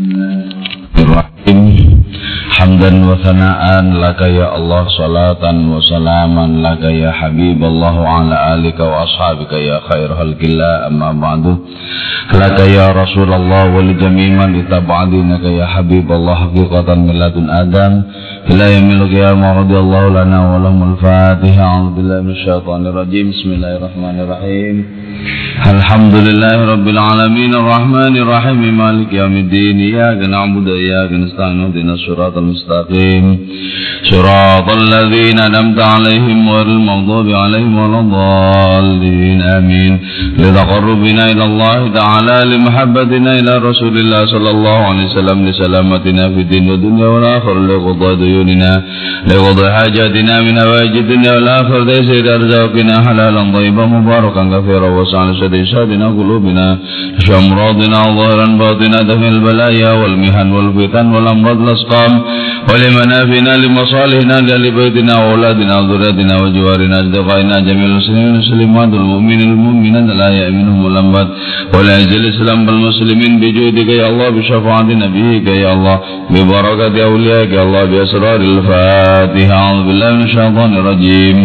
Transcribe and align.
Mm-hmm. 0.00 0.49
Hamdan 2.80 3.04
wa 3.04 3.12
sana'an 3.20 4.00
laka 4.00 4.24
ya 4.32 4.56
Allah 4.56 4.88
salatan 4.96 5.68
wa 5.68 5.84
salaman 5.84 6.64
laka 6.64 6.88
ya 6.88 7.12
Habibullah 7.12 7.92
wa 7.92 8.24
ala 8.24 8.56
alika 8.56 8.88
wa 8.88 9.04
ashabika 9.04 9.60
ya 9.60 9.84
khair 9.84 10.08
halkillah 10.08 10.88
amma 10.88 11.12
ba'du. 11.12 11.60
Laka 12.32 12.64
ya 12.64 12.88
Rasulullah 12.96 13.68
wa 13.68 13.84
li 13.84 14.00
jami'man 14.00 14.56
itaba'adinaka 14.64 15.52
ya 15.52 15.68
Habibullah 15.76 16.48
haqiqatan 16.48 17.04
min 17.04 17.20
ladun 17.20 17.52
Adam. 17.52 18.00
Ila 18.48 18.64
yamil 18.72 19.12
qiyamah 19.12 19.60
radiyallahu 19.60 20.16
lana 20.16 20.38
wa 20.40 20.56
lahumul 20.64 20.96
fatiha. 21.04 21.60
A'udhu 21.60 22.00
billahi 22.00 22.32
minasyaitanir 22.32 22.96
rajim. 22.96 23.28
Bismillahirrahmanirrahim. 23.28 24.76
Alhamdulillahi 25.68 26.64
rabbil 26.64 26.96
alamin 26.96 27.52
arrahmanir 27.52 28.24
rahim 28.24 28.72
maliki 28.72 29.20
yaumiddin 29.20 29.76
iyyaka 29.76 30.24
na'budu 30.24 30.72
wa 30.72 30.80
iyyaka 30.80 31.12
nasta'in. 31.20 31.68
Ihdinas 31.68 32.00
siratal 32.08 32.48
mustaqim 32.48 32.68
المستقيم. 32.70 33.38
صراط 34.10 34.68
الذين 34.82 35.38
نمت 35.56 35.80
عليهم 35.80 36.48
والمغضوب 36.48 37.28
عليهم 37.34 37.78
والضالين 37.78 39.42
آمين. 39.42 39.98
لتقربنا 40.38 41.24
إلى 41.32 41.44
الله 41.44 41.88
تعالى 41.94 42.36
لمحبتنا 42.50 43.30
إلى 43.40 43.52
رسول 43.68 43.96
الله 43.98 44.26
صلى 44.26 44.50
الله 44.50 44.76
عليه 44.88 45.04
وسلم 45.06 45.48
لسلامتنا 45.48 46.28
في 46.28 46.40
الدين 46.40 46.70
والدنيا 46.70 47.06
والآخر 47.06 47.54
لقضاء 47.58 48.14
ديوننا 48.14 48.82
لقضاء 49.28 49.70
حاجاتنا 49.70 50.40
من 50.40 50.58
هواج 50.58 50.92
الدنيا 50.96 51.32
والآخر 51.32 51.84
تيسير 51.84 52.34
أرزاقنا 52.34 52.94
حلالا 53.08 53.52
طيبا 53.56 53.86
مباركا 53.86 54.42
كثيرا 54.44 54.88
وسعا 54.88 55.32
لسديساتنا 55.32 56.06
قلوبنا 56.08 56.78
شمراضنا 57.18 57.98
ظهرا 58.18 58.46
باطنا 58.62 58.98
دفن 59.10 59.24
البلايا 59.36 59.92
والمحن 59.92 60.52
والفتن 60.52 61.06
والأمراض 61.14 61.58
الأسقام 61.60 62.12
ولمنافنا 62.68 63.52
لمصالحنا 63.62 64.36
لبيتنا 64.64 65.14
وأولادنا 65.20 65.74
وذرياتنا 65.78 66.34
وجوارنا 66.42 66.96
أصدقائنا 67.00 67.60
جميع 67.68 67.86
المسلمين 67.92 68.26
والمسلمات 68.26 68.88
والمؤمنين 68.94 69.40
المؤمنات 69.52 70.16
لا 70.20 70.28
يأمنهم 70.40 70.86
الأنبات 70.86 71.28
ولا 71.74 71.92
يعز 71.98 72.12
الإسلام 72.20 72.66
بالمسلمين 72.66 73.32
بجودك 73.40 73.88
يا 73.88 74.08
الله 74.10 74.28
بشفاعة 74.36 74.82
نبيك 75.04 75.46
يا 75.64 75.72
الله 75.72 75.96
ببركة 76.30 77.04
أوليائك 77.04 77.52
يا 77.52 77.62
الله 77.62 77.84
بأسرار 77.84 78.40
الفاتحة. 78.40 79.54
أعوذ 79.62 79.82
بالله 79.86 80.10
من 80.16 80.22
الشيطان 80.22 80.70
الرجيم. 80.80 81.36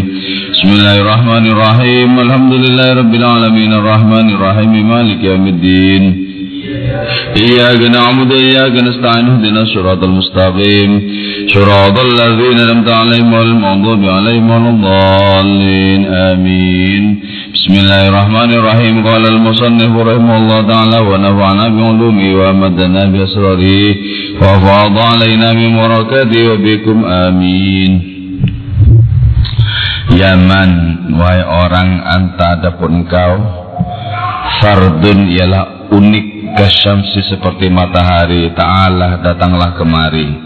بسم 0.53 0.69
الله 0.77 0.95
الرحمن 1.03 1.45
الرحيم. 1.53 2.09
الحمد 2.19 2.53
لله 2.63 2.87
رب 3.01 3.13
العالمين. 3.21 3.71
الرحمن 3.73 4.25
الرحيم. 4.35 4.71
مالك 4.89 5.23
يوم 5.23 5.47
الدين. 5.47 6.24
إياك 7.44 7.80
نعبد 7.96 8.30
وإياك 8.32 8.74
نستعين 8.88 9.26
اهدنا 9.28 9.60
الصراط 9.62 10.04
المستقيم 10.04 10.90
صراط 11.54 11.96
الذين 12.00 12.58
أنعمت 12.64 12.88
عليهم 13.00 13.34
غير 13.34 13.42
المغضوب 13.54 14.02
عليهم 14.16 14.50
ولا 14.50 14.70
الضالين 14.70 16.00
آمين 16.30 17.04
بسم 17.54 17.74
الله 17.82 18.08
الرحمن 18.08 18.50
الرحيم 18.58 18.94
قال 19.08 19.22
المصنف 19.34 19.92
رحمه 20.08 20.36
الله 20.40 20.60
تعالى 20.72 20.98
ونفعنا 21.10 21.64
بعلومه 21.76 22.28
وأمدنا 22.38 23.02
بأسراره 23.12 23.94
وأفاض 24.40 24.94
علينا 25.12 25.48
من 25.52 25.70
بركاته 25.76 26.40
وبكم 26.52 26.96
آمين 27.04 27.92
Yaman, 30.10 30.70
wahai 31.22 31.38
orang 31.46 32.02
anta 32.02 32.58
adapun 32.58 33.06
engkau 33.06 33.38
Fardun 34.58 35.30
ialah 35.30 35.86
unik 35.94 36.33
kasyamsi 36.53 37.33
seperti 37.33 37.73
matahari 37.73 38.53
Ta'ala 38.53 39.17
datanglah 39.25 39.73
kemari. 39.73 40.45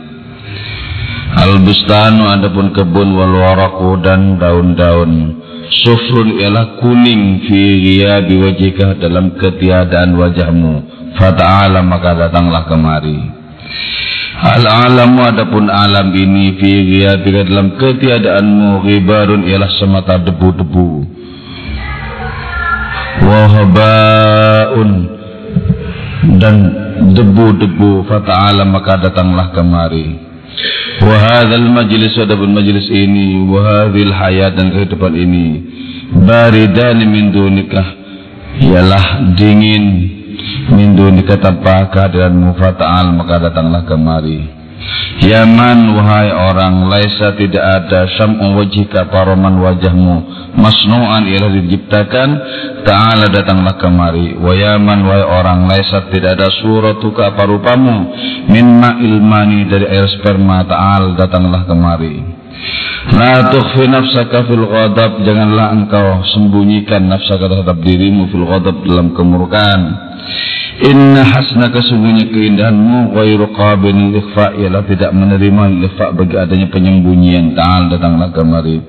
Al-bustanu 1.30 2.26
adapun 2.26 2.74
kebun 2.74 3.14
wal 3.14 3.36
waraku 3.36 4.02
dan 4.02 4.40
daun-daun. 4.40 5.38
Sufrun 5.70 6.42
ialah 6.42 6.82
kuning 6.82 7.46
fi 7.46 7.60
ghiyabi 7.78 8.42
wajhika 8.42 8.98
dalam 8.98 9.38
ketiadaan 9.38 10.18
wajahmu. 10.18 10.74
Fata'ala 11.20 11.86
maka 11.86 12.18
datanglah 12.18 12.66
kemari. 12.66 13.20
Al-alamu 14.40 15.28
adapun 15.28 15.68
alam 15.68 16.16
ini 16.16 16.56
fi 16.58 16.72
ghiyabika 16.88 17.44
dalam 17.44 17.76
ketiadaanmu 17.76 18.88
ghibarun 18.88 19.44
ialah 19.44 19.70
semata 19.78 20.16
debu-debu. 20.16 21.04
Wahabaun 23.20 25.19
dan 26.40 26.56
debu-debu 27.16 28.04
fata'ala 28.08 28.68
maka 28.68 29.00
datanglah 29.00 29.56
kemari. 29.56 30.28
Wahadhal 31.00 31.72
majlis 31.72 32.20
adapun 32.20 32.52
majlis 32.52 32.92
ini 32.92 33.40
wahadhil 33.48 34.12
hayat 34.12 34.60
dan 34.60 34.76
kehidupan 34.76 35.16
ini 35.16 35.48
baridani 36.12 37.06
min 37.06 37.32
dunikah 37.32 37.88
ialah 38.60 39.32
dingin 39.38 39.86
min 40.74 40.98
dunika 40.98 41.38
tanpa 41.40 41.88
kehadiranmu 41.94 42.58
fata'al 42.58 43.16
maka 43.16 43.50
datanglah 43.50 43.86
kemari 43.88 44.59
Yaman 45.20 45.92
wahai 46.00 46.32
orang 46.32 46.88
laisa 46.88 47.36
tidak 47.36 47.60
ada 47.60 48.08
syam'u 48.16 48.56
wajhika 48.56 49.12
paroman 49.12 49.60
wajahmu. 49.60 50.16
Masnu'an 50.56 51.28
ialah 51.28 51.52
diciptakan. 51.60 52.30
Ta'ala 52.88 53.28
datanglah 53.28 53.76
kemari. 53.76 54.40
Wa 54.40 54.56
Yaman 54.56 55.04
wahai 55.04 55.26
orang 55.28 55.68
laisa 55.68 56.08
tidak 56.08 56.40
ada 56.40 56.48
suratuka 56.64 57.36
parupamu. 57.36 57.98
Min 58.48 58.80
ma'il 58.80 59.20
mani 59.20 59.68
dari 59.68 59.86
air 59.92 60.08
sperma. 60.20 60.64
Ta'al 60.64 61.20
datanglah 61.20 61.68
kemari. 61.68 62.40
La 63.16 63.52
tukhfi 63.52 63.92
nafsaka 63.92 64.48
fil 64.48 64.64
ghadab. 64.64 65.20
Janganlah 65.28 65.68
engkau 65.76 66.24
sembunyikan 66.32 67.04
nafsaka 67.12 67.52
terhadap 67.52 67.78
dirimu 67.84 68.32
fil 68.32 68.48
ghadab 68.48 68.88
dalam 68.88 69.12
kemurkaan 69.12 70.09
Inna 70.80 71.28
hasna 71.28 71.68
sesungguhnya 71.76 72.32
keindahanmu 72.32 73.12
Ghairu 73.12 73.52
qabin 73.52 74.16
ikhfa 74.16 74.56
Ialah 74.56 74.88
tidak 74.88 75.12
menerima 75.12 75.64
ikhfa 75.92 76.16
bagi 76.16 76.40
adanya 76.40 76.72
penyembunyian 76.72 77.52
Ta'al 77.52 77.92
datanglah 77.92 78.32
kemari. 78.32 78.80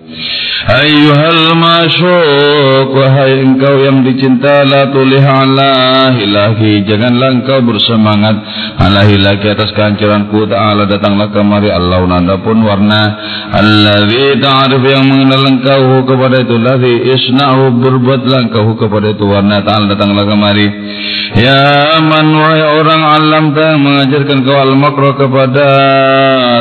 Ayuhal 0.70 1.58
masyuk 1.58 2.94
Wahai 2.94 3.42
engkau 3.42 3.74
yang 3.82 4.06
dicinta 4.06 4.62
La 4.70 4.86
tulih 4.94 5.18
ala 5.18 6.14
hilahi 6.14 6.86
Janganlah 6.86 7.42
engkau 7.42 7.58
bersemangat. 7.66 8.38
Ala 8.78 9.02
hilahi 9.10 9.50
atas 9.50 9.74
kehancuranku 9.74 10.46
Ta'ala 10.46 10.86
datanglah 10.86 11.34
kemari. 11.34 11.74
Allah 11.74 12.06
nanda 12.06 12.38
pun 12.38 12.62
warna. 12.62 13.18
Alladhi 13.50 14.38
ta'arif 14.38 14.82
yang 14.86 15.10
mengenal 15.10 15.42
engkau 15.42 16.06
kepada 16.06 16.38
itu 16.38 16.54
Ladhi 16.54 16.94
isna'hu 17.18 17.82
berbuatlah 17.82 18.46
engkau 18.46 18.78
kepada 18.78 19.10
itu 19.10 19.26
warna. 19.26 19.58
Ta'ala 19.66 19.90
datanglah 19.90 20.22
kemari 20.22 20.90
Ya 21.30 21.94
man 22.02 22.26
wahai 22.34 22.64
orang 22.82 23.02
alam 23.06 23.44
tak 23.54 23.78
mengajarkan 23.78 24.42
kau 24.42 24.58
al-makro 24.58 25.14
kepada 25.14 25.66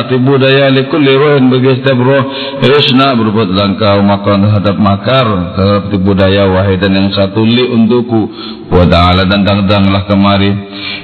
tibu 0.06 0.38
daya 0.38 0.70
likulli 0.70 1.10
ruhin 1.10 1.50
bagi 1.50 1.82
setiap 1.82 1.98
roh 1.98 2.22
Isna 2.62 3.18
berbuatlah 3.18 3.66
engkau 3.74 3.98
makar 4.06 4.38
terhadap 4.38 4.76
makar 4.78 5.26
terhadap 5.58 5.84
tibu 5.90 6.14
daya 6.14 6.46
wahai 6.46 6.78
dan 6.78 6.94
yang 6.94 7.10
satu 7.10 7.42
li 7.42 7.66
untukku. 7.66 8.30
Wa 8.70 8.86
ta'ala 8.86 9.26
dan 9.26 9.42
datanglah 9.42 10.06
kemari. 10.06 10.54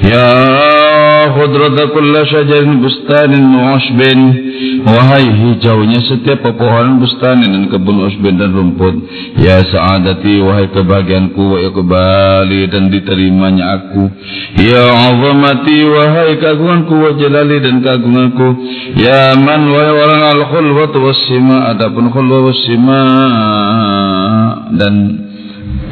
Ya 0.07 0.27
khudrata 1.35 1.91
kulla 1.91 2.23
syajarin 2.27 2.79
bustanin 2.83 3.45
mu'ashbin. 3.51 4.21
Wahai 4.87 5.27
hijaunya 5.27 5.99
setiap 6.07 6.47
pepohonan 6.47 7.03
bustanin 7.03 7.51
dan 7.51 7.65
kebun 7.73 8.07
usbin 8.07 8.39
dan 8.39 8.55
rumput. 8.55 8.95
Ya 9.43 9.61
sa'adati 9.67 10.39
wahai 10.41 10.71
kebahagiaanku 10.71 11.43
wa 11.43 11.59
ikbali 11.59 12.71
dan 12.71 12.89
diterimanya 12.95 13.65
aku. 13.83 14.07
Ya 14.63 14.87
azamati 14.95 15.79
wahai 15.91 16.39
kagunganku 16.39 16.95
wa 16.95 17.11
jalali 17.19 17.59
dan 17.61 17.83
kagunganku 17.83 18.49
Ya 18.97 19.35
man 19.37 19.69
wahai 19.69 19.93
orang 19.93 20.23
al-khulwat 20.39 20.93
wassima 20.95 21.75
adapun 21.75 22.09
khulwat 22.15 22.55
wassima 22.55 23.01
dan 24.73 25.26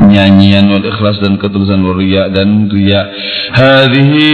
nyanyian 0.02 0.67
wal 0.70 0.82
ikhlas 0.82 1.23
dan 1.23 1.38
ketulusan 1.38 1.82
wal 1.87 1.99
riya 1.99 2.31
dan 2.31 2.67
riya. 2.67 3.06
Hadhihi 3.55 4.26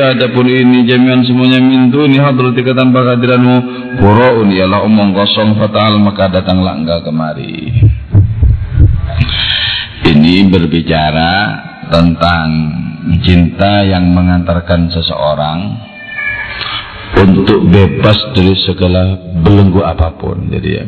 adapun 0.00 0.48
ini 0.48 0.88
jami'an 0.88 1.24
semuanya 1.28 1.60
min 1.60 1.92
duni 1.92 2.16
hadratika 2.16 2.72
tanpa 2.72 3.04
kehadiranmu. 3.04 3.56
Qura'un 4.00 4.48
ialah 4.48 4.80
omong 4.86 5.12
kosong 5.12 5.60
fatal 5.60 6.00
maka 6.00 6.32
datanglah 6.32 6.78
engkau 6.78 7.04
kemari. 7.04 7.84
Ini 10.00 10.48
berbicara 10.48 11.32
tentang 11.92 12.48
cinta 13.20 13.84
yang 13.84 14.08
mengantarkan 14.10 14.88
seseorang 14.88 15.58
untuk 17.20 17.68
bebas 17.68 18.16
dari 18.32 18.54
segala 18.64 19.18
belenggu 19.44 19.84
apa 19.84 20.16
pun. 20.16 20.48
Jadi 20.48 20.70
ya 20.70 20.84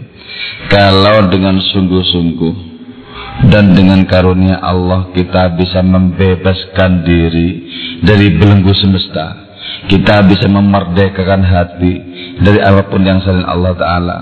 kalau 0.72 1.28
dengan 1.28 1.60
sungguh-sungguh 1.60 2.71
dan 3.50 3.74
dengan 3.74 4.06
karunia 4.06 4.62
Allah 4.62 5.10
kita 5.10 5.58
bisa 5.58 5.82
membebaskan 5.82 7.02
diri 7.02 7.50
dari 8.04 8.38
belenggu 8.38 8.70
semesta. 8.78 9.50
Kita 9.90 10.22
bisa 10.22 10.46
memerdekakan 10.46 11.42
hati 11.42 11.94
dari 12.38 12.62
apa 12.62 12.86
pun 12.86 13.02
yang 13.02 13.18
selain 13.18 13.42
Allah 13.42 13.74
Ta'ala. 13.74 14.18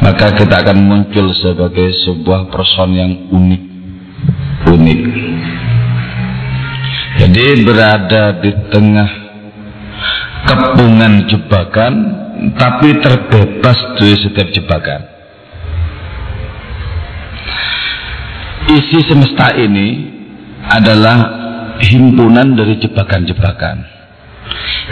Maka 0.00 0.32
kita 0.32 0.64
akan 0.64 0.78
muncul 0.80 1.28
sebagai 1.36 1.92
sebuah 2.08 2.48
person 2.48 2.88
yang 2.96 3.12
unik. 3.28 3.62
Unik. 4.64 5.00
Jadi 7.14 7.44
berada 7.62 8.42
di 8.42 8.50
tengah 8.72 9.10
kepungan 10.48 11.28
jebakan 11.30 11.94
tapi 12.58 12.96
terbebas 12.98 13.78
dari 14.00 14.16
setiap 14.18 14.48
jebakan 14.50 15.13
isi 18.70 18.98
semesta 19.04 19.52
ini 19.56 20.12
adalah 20.64 21.16
himpunan 21.82 22.56
dari 22.56 22.80
jebakan-jebakan 22.80 23.76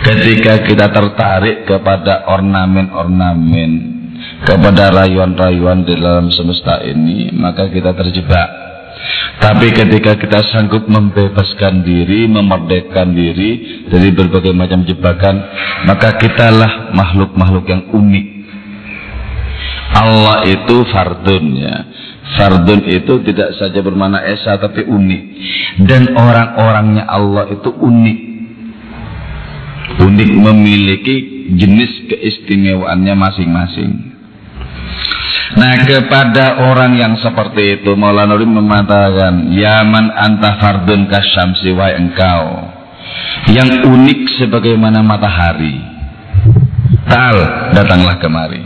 ketika 0.03 0.65
kita 0.67 0.87
tertarik 0.91 1.65
kepada 1.65 2.27
ornamen-ornamen 2.29 4.03
kepada 4.43 4.91
rayuan-rayuan 4.91 5.87
di 5.87 5.95
dalam 5.99 6.31
semesta 6.35 6.83
ini, 6.83 7.31
maka 7.35 7.71
kita 7.71 7.95
terjebak. 7.95 8.49
Tapi 9.39 9.75
ketika 9.75 10.15
kita 10.15 10.41
sanggup 10.55 10.87
membebaskan 10.87 11.83
diri, 11.83 12.31
memerdekakan 12.31 13.11
diri 13.11 13.51
dari 13.91 14.15
berbagai 14.15 14.55
macam 14.55 14.87
jebakan, 14.87 15.43
maka 15.87 16.15
kitalah 16.19 16.95
makhluk-makhluk 16.95 17.67
yang 17.67 17.83
unik. 17.91 18.27
Allah 19.93 20.47
itu 20.47 20.77
fardun 20.91 21.45
ya. 21.59 21.77
Fardun 22.23 22.87
itu 22.87 23.19
tidak 23.27 23.59
saja 23.59 23.83
bermana 23.83 24.23
esa 24.23 24.57
tapi 24.57 24.87
unik. 24.87 25.23
Dan 25.85 26.15
orang-orangnya 26.15 27.05
Allah 27.11 27.51
itu 27.51 27.71
unik. 27.71 28.19
Unik 30.01 30.31
memiliki 30.31 31.17
jenis 31.59 32.09
keistimewaannya 32.09 33.15
masing-masing. 33.19 34.13
Nah 35.53 35.85
kepada 35.85 36.65
orang 36.65 36.97
yang 36.97 37.13
seperti 37.21 37.81
itu 37.81 37.93
Maulana 37.93 38.33
Nuri 38.33 38.49
mengatakan 38.49 39.53
Yaman 39.53 40.09
anta 40.09 40.57
fardun 40.57 41.05
kasyamsi 41.13 41.77
wa 41.77 41.93
engkau 41.93 42.73
Yang 43.53 43.85
unik 43.85 44.21
sebagaimana 44.41 45.05
matahari 45.05 45.77
Tal 47.05 47.37
datanglah 47.77 48.17
kemari 48.17 48.65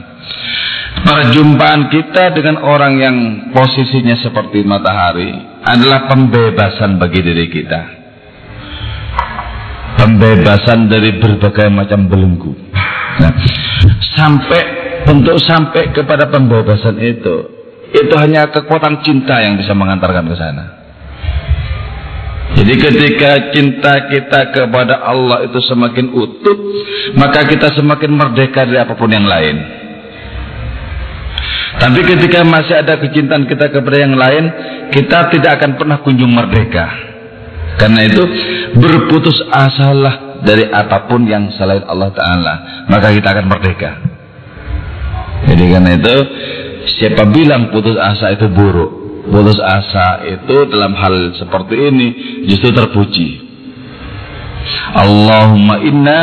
Perjumpaan 0.96 1.92
kita 1.92 2.32
dengan 2.32 2.64
orang 2.64 2.94
yang 2.96 3.16
posisinya 3.52 4.16
seperti 4.16 4.64
matahari 4.64 5.28
Adalah 5.66 6.08
pembebasan 6.08 6.96
bagi 6.96 7.20
diri 7.20 7.46
kita. 7.50 7.80
Pembebasan 9.98 10.86
dari 10.86 11.18
berbagai 11.18 11.68
macam 11.72 12.06
belenggu. 12.06 12.52
Nah, 13.18 13.32
Sampai 14.14 14.62
untuk 15.10 15.36
sampai 15.42 15.90
kepada 15.90 16.30
pembebasan 16.30 16.96
itu 17.02 17.36
itu 17.94 18.14
hanya 18.18 18.50
kekuatan 18.50 19.00
cinta 19.06 19.40
yang 19.40 19.56
bisa 19.56 19.72
mengantarkan 19.72 20.26
ke 20.26 20.36
sana. 20.36 20.64
Jadi 22.56 22.74
ketika 22.78 23.30
cinta 23.52 23.92
kita 24.08 24.40
kepada 24.54 25.02
Allah 25.02 25.44
itu 25.44 25.58
semakin 25.66 26.08
utuh 26.14 26.56
maka 27.18 27.44
kita 27.44 27.74
semakin 27.74 28.16
merdeka 28.16 28.64
dari 28.64 28.80
apa 28.80 28.94
pun 28.94 29.10
yang 29.10 29.26
lain 29.26 29.75
tapi 31.76 32.00
ketika 32.04 32.42
masih 32.42 32.80
ada 32.80 32.96
kecintaan 33.00 33.44
kita 33.44 33.68
kepada 33.68 33.96
yang 34.00 34.16
lain 34.16 34.44
kita 34.92 35.28
tidak 35.32 35.60
akan 35.60 35.76
pernah 35.76 35.98
kunjung 36.00 36.32
merdeka 36.32 36.86
karena 37.76 38.08
itu 38.08 38.22
berputus 38.80 39.36
asalah 39.52 40.40
dari 40.40 40.68
apa 40.68 41.08
pun 41.08 41.28
yang 41.28 41.52
selain 41.56 41.84
Allah 41.84 42.12
Ta'ala 42.12 42.54
maka 42.88 43.12
kita 43.12 43.28
akan 43.36 43.46
merdeka 43.48 44.16
jadi 45.44 45.64
karena 45.76 45.90
itu 46.00 46.16
siapa 46.98 47.28
bilang 47.28 47.68
putus 47.68 47.94
asa 48.00 48.32
itu 48.32 48.48
buruk? 48.48 48.90
Putus 49.28 49.58
asa 49.60 50.24
itu 50.24 50.56
dalam 50.70 50.94
hal 50.96 51.34
seperti 51.36 51.74
ini 51.76 52.08
justru 52.48 52.72
terpuji. 52.72 53.44
Allahumma 54.96 55.82
inna 55.82 56.20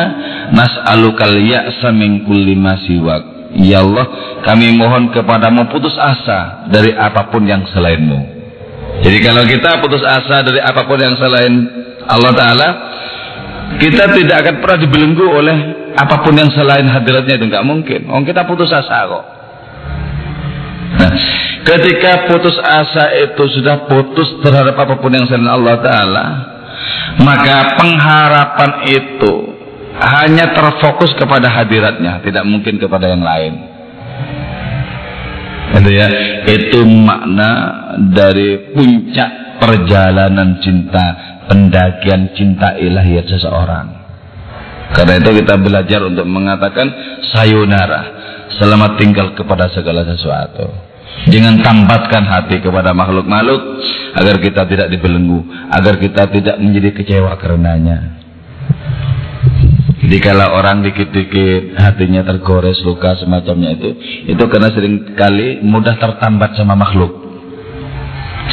nas'alukal 0.52 1.38
ya'sa 1.40 1.94
min 1.94 2.26
kulli 2.26 2.58
siwak. 2.88 3.24
Ya 3.54 3.86
Allah, 3.86 4.06
kami 4.42 4.74
mohon 4.74 5.14
kepadamu 5.14 5.70
putus 5.70 5.94
asa 5.94 6.66
dari 6.74 6.90
apa 6.90 7.30
pun 7.30 7.46
yang 7.46 7.62
selainmu. 7.70 8.34
Jadi 9.06 9.18
kalau 9.22 9.46
kita 9.46 9.78
putus 9.78 10.02
asa 10.02 10.42
dari 10.42 10.58
apa 10.58 10.90
pun 10.90 10.98
yang 10.98 11.14
selain 11.22 11.54
Allah 12.10 12.34
Ta'ala, 12.34 12.70
kita 13.78 14.10
tidak 14.14 14.36
akan 14.42 14.56
pernah 14.58 14.80
dibelenggu 14.82 15.26
oleh 15.30 15.58
apa 15.94 16.26
pun 16.26 16.34
yang 16.34 16.50
selain 16.50 16.86
hadiratnya 16.90 17.38
itu 17.38 17.46
nggak 17.46 17.66
mungkin. 17.66 18.10
Oh 18.10 18.22
kita 18.26 18.46
putus 18.50 18.74
asa 18.74 19.06
kok. 19.06 19.26
Nah, 20.94 21.14
ketika 21.66 22.30
putus 22.30 22.58
asa 22.58 23.14
itu 23.22 23.44
sudah 23.60 23.86
putus 23.86 24.30
terhadap 24.42 24.78
apa 24.78 24.98
pun 24.98 25.14
yang 25.14 25.30
selain 25.30 25.46
Allah 25.46 25.78
Taala, 25.82 26.26
maka 27.22 27.78
pengharapan 27.78 28.72
itu 28.90 29.53
hanya 29.94 30.58
terfokus 30.58 31.14
kepada 31.14 31.54
hadiratnya, 31.54 32.22
tidak 32.26 32.44
mungkin 32.50 32.82
kepada 32.82 33.14
yang 33.14 33.22
lain. 33.22 33.54
Itu 35.74 35.90
ya, 35.90 36.08
itu 36.50 36.80
makna 36.86 37.52
dari 38.14 38.74
puncak 38.74 39.58
perjalanan 39.62 40.62
cinta, 40.62 41.06
pendakian 41.50 42.34
cinta 42.34 42.78
ilahiyat 42.78 43.26
seseorang. 43.30 43.88
Karena 44.94 45.18
itu 45.18 45.30
kita 45.42 45.58
belajar 45.58 46.06
untuk 46.06 46.26
mengatakan 46.30 46.88
sayonara, 47.34 48.02
selamat 48.62 49.02
tinggal 49.02 49.34
kepada 49.34 49.70
segala 49.74 50.06
sesuatu. 50.06 50.70
Jangan 51.30 51.64
tambatkan 51.64 52.26
hati 52.28 52.60
kepada 52.60 52.92
makhluk-makhluk 52.92 53.62
agar 54.18 54.36
kita 54.44 54.68
tidak 54.68 54.88
dibelenggu, 54.92 55.42
agar 55.72 55.98
kita 55.98 56.30
tidak 56.30 56.56
menjadi 56.60 56.90
kecewa 56.94 57.34
karenanya. 57.40 58.22
Jadi 60.14 60.30
kalau 60.30 60.46
orang 60.46 60.86
dikit-dikit 60.86 61.74
hatinya 61.74 62.22
tergores 62.22 62.78
luka 62.86 63.18
semacamnya 63.18 63.74
itu, 63.74 63.98
itu 64.30 64.44
karena 64.46 64.70
sering 64.70 65.18
kali 65.18 65.58
mudah 65.66 65.98
tertambat 65.98 66.54
sama 66.54 66.78
makhluk. 66.78 67.18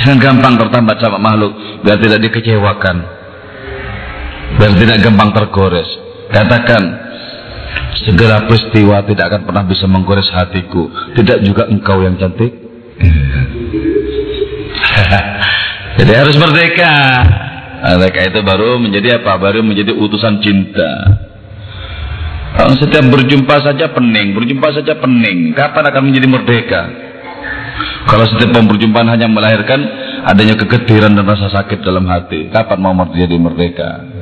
Jangan 0.00 0.24
gampang 0.24 0.56
tertambat 0.56 0.96
sama 1.04 1.20
makhluk 1.20 1.52
biar 1.84 2.00
tidak 2.00 2.24
dikecewakan. 2.24 3.04
Biar 4.56 4.72
tidak 4.72 5.04
gampang 5.04 5.36
tergores. 5.36 5.84
Katakan, 6.32 6.80
segala 8.08 8.48
peristiwa 8.48 9.04
tidak 9.04 9.28
akan 9.28 9.44
pernah 9.44 9.64
bisa 9.68 9.84
menggores 9.84 10.32
hatiku. 10.32 10.88
Tidak 11.12 11.44
juga 11.44 11.68
engkau 11.68 12.00
yang 12.00 12.16
cantik. 12.16 12.56
Jadi 16.00 16.12
harus 16.24 16.40
merdeka. 16.40 16.96
Merdeka 17.84 18.32
itu 18.32 18.40
baru 18.48 18.80
menjadi 18.80 19.20
apa? 19.20 19.36
Baru 19.36 19.60
menjadi 19.60 19.92
utusan 19.92 20.40
cinta. 20.40 21.28
Kalau 22.50 22.74
setiap 22.76 23.04
berjumpa 23.08 23.56
saja 23.62 23.90
pening, 23.94 24.34
berjumpa 24.34 24.68
saja 24.74 24.98
pening. 24.98 25.54
Kapan 25.54 25.84
akan 25.86 26.02
menjadi 26.10 26.26
merdeka? 26.26 26.82
Kalau 28.10 28.26
setiap 28.26 28.58
perjumpaan 28.58 29.08
hanya 29.08 29.30
melahirkan 29.30 29.80
adanya 30.26 30.58
kegetiran 30.58 31.14
dan 31.14 31.24
rasa 31.24 31.48
sakit 31.48 31.80
dalam 31.80 32.04
hati, 32.10 32.50
kapan 32.50 32.78
mau 32.82 32.92
menjadi 32.92 33.36
merdeka? 33.38 34.20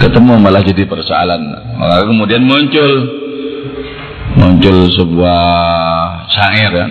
ketemu 0.00 0.32
malah 0.40 0.64
jadi 0.64 0.88
persoalan 0.88 1.40
maka 1.76 2.08
kemudian 2.08 2.40
muncul 2.40 2.90
muncul 4.40 4.76
sebuah 4.96 5.42
syair 6.32 6.72
kan 6.72 6.90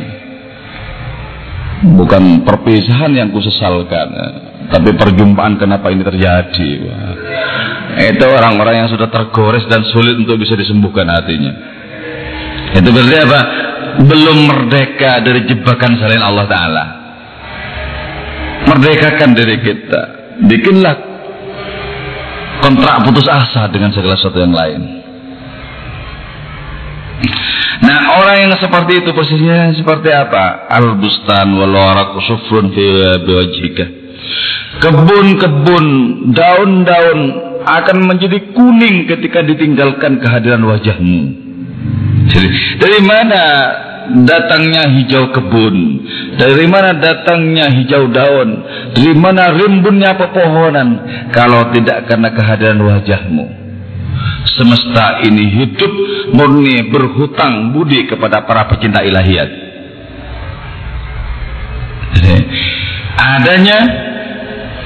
bukan 1.98 2.24
perpisahan 2.46 3.12
yang 3.18 3.34
kusesalkan 3.34 4.13
tapi 4.69 4.93
perjumpaan 4.95 5.57
kenapa 5.57 5.89
ini 5.89 6.05
terjadi 6.05 6.71
itu 7.99 8.25
orang-orang 8.25 8.85
yang 8.85 8.89
sudah 8.89 9.09
tergores 9.09 9.65
dan 9.65 9.83
sulit 9.89 10.15
untuk 10.17 10.38
bisa 10.38 10.53
disembuhkan 10.53 11.09
hatinya 11.09 11.53
itu 12.77 12.89
berarti 12.89 13.17
apa 13.25 13.41
belum 14.05 14.38
merdeka 14.45 15.25
dari 15.25 15.49
jebakan 15.49 15.97
selain 15.97 16.21
Allah 16.21 16.45
Ta'ala 16.45 16.85
merdekakan 18.69 19.33
diri 19.33 19.57
kita 19.65 20.01
bikinlah 20.45 21.09
kontrak 22.59 23.01
putus 23.07 23.25
asa 23.27 23.67
dengan 23.71 23.89
segala 23.95 24.19
sesuatu 24.19 24.39
yang 24.39 24.53
lain. 24.53 24.81
Nah 27.79 28.19
orang 28.19 28.35
yang 28.45 28.53
seperti 28.59 29.01
itu 29.01 29.09
posisinya 29.15 29.71
seperti 29.73 30.11
apa? 30.11 30.67
Al 30.67 30.99
bustan 30.99 31.55
wal 31.55 31.75
sufrun 32.27 32.75
fi 32.75 32.85
biwajhika. 33.23 33.85
Kebun-kebun, 34.79 35.86
daun-daun 36.31 37.19
akan 37.65 37.98
menjadi 38.07 38.53
kuning 38.55 39.09
ketika 39.09 39.43
ditinggalkan 39.43 40.24
kehadiran 40.24 40.63
wajahmu. 40.63 41.21
Jadi 42.29 42.48
dari 42.79 43.00
mana 43.03 43.43
datangnya 44.24 44.88
hijau 44.89 45.33
kebun? 45.33 45.75
Dari 46.39 46.65
mana 46.69 46.95
datangnya 46.95 47.67
hijau 47.69 48.07
daun? 48.09 48.50
Dari 48.95 49.13
mana 49.17 49.51
rimbunnya 49.53 50.15
pepohonan? 50.15 50.89
Kalau 51.36 51.69
tidak 51.75 52.07
karena 52.07 52.29
kehadiran 52.31 52.79
wajahmu. 52.79 53.45
Semesta 54.55 55.19
ini 55.27 55.45
hidup 55.51 55.91
murni 56.31 56.88
berhutang 56.88 57.75
budi 57.75 58.07
kepada 58.07 58.48
para 58.48 58.67
pecinta 58.71 59.03
ilahiyat. 59.03 59.50
Adanya 63.19 63.77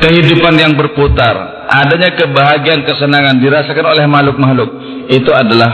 kehidupan 0.04 0.60
yang 0.60 0.76
berputar, 0.76 1.64
adanya 1.72 2.12
kebahagiaan, 2.12 2.84
kesenangan 2.84 3.40
dirasakan 3.40 3.88
oleh 3.88 4.04
makhluk-makhluk, 4.04 4.70
itu 5.08 5.32
adalah 5.32 5.72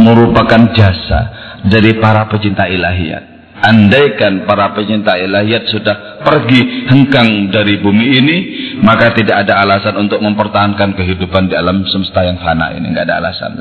merupakan 0.00 0.72
jasa 0.72 1.20
dari 1.68 2.00
para 2.00 2.24
pecinta 2.32 2.64
ilahiyat. 2.64 3.28
Andaikan 3.60 4.48
para 4.48 4.72
pecinta 4.72 5.20
ilahiyat 5.20 5.68
sudah 5.68 6.24
pergi 6.24 6.88
hengkang 6.88 7.52
dari 7.52 7.76
bumi 7.76 8.06
ini, 8.16 8.36
maka 8.80 9.12
tidak 9.12 9.44
ada 9.44 9.60
alasan 9.60 10.00
untuk 10.00 10.24
mempertahankan 10.24 10.96
kehidupan 10.96 11.52
di 11.52 11.54
alam 11.60 11.84
semesta 11.84 12.24
yang 12.24 12.40
fana 12.40 12.72
ini. 12.72 12.88
Tidak 12.88 13.04
ada 13.04 13.20
alasan. 13.20 13.60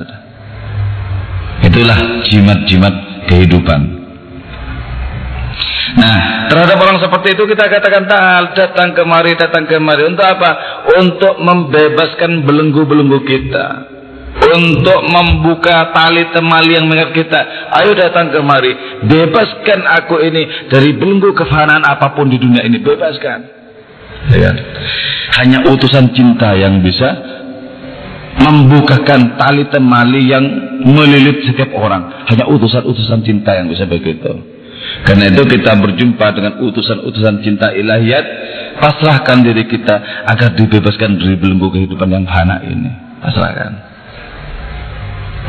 Itulah 1.59 2.23
jimat-jimat 2.31 3.27
kehidupan. 3.27 3.98
Nah, 5.97 6.45
terhadap 6.51 6.77
orang 6.77 7.01
seperti 7.01 7.33
itu 7.33 7.43
kita 7.49 7.65
katakan 7.65 8.05
tak 8.05 8.53
datang 8.53 8.93
kemari, 8.93 9.33
datang 9.33 9.65
kemari. 9.65 10.05
Untuk 10.05 10.25
apa? 10.25 10.51
Untuk 11.01 11.41
membebaskan 11.41 12.45
belenggu-belenggu 12.45 13.19
kita. 13.25 13.65
Untuk 14.39 14.99
membuka 15.09 15.89
tali 15.91 16.29
temali 16.29 16.77
yang 16.77 16.85
mengikat 16.85 17.11
kita. 17.17 17.39
Ayo 17.81 17.97
datang 17.97 18.29
kemari. 18.29 19.03
Bebaskan 19.09 19.79
aku 19.99 20.21
ini 20.21 20.69
dari 20.69 20.93
belenggu 20.93 21.33
kefanaan 21.33 21.81
apa 21.81 22.13
pun 22.13 22.29
di 22.29 22.37
dunia 22.37 22.61
ini. 22.65 22.77
Bebaskan. 22.79 23.39
Ya. 24.29 24.51
Hanya 25.41 25.65
utusan 25.69 26.13
cinta 26.13 26.53
yang 26.53 26.81
bisa 26.85 27.09
membukakan 28.39 29.35
tali 29.35 29.67
temali 29.67 30.29
yang 30.29 30.45
melilit 30.85 31.43
setiap 31.49 31.73
orang. 31.75 32.25
Hanya 32.29 32.45
utusan-utusan 32.47 33.25
cinta 33.25 33.57
yang 33.57 33.67
bisa 33.67 33.89
begitu. 33.89 34.58
Karena 35.07 35.31
itu 35.31 35.41
kita 35.47 35.73
berjumpa 35.79 36.25
dengan 36.35 36.53
utusan-utusan 36.59 37.41
cinta 37.41 37.71
ilahiyat, 37.71 38.25
pasrahkan 38.77 39.41
diri 39.41 39.65
kita 39.65 40.25
agar 40.27 40.53
dibebaskan 40.53 41.17
dari 41.17 41.35
belenggu 41.39 41.71
kehidupan 41.71 42.09
yang 42.11 42.25
hana 42.27 42.61
ini. 42.63 42.91
Pasrahkan. 43.23 43.71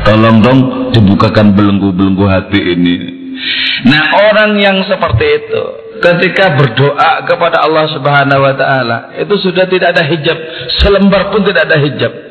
Tolong 0.01 0.37
dong 0.41 0.59
dibukakan 0.95 1.53
belenggu-belenggu 1.53 2.25
hati 2.25 2.57
ini. 2.57 2.95
Nah, 3.85 4.03
orang 4.33 4.57
yang 4.57 4.77
seperti 4.85 5.25
itu 5.25 5.61
ketika 6.01 6.57
berdoa 6.57 7.23
kepada 7.29 7.61
Allah 7.61 7.85
Subhanahu 7.93 8.41
wa 8.41 8.53
taala, 8.57 8.97
itu 9.21 9.35
sudah 9.37 9.69
tidak 9.69 9.93
ada 9.93 10.03
hijab, 10.09 10.37
selembar 10.81 11.29
pun 11.29 11.45
tidak 11.45 11.69
ada 11.69 11.77
hijab. 11.77 12.30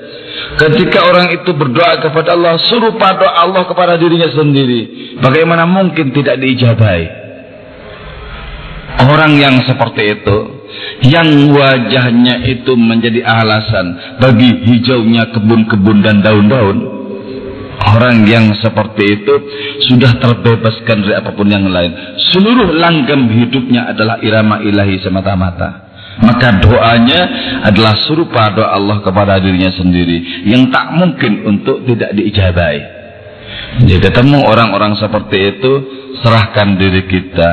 Ketika 0.58 1.08
orang 1.08 1.32
itu 1.32 1.50
berdoa 1.56 1.98
kepada 2.02 2.36
Allah, 2.36 2.60
suruh 2.68 2.92
doa 2.94 3.32
Allah 3.34 3.64
kepada 3.64 3.96
dirinya 3.96 4.28
sendiri. 4.30 5.14
Bagaimana 5.18 5.64
mungkin 5.64 6.12
tidak 6.12 6.38
diijabai? 6.38 7.02
Orang 9.00 9.38
yang 9.38 9.62
seperti 9.64 10.20
itu, 10.20 10.38
yang 11.08 11.28
wajahnya 11.56 12.44
itu 12.44 12.72
menjadi 12.76 13.24
alasan 13.24 14.18
bagi 14.20 14.50
hijaunya 14.68 15.32
kebun-kebun 15.32 16.04
dan 16.04 16.20
daun-daun, 16.20 17.00
Orang 17.80 18.28
yang 18.28 18.52
seperti 18.60 19.04
itu 19.08 19.34
sudah 19.88 20.20
terbebaskan 20.20 21.00
dari 21.00 21.16
apa 21.16 21.32
pun 21.32 21.48
yang 21.48 21.64
lain. 21.64 22.20
Seluruh 22.28 22.76
langgam 22.76 23.24
hidupnya 23.32 23.88
adalah 23.88 24.20
irama 24.20 24.60
ilahi 24.60 25.00
semata-mata. 25.00 25.89
Maka 26.20 26.60
doanya 26.60 27.20
adalah 27.64 27.96
serupa 28.04 28.52
doa 28.52 28.76
Allah 28.76 29.00
kepada 29.00 29.40
dirinya 29.40 29.72
sendiri 29.72 30.44
yang 30.44 30.68
tak 30.68 30.92
mungkin 30.92 31.48
untuk 31.48 31.80
tidak 31.88 32.12
diijabai. 32.12 33.00
Jadi 33.80 34.02
ketemu 34.02 34.44
orang-orang 34.44 34.98
seperti 35.00 35.56
itu, 35.56 35.72
serahkan 36.20 36.76
diri 36.76 37.08
kita 37.08 37.50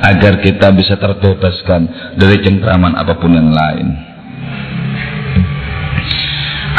agar 0.00 0.40
kita 0.40 0.68
bisa 0.76 1.00
terbebaskan 1.00 2.14
dari 2.16 2.40
cengkraman 2.44 2.96
apa 2.96 3.16
pun 3.16 3.32
yang 3.32 3.52
lain. 3.52 3.86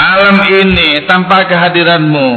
Alam 0.01 0.37
ini 0.49 1.05
tanpa 1.05 1.45
kehadiranmu 1.45 2.29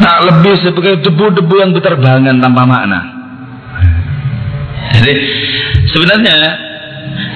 tak 0.00 0.18
lebih 0.24 0.54
sebagai 0.60 1.04
debu-debu 1.04 1.54
yang 1.60 1.70
berterbangan 1.76 2.36
tanpa 2.40 2.62
makna. 2.64 3.00
Jadi 4.96 5.14
sebenarnya 5.92 6.38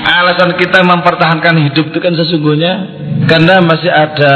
alasan 0.06 0.56
kita 0.56 0.80
mempertahankan 0.82 1.56
hidup 1.68 1.92
itu 1.92 1.98
kan 2.00 2.14
sesungguhnya 2.16 2.72
karena 3.28 3.60
masih 3.60 3.92
ada 3.92 4.34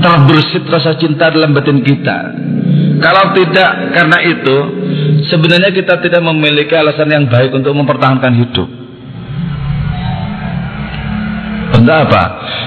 terbersit 0.00 0.64
rasa 0.68 0.96
cinta 1.00 1.32
dalam 1.32 1.54
batin 1.56 1.80
kita. 1.80 2.18
Kalau 2.96 3.36
tidak 3.36 3.92
karena 3.92 4.18
itu, 4.24 4.56
sebenarnya 5.28 5.70
kita 5.72 6.00
tidak 6.00 6.22
memiliki 6.24 6.72
alasan 6.72 7.12
yang 7.12 7.28
baik 7.28 7.52
untuk 7.52 7.76
mempertahankan 7.76 8.32
hidup. 8.36 8.68
Untuk 11.76 11.92
apa? 11.92 12.22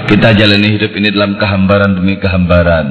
Kita 0.06 0.38
jalani 0.38 0.70
hidup 0.78 0.92
ini 0.94 1.10
dalam 1.10 1.34
kehambaran 1.38 1.98
demi 1.98 2.16
kehambaran. 2.22 2.88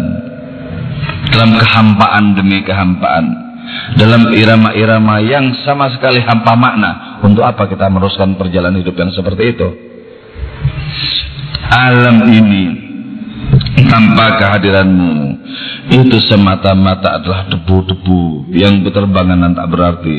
Dalam 1.31 1.51
kehampaan 1.61 2.25
demi 2.35 2.65
kehampaan 2.67 3.49
dalam 3.97 4.33
irama-irama 4.33 5.23
yang 5.25 5.55
sama 5.65 5.89
sekali 5.95 6.21
hampa 6.21 6.53
makna. 6.59 6.93
Untuk 7.19 7.43
apa 7.43 7.67
kita 7.67 7.91
meneruskan 7.91 8.39
perjalanan 8.39 8.79
hidup 8.79 8.95
yang 8.95 9.11
seperti 9.11 9.57
itu? 9.57 9.69
Alam 11.69 12.25
ini 12.31 12.65
tanpa 13.89 14.41
kehadiranmu 14.41 15.39
itu 15.89 16.17
semata-mata 16.29 17.17
adalah 17.17 17.49
debu-debu 17.49 18.53
yang 18.53 18.85
berterbangan 18.85 19.57
tak 19.57 19.69
berarti. 19.73 20.19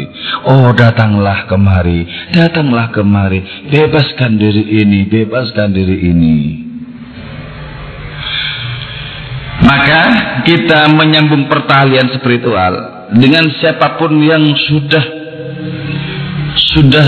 Oh 0.50 0.74
datanglah 0.74 1.46
kemari, 1.46 2.10
datanglah 2.34 2.89
kemari, 2.89 3.70
bebaskan 3.70 4.41
diri 4.41 4.63
ini, 4.82 5.06
bebaskan 5.06 5.70
diri 5.70 5.98
ini. 6.10 6.38
Maka 9.60 10.01
kita 10.48 10.89
menyambung 10.89 11.46
pertalian 11.46 12.10
spiritual 12.18 13.06
dengan 13.13 13.46
siapa 13.62 14.01
pun 14.01 14.18
yang 14.18 14.41
sudah 14.50 15.06
sudah 16.75 17.06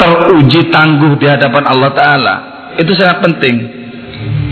teruji 0.00 0.72
tangguh 0.72 1.16
di 1.20 1.26
hadapan 1.28 1.64
Allah 1.68 1.90
Ta'ala. 1.92 2.34
Itu 2.76 2.92
sangat 2.96 3.24
penting. 3.24 3.56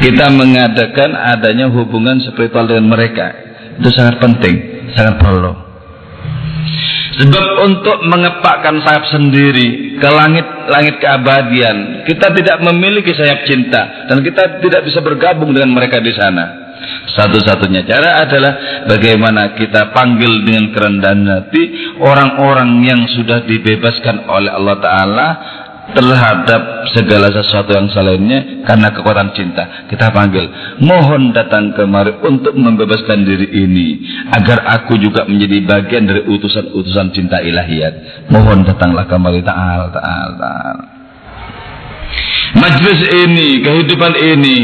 Kita 0.01 0.29
mengadakan 0.33 1.17
adanya 1.17 1.71
hubungan 1.73 2.21
spiritual 2.21 2.69
dengan 2.69 2.93
mereka. 2.93 3.33
Itu 3.81 3.89
sangat 3.95 4.21
penting 4.21 4.75
sangat 4.95 5.17
perlu. 5.21 5.53
Sebab 7.15 7.47
untuk 7.63 7.99
mengepakkan 8.11 8.83
sayap 8.83 9.07
sendiri 9.07 9.99
ke 10.03 10.09
langit-langit 10.11 10.99
keabadian 10.99 12.03
kita 12.11 12.35
tidak 12.35 12.59
memiliki 12.59 13.15
sayap 13.15 13.47
cinta 13.47 14.11
dan 14.11 14.19
kita 14.19 14.59
tidak 14.59 14.83
bisa 14.83 14.99
bergabung 14.99 15.55
dengan 15.55 15.71
mereka 15.79 16.03
di 16.03 16.11
sana 16.11 16.64
satu-satunya 17.15 17.87
cara 17.87 18.25
adalah 18.25 18.53
bagaimana 18.89 19.55
kita 19.55 19.95
panggil 19.95 20.45
dengan 20.45 20.73
kerendahan 20.75 21.23
hati 21.27 21.95
orang-orang 22.01 22.85
yang 22.85 23.01
sudah 23.11 23.45
dibebaskan 23.45 24.27
oleh 24.27 24.51
Allah 24.51 24.77
Ta'ala 24.81 25.29
terhadap 25.93 26.89
segala 26.97 27.29
sesuatu 27.29 27.77
yang 27.77 27.93
selainnya 27.93 28.65
karena 28.65 28.89
kekuatan 28.89 29.37
cinta. 29.37 29.85
Kita 29.85 30.09
panggil, 30.17 30.49
mohon 30.81 31.37
datang 31.37 31.77
kemari 31.77 32.17
untuk 32.25 32.57
membebaskan 32.57 33.29
diri 33.29 33.53
ini 33.53 33.89
agar 34.33 34.65
aku 34.65 34.97
juga 34.97 35.29
menjadi 35.29 35.61
bagian 35.69 36.09
dari 36.09 36.25
utusan-utusan 36.25 37.13
cinta 37.13 37.45
ilahiyat. 37.45 38.27
Mohon 38.33 38.65
datanglah 38.65 39.05
kemari 39.05 39.45
ta'al 39.45 39.93
ta'al 39.93 40.31
ta'al. 40.41 40.79
Majlis 42.55 43.01
ini, 43.27 43.49
kehidupan 43.61 44.13
ini 44.15 44.59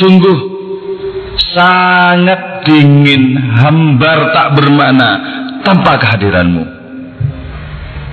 sungguh 0.00 0.51
sangat 1.52 2.66
dingin, 2.66 3.36
hambar 3.36 4.32
tak 4.34 4.48
bermakna 4.58 5.10
tanpa 5.62 6.00
kehadiranmu. 6.00 6.64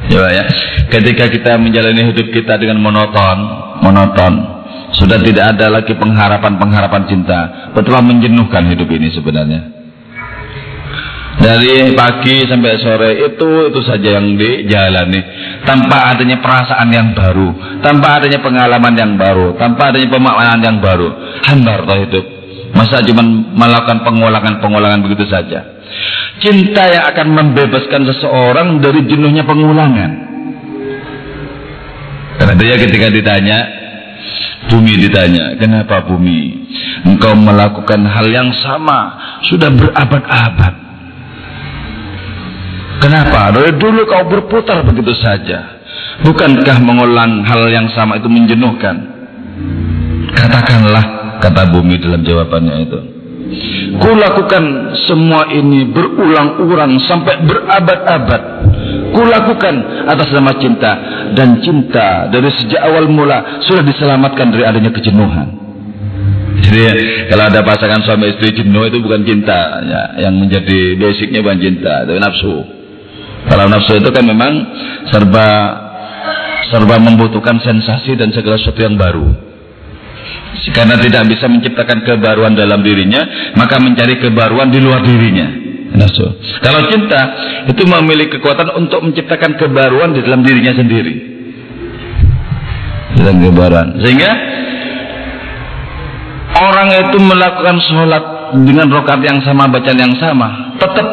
Ya, 0.10 0.25
ya. 0.31 0.46
Ketika 0.89 1.29
kita 1.29 1.60
menjalani 1.62 2.10
hidup 2.10 2.34
kita 2.34 2.58
dengan 2.58 2.81
monoton, 2.81 3.38
monoton, 3.86 4.34
sudah 4.98 5.22
tidak 5.22 5.58
ada 5.58 5.69
lagi 5.69 5.93
pengharapan-pengharapan 5.93 7.03
cinta. 7.05 7.39
Betul 7.77 8.01
menjenuhkan 8.01 8.65
hidup 8.74 8.89
ini 8.89 9.13
sebenarnya. 9.13 9.62
Dari 11.39 11.96
pagi 11.96 12.43
sampai 12.43 12.84
sore 12.84 13.15
itu 13.31 13.72
itu 13.72 13.79
saja 13.88 14.19
yang 14.19 14.36
dijalani 14.36 15.24
tanpa 15.63 16.12
adanya 16.12 16.43
perasaan 16.43 16.91
yang 16.91 17.15
baru, 17.15 17.79
tanpa 17.79 18.19
adanya 18.19 18.43
pengalaman 18.43 18.93
yang 18.98 19.15
baru, 19.15 19.55
tanpa 19.55 19.96
adanya 19.96 20.12
pemaknaan 20.12 20.60
yang 20.60 20.77
baru. 20.84 21.08
Hambar 21.48 21.88
toh 21.88 21.98
hidup 22.03 22.38
Masa 22.79 23.03
cuma 23.03 23.19
melakukan 23.59 24.07
pengulangan-pengulangan 24.07 25.03
begitu 25.03 25.27
saja. 25.27 25.67
Cinta 26.39 26.88
yang 26.88 27.12
akan 27.12 27.27
membebaskan 27.36 28.07
seseorang 28.07 28.79
dari 28.79 29.03
jenuhnya 29.03 29.43
pengulangan. 29.43 30.12
Karena 32.39 32.55
dia 32.55 32.79
ketika 32.79 33.12
ditanya, 33.12 33.59
bumi 34.71 34.95
ditanya, 34.95 35.59
kenapa 35.59 36.07
bumi? 36.07 36.71
Engkau 37.03 37.36
melakukan 37.36 38.00
hal 38.07 38.31
yang 38.31 38.48
sama 38.63 39.19
sudah 39.43 39.67
berabad-abad. 39.75 40.74
Kenapa? 43.03 43.51
Dari 43.59 43.75
dulu 43.75 44.07
kau 44.07 44.24
berputar 44.24 44.88
begitu 44.88 45.12
saja. 45.19 45.83
Bukankah 46.24 46.79
mengulang 46.79 47.43
hal 47.43 47.67
yang 47.67 47.91
sama 47.91 48.24
itu 48.24 48.31
menjenuhkan? 48.31 48.95
Katakanlah, 50.31 51.19
kata 51.39 51.72
bumi 51.72 51.98
dalam 52.00 52.22
jawabannya 52.22 52.75
itu. 52.86 53.00
Kulakukan 53.98 54.63
semua 55.10 55.50
ini 55.50 55.89
berulang-ulang 55.89 57.01
sampai 57.10 57.41
berabad-abad. 57.50 58.41
Kulakukan 59.10 60.05
atas 60.05 60.29
nama 60.29 60.53
cinta 60.62 60.91
dan 61.34 61.58
cinta 61.65 62.29
dari 62.29 62.53
sejak 62.62 62.77
awal 62.86 63.10
mula 63.10 63.63
sudah 63.65 63.81
diselamatkan 63.81 64.53
dari 64.53 64.63
adanya 64.69 64.93
kejenuhan. 64.93 65.48
Jadi 66.62 66.81
kalau 67.31 67.43
ada 67.50 67.65
pasangan 67.65 68.05
suami 68.05 68.38
istri 68.38 68.53
jenuh 68.53 68.86
itu 68.86 69.01
bukan 69.01 69.25
cinta, 69.25 69.81
ya, 69.81 70.01
yang 70.29 70.38
menjadi 70.38 71.00
basicnya 71.01 71.41
bukan 71.41 71.58
cinta, 71.58 72.05
tapi 72.05 72.19
nafsu. 72.22 72.55
Kalau 73.50 73.65
nafsu 73.65 73.98
itu 73.98 74.10
kan 74.13 74.24
memang 74.27 74.53
serba 75.10 75.48
serba 76.69 77.01
membutuhkan 77.01 77.58
sensasi 77.63 78.13
dan 78.13 78.29
segala 78.29 78.62
sesuatu 78.62 78.86
yang 78.86 78.93
baru. 78.93 79.49
Karena 80.75 81.00
tidak 81.00 81.24
bisa 81.32 81.48
menciptakan 81.48 82.04
kebaruan 82.04 82.54
dalam 82.54 82.84
dirinya, 82.84 83.54
maka 83.56 83.80
mencari 83.80 84.20
kebaruan 84.20 84.68
di 84.68 84.80
luar 84.84 85.01
dirinya. 85.01 85.70
Kalau 86.60 86.82
cinta 86.86 87.22
itu 87.66 87.84
memiliki 87.88 88.38
kekuatan 88.38 88.78
untuk 88.78 89.01
menciptakan 89.01 89.58
kebaruan 89.58 90.13
di 90.13 90.22
dalam 90.22 90.46
dirinya 90.46 90.75
sendiri. 90.78 91.13
Dalam 93.18 93.42
kebaruan. 93.42 93.98
Sehingga 93.98 94.32
orang 96.62 96.88
itu 96.94 97.18
melakukan 97.18 97.78
sholat 97.89 98.24
dengan 98.62 98.88
rokat 98.94 99.20
yang 99.25 99.42
sama, 99.42 99.66
bacaan 99.66 100.00
yang 100.00 100.16
sama, 100.22 100.78
tetap 100.78 101.08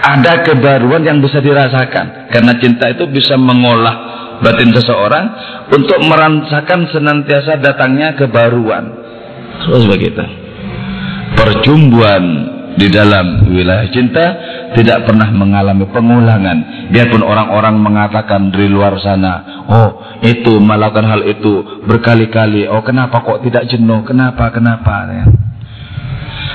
ada 0.00 0.32
kebaruan 0.42 1.04
yang 1.04 1.20
bisa 1.20 1.44
dirasakan. 1.44 2.32
Karena 2.32 2.56
cinta 2.56 2.88
itu 2.88 3.04
bisa 3.12 3.36
mengolah 3.36 4.16
batin 4.40 4.72
seseorang 4.72 5.24
untuk 5.72 5.98
merasakan 6.06 6.86
senantiasa 6.90 7.58
datangnya 7.58 8.14
kebaruan. 8.14 8.84
Terus 9.66 9.84
begitu. 9.90 10.22
Percumbuan 11.34 12.22
di 12.76 12.92
dalam 12.92 13.48
wilayah 13.50 13.88
cinta 13.90 14.26
tidak 14.76 15.08
pernah 15.08 15.32
mengalami 15.32 15.88
pengulangan. 15.90 16.88
Biarpun 16.92 17.24
orang-orang 17.24 17.80
mengatakan 17.80 18.52
dari 18.52 18.68
luar 18.68 19.00
sana, 19.00 19.64
oh 19.66 19.90
itu 20.22 20.60
melakukan 20.60 21.08
hal 21.08 21.24
itu 21.26 21.82
berkali-kali. 21.88 22.68
Oh 22.68 22.84
kenapa 22.84 23.24
kok 23.24 23.42
tidak 23.42 23.66
jenuh? 23.66 24.04
Kenapa? 24.04 24.52
Kenapa? 24.52 25.08
Ya. 25.10 25.24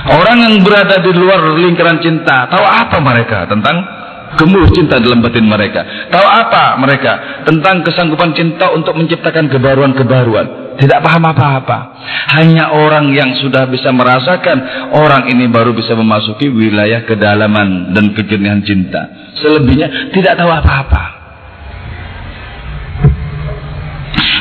Orang 0.02 0.38
yang 0.42 0.54
berada 0.66 0.98
di 0.98 1.12
luar 1.14 1.54
lingkaran 1.58 2.02
cinta 2.02 2.50
tahu 2.50 2.64
apa 2.64 2.96
mereka 2.98 3.46
tentang 3.46 4.01
gemuruh 4.36 4.70
cinta 4.72 4.96
dalam 4.98 5.20
batin 5.20 5.44
mereka. 5.44 6.08
Tahu 6.08 6.26
apa 6.26 6.76
mereka 6.80 7.44
tentang 7.44 7.84
kesanggupan 7.84 8.32
cinta 8.32 8.72
untuk 8.72 8.96
menciptakan 8.96 9.48
kebaruan-kebaruan? 9.52 10.76
Tidak 10.76 10.98
paham 11.04 11.24
apa-apa. 11.28 11.78
Hanya 12.32 12.72
orang 12.72 13.12
yang 13.12 13.36
sudah 13.44 13.68
bisa 13.68 13.92
merasakan 13.92 14.88
orang 14.96 15.28
ini 15.28 15.44
baru 15.52 15.76
bisa 15.76 15.92
memasuki 15.92 16.48
wilayah 16.48 17.04
kedalaman 17.04 17.92
dan 17.92 18.16
kejernihan 18.16 18.64
cinta. 18.64 19.32
Selebihnya 19.36 20.12
tidak 20.16 20.40
tahu 20.40 20.48
apa-apa. 20.48 21.04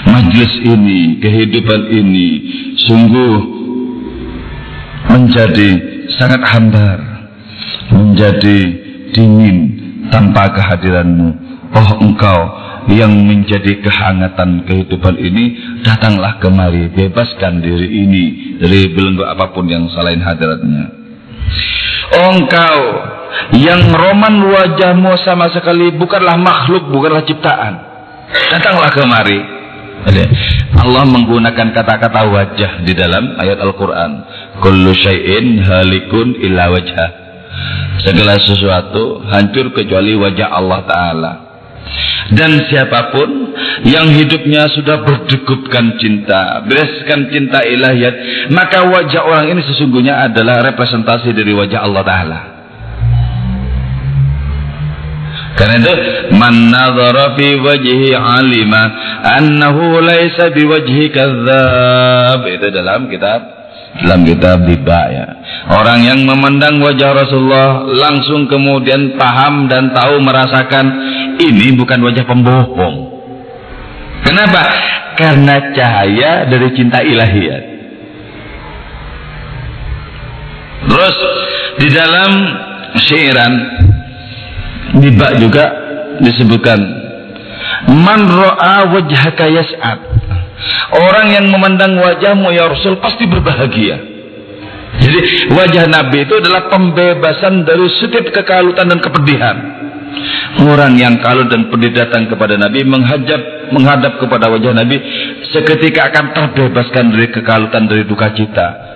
Majlis 0.01 0.53
ini, 0.65 1.19
kehidupan 1.19 1.81
ini 1.93 2.27
sungguh 2.89 3.35
menjadi 5.11 5.69
sangat 6.17 6.41
hambar, 6.47 6.97
menjadi 7.91 8.59
dingin 9.11 9.80
tanpa 10.11 10.51
kehadiranmu. 10.53 11.29
Oh 11.71 11.89
engkau 12.03 12.39
yang 12.91 13.15
menjadi 13.15 13.79
kehangatan 13.79 14.67
kehidupan 14.67 15.15
ini, 15.15 15.55
datanglah 15.87 16.35
kemari, 16.43 16.91
bebaskan 16.91 17.63
diri 17.63 17.87
ini 17.87 18.23
dari 18.59 18.91
belenggu 18.91 19.23
apa 19.23 19.55
pun 19.55 19.71
yang 19.71 19.87
selain 19.95 20.19
hadiratnya. 20.19 20.91
Oh 22.11 22.35
engkau 22.35 22.77
yang 23.55 23.87
roman 23.95 24.51
wajahmu 24.51 25.15
sama 25.23 25.47
sekali 25.55 25.95
bukanlah 25.95 26.35
makhluk, 26.35 26.91
bukanlah 26.91 27.23
ciptaan. 27.23 27.73
Datanglah 28.51 28.91
kemari. 28.91 29.39
Allah 30.81 31.05
menggunakan 31.05 31.77
kata-kata 31.77 32.25
wajah 32.25 32.71
di 32.81 32.97
dalam 32.97 33.37
ayat 33.37 33.61
Al-Quran. 33.61 34.11
Kullu 34.59 34.91
syai'in 34.97 35.61
halikun 35.61 36.41
illa 36.41 36.73
wajah. 36.73 37.20
Segala 38.01 38.39
sesuatu 38.41 39.21
hancur 39.29 39.69
kecuali 39.75 40.17
wajah 40.17 40.49
Allah 40.49 40.81
Ta'ala. 40.87 41.33
Dan 42.31 42.63
siapa 42.71 43.11
pun 43.11 43.29
yang 43.83 44.07
hidupnya 44.07 44.71
sudah 44.71 45.03
berdegupkan 45.03 45.99
cinta, 45.99 46.63
bereskan 46.63 47.27
cinta 47.27 47.59
ilahiyat, 47.61 48.47
maka 48.55 48.87
wajah 48.87 49.21
orang 49.27 49.51
ini 49.51 49.61
sesungguhnya 49.67 50.31
adalah 50.31 50.63
representasi 50.71 51.35
dari 51.35 51.51
wajah 51.51 51.79
Allah 51.83 52.03
Ta'ala. 52.07 52.39
Karena 55.51 55.77
itu 55.83 55.93
man 56.39 56.71
nadhara 56.71 57.35
fi 57.35 57.59
wajhi 57.59 58.15
alima 58.15 58.81
annahu 59.35 59.99
laisa 59.99 60.49
biwajhi 60.55 61.11
kadzab. 61.11 62.41
Itu 62.47 62.67
dalam 62.71 63.11
kitab 63.11 63.60
dalam 63.99 64.23
kitab 64.23 64.63
Biba 64.63 65.01
ya. 65.11 65.25
Orang 65.71 66.01
yang 66.07 66.23
memandang 66.23 66.79
wajah 66.79 67.11
Rasulullah 67.11 67.83
langsung 67.91 68.47
kemudian 68.47 69.19
paham 69.19 69.67
dan 69.67 69.91
tahu 69.91 70.23
merasakan 70.23 70.85
ini 71.37 71.75
bukan 71.75 71.99
wajah 71.99 72.23
pembohong. 72.23 72.97
Kenapa? 74.23 74.63
Karena 75.19 75.75
cahaya 75.75 76.47
dari 76.47 76.67
cinta 76.71 77.03
ilahiyat. 77.03 77.63
Terus 80.81 81.15
di 81.77 81.87
dalam 81.93 82.31
syairan 83.05 83.53
di 84.97 85.09
bak 85.15 85.39
juga 85.39 85.65
disebutkan 86.19 86.79
man 88.01 88.27
ra'a 88.27 88.91
wajhaka 88.91 89.45
yas'ad 89.47 90.10
orang 90.93 91.27
yang 91.33 91.45
memandang 91.49 91.97
wajahmu 91.97 92.53
ya 92.53 92.69
Rasul 92.69 92.99
pasti 93.01 93.25
berbahagia. 93.25 93.97
Jadi 94.91 95.19
wajah 95.55 95.87
Nabi 95.87 96.27
itu 96.27 96.35
adalah 96.35 96.67
pembebasan 96.67 97.63
dari 97.63 97.87
setiap 97.97 98.27
kekalutan 98.29 98.91
dan 98.91 98.99
kepedihan. 98.99 99.57
Orang 100.67 100.99
yang 100.99 101.15
kalut 101.23 101.47
dan 101.47 101.71
pedih 101.71 101.95
datang 101.95 102.27
kepada 102.27 102.59
Nabi 102.59 102.83
menghadap 102.83 103.71
menghadap 103.71 104.19
kepada 104.19 104.51
wajah 104.51 104.75
Nabi 104.75 104.99
seketika 105.47 106.11
akan 106.11 106.35
terbebaskan 106.35 107.15
dari 107.15 107.27
kekalutan 107.31 107.87
dari 107.87 108.03
duka 108.03 108.35
cita 108.35 108.90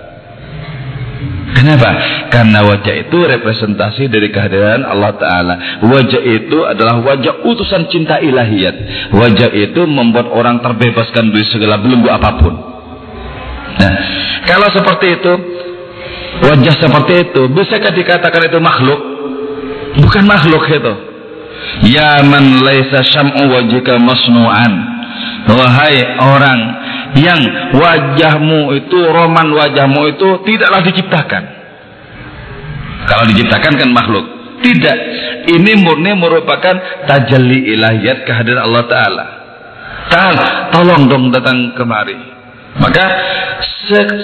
Kenapa? 1.56 1.88
Karena 2.28 2.60
wajah 2.68 2.94
itu 3.00 3.16
representasi 3.16 4.12
dari 4.12 4.28
kehadiran 4.28 4.84
Allah 4.84 5.16
Ta'ala. 5.16 5.54
Wajah 5.88 6.20
itu 6.20 6.68
adalah 6.68 7.00
wajah 7.00 7.48
utusan 7.48 7.88
cinta 7.88 8.20
ilahiyat. 8.20 9.08
Wajah 9.16 9.50
itu 9.56 9.88
membuat 9.88 10.28
orang 10.28 10.60
terbebaskan 10.60 11.32
dari 11.32 11.48
segala 11.48 11.80
belenggu 11.80 12.12
apa 12.12 12.30
pun. 12.36 12.54
Nah, 13.76 13.94
kalau 14.44 14.68
seperti 14.68 15.16
itu, 15.16 15.32
wajah 16.44 16.74
seperti 16.76 17.12
itu, 17.24 17.42
bisakah 17.48 17.92
dikatakan 17.96 18.52
itu 18.52 18.58
makhluk? 18.60 19.00
Bukan 19.96 20.28
makhluk 20.28 20.60
itu. 20.68 20.94
Ya 21.88 22.20
man 22.20 22.60
laisa 22.60 23.00
syam'u 23.00 23.48
wajika 23.48 23.96
masnu'an. 23.96 24.72
Wahai 25.46 26.04
orang 26.20 26.58
yang 27.16 27.40
wajahmu 27.72 28.76
itu 28.76 28.98
roman 29.08 29.48
wajahmu 29.56 30.00
itu 30.12 30.28
tidaklah 30.44 30.80
diciptakan. 30.84 31.42
Kalau 33.08 33.24
diciptakan 33.32 33.72
kan 33.80 33.90
makhluk. 33.90 34.24
Tidak. 34.56 34.98
Ini 35.46 35.72
murni 35.80 36.16
merupakan 36.16 37.06
tajalli 37.06 37.76
ilahiyat 37.76 38.24
kehadiran 38.24 38.66
Allah 38.66 38.84
Ta'ala. 38.88 39.24
Ta'ala 40.10 40.46
tolong 40.72 41.06
dong 41.06 41.24
datang 41.30 41.76
kemari. 41.76 42.16
Maka 42.76 43.04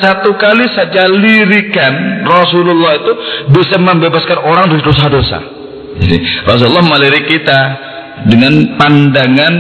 satu 0.02 0.36
kali 0.36 0.66
saja 0.76 1.08
lirikan 1.08 2.26
Rasulullah 2.26 3.00
itu 3.00 3.12
bisa 3.54 3.80
membebaskan 3.80 4.38
orang 4.42 4.66
dari 4.68 4.82
dosa-dosa. 4.84 5.38
Rasulullah 6.44 6.84
melirik 6.84 7.28
kita 7.28 7.60
dengan 8.28 8.76
pandangan 8.76 9.54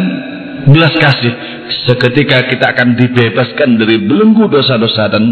belas 0.68 0.94
kasih 0.98 1.51
seketika 1.86 2.46
kita 2.48 2.74
akan 2.74 2.94
dibebaskan 2.98 3.78
dari 3.78 3.96
belenggu 4.02 4.48
dosa-dosa 4.48 5.10
dan 5.12 5.24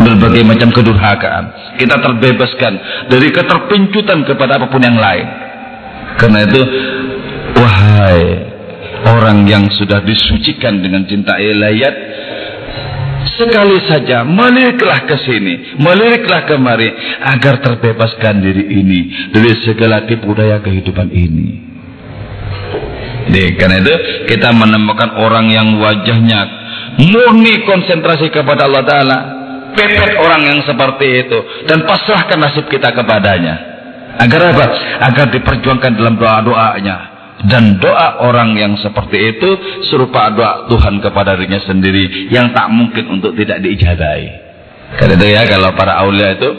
berbagai 0.00 0.42
macam 0.46 0.72
kedurhakaan. 0.72 1.76
Kita 1.76 2.00
terbebaskan 2.00 2.72
dari 3.12 3.28
keterpincutan 3.28 4.24
kepada 4.24 4.56
apa 4.56 4.66
pun 4.72 4.80
yang 4.80 4.96
lain. 4.96 5.26
Karena 6.16 6.44
itu, 6.44 6.60
wahai 7.56 8.22
orang 9.08 9.44
yang 9.48 9.64
sudah 9.72 10.00
disucikan 10.04 10.80
dengan 10.80 11.04
cinta 11.08 11.36
ilayat, 11.40 11.94
sekali 13.36 13.78
saja 13.88 14.24
meliriklah 14.24 15.08
ke 15.08 15.16
sini, 15.24 15.76
meliriklah 15.80 16.44
kemari 16.44 16.88
agar 17.24 17.60
terbebaskan 17.64 18.44
diri 18.44 18.64
ini 18.80 19.00
dari 19.32 19.52
segala 19.64 20.04
tipu 20.04 20.32
daya 20.36 20.60
kehidupan 20.60 21.08
ini. 21.12 21.71
Jadi, 23.32 23.56
karena 23.56 23.80
itu 23.80 23.94
kita 24.28 24.52
menemukan 24.52 25.16
orang 25.16 25.48
yang 25.48 25.80
wajahnya 25.80 26.40
murni 27.00 27.64
konsentrasi 27.64 28.28
kepada 28.28 28.68
Allah 28.68 28.84
Ta'ala 28.84 29.18
pepet 29.72 30.20
orang 30.20 30.52
yang 30.52 30.60
seperti 30.68 31.24
itu 31.24 31.38
dan 31.64 31.88
pasrahkan 31.88 32.36
nasib 32.36 32.68
kita 32.68 32.92
kepadanya. 32.92 33.72
Agar 34.20 34.52
apa? 34.52 34.66
agar 35.08 35.26
diperjuangkan 35.32 35.96
dalam 35.96 36.20
doa-doanya. 36.20 37.08
Dan 37.42 37.80
doa 37.80 38.22
orang 38.22 38.54
yang 38.54 38.76
seperti 38.78 39.18
itu 39.18 39.50
serupa 39.90 40.30
doa 40.30 40.68
Tuhan 40.68 41.00
kepada 41.02 41.34
dirinya 41.34 41.58
sendiri 41.64 42.30
yang 42.30 42.52
tak 42.54 42.70
mungkin 42.70 43.18
untuk 43.18 43.34
tidak 43.34 43.58
diijabahi 43.64 44.52
karena 44.96 45.14
itu 45.16 45.26
ya 45.32 45.42
kalau 45.48 45.72
para 45.72 46.04
aulia 46.04 46.36
itu 46.36 46.50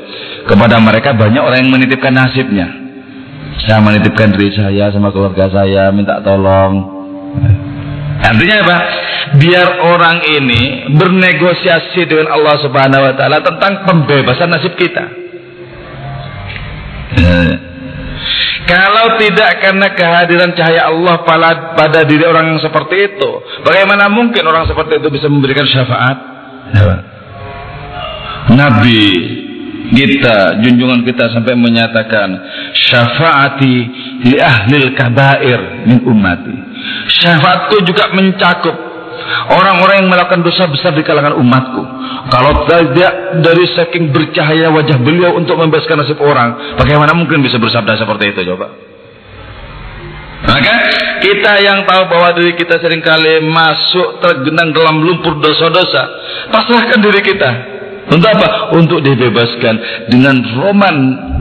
kepada 0.50 0.82
mereka 0.82 1.14
banyak 1.14 1.42
orang 1.42 1.60
yang 1.66 1.72
menitipkan 1.72 2.14
nasibnya 2.14 2.83
saya 3.62 3.80
menitipkan 3.80 4.34
diri 4.34 4.54
saya 4.58 4.90
sama 4.90 5.14
keluarga 5.14 5.50
saya 5.54 5.94
minta 5.94 6.18
tolong 6.26 7.04
Artinya 8.24 8.56
apa? 8.64 8.78
Biar 9.36 9.68
orang 9.84 10.24
ini 10.24 10.94
bernegosiasi 10.96 12.08
dengan 12.08 12.32
Allah 12.32 12.56
Subhanahu 12.64 13.04
wa 13.04 13.14
taala 13.20 13.44
tentang 13.44 13.84
pembebasan 13.84 14.48
nasib 14.48 14.80
kita. 14.80 15.04
Eh. 17.20 17.54
Kalau 18.64 19.20
tidak 19.20 19.60
karena 19.60 19.92
kehadiran 19.92 20.56
cahaya 20.56 20.88
Allah 20.88 21.20
pada, 21.28 21.76
pada 21.76 22.08
diri 22.08 22.24
orang 22.24 22.56
yang 22.56 22.62
seperti 22.64 23.12
itu, 23.12 23.30
bagaimana 23.68 24.08
mungkin 24.08 24.40
orang 24.48 24.72
seperti 24.72 25.04
itu 25.04 25.12
bisa 25.12 25.28
memberikan 25.28 25.68
syafaat? 25.68 26.18
Nabi 28.56 29.04
kita, 29.94 30.60
junjungan 30.66 31.06
kita 31.06 31.30
sampai 31.32 31.54
menyatakan 31.54 32.30
syafaati 32.74 33.76
li 34.26 34.38
ahlil 34.42 34.92
kabair 34.98 35.86
min 35.86 36.02
ummati 36.04 36.74
Syafaatku 37.24 37.84
juga 37.88 38.12
mencakup 38.12 38.76
orang-orang 39.52 40.04
yang 40.04 40.10
melakukan 40.12 40.44
dosa 40.44 40.68
besar 40.68 40.92
di 40.92 41.04
kalangan 41.06 41.36
umatku. 41.40 41.84
Kalau 42.32 42.68
tidak 42.68 43.44
dari 43.44 43.66
saking 43.76 44.12
bercahaya 44.12 44.72
wajah 44.72 45.00
beliau 45.00 45.36
untuk 45.36 45.60
membebaskan 45.60 46.04
nasib 46.04 46.20
orang, 46.20 46.76
bagaimana 46.80 47.12
mungkin 47.16 47.44
bisa 47.44 47.60
bersabda 47.60 48.00
seperti 48.00 48.36
itu 48.36 48.42
coba? 48.52 48.68
Maka 50.44 50.76
kita 51.24 51.64
yang 51.64 51.88
tahu 51.88 52.04
bahwa 52.12 52.36
diri 52.36 52.52
kita 52.60 52.84
sering 52.84 53.00
kali 53.00 53.40
masuk 53.48 54.20
tergenang 54.20 54.76
dalam 54.76 55.00
lumpur 55.00 55.40
dosa-dosa, 55.40 56.04
pasrahkan 56.52 57.00
diri 57.00 57.22
kita 57.24 57.73
untuk 58.14 58.30
apa? 58.30 58.78
Untuk 58.78 59.02
dibebaskan 59.02 60.06
dengan 60.14 60.38
roman 60.54 60.98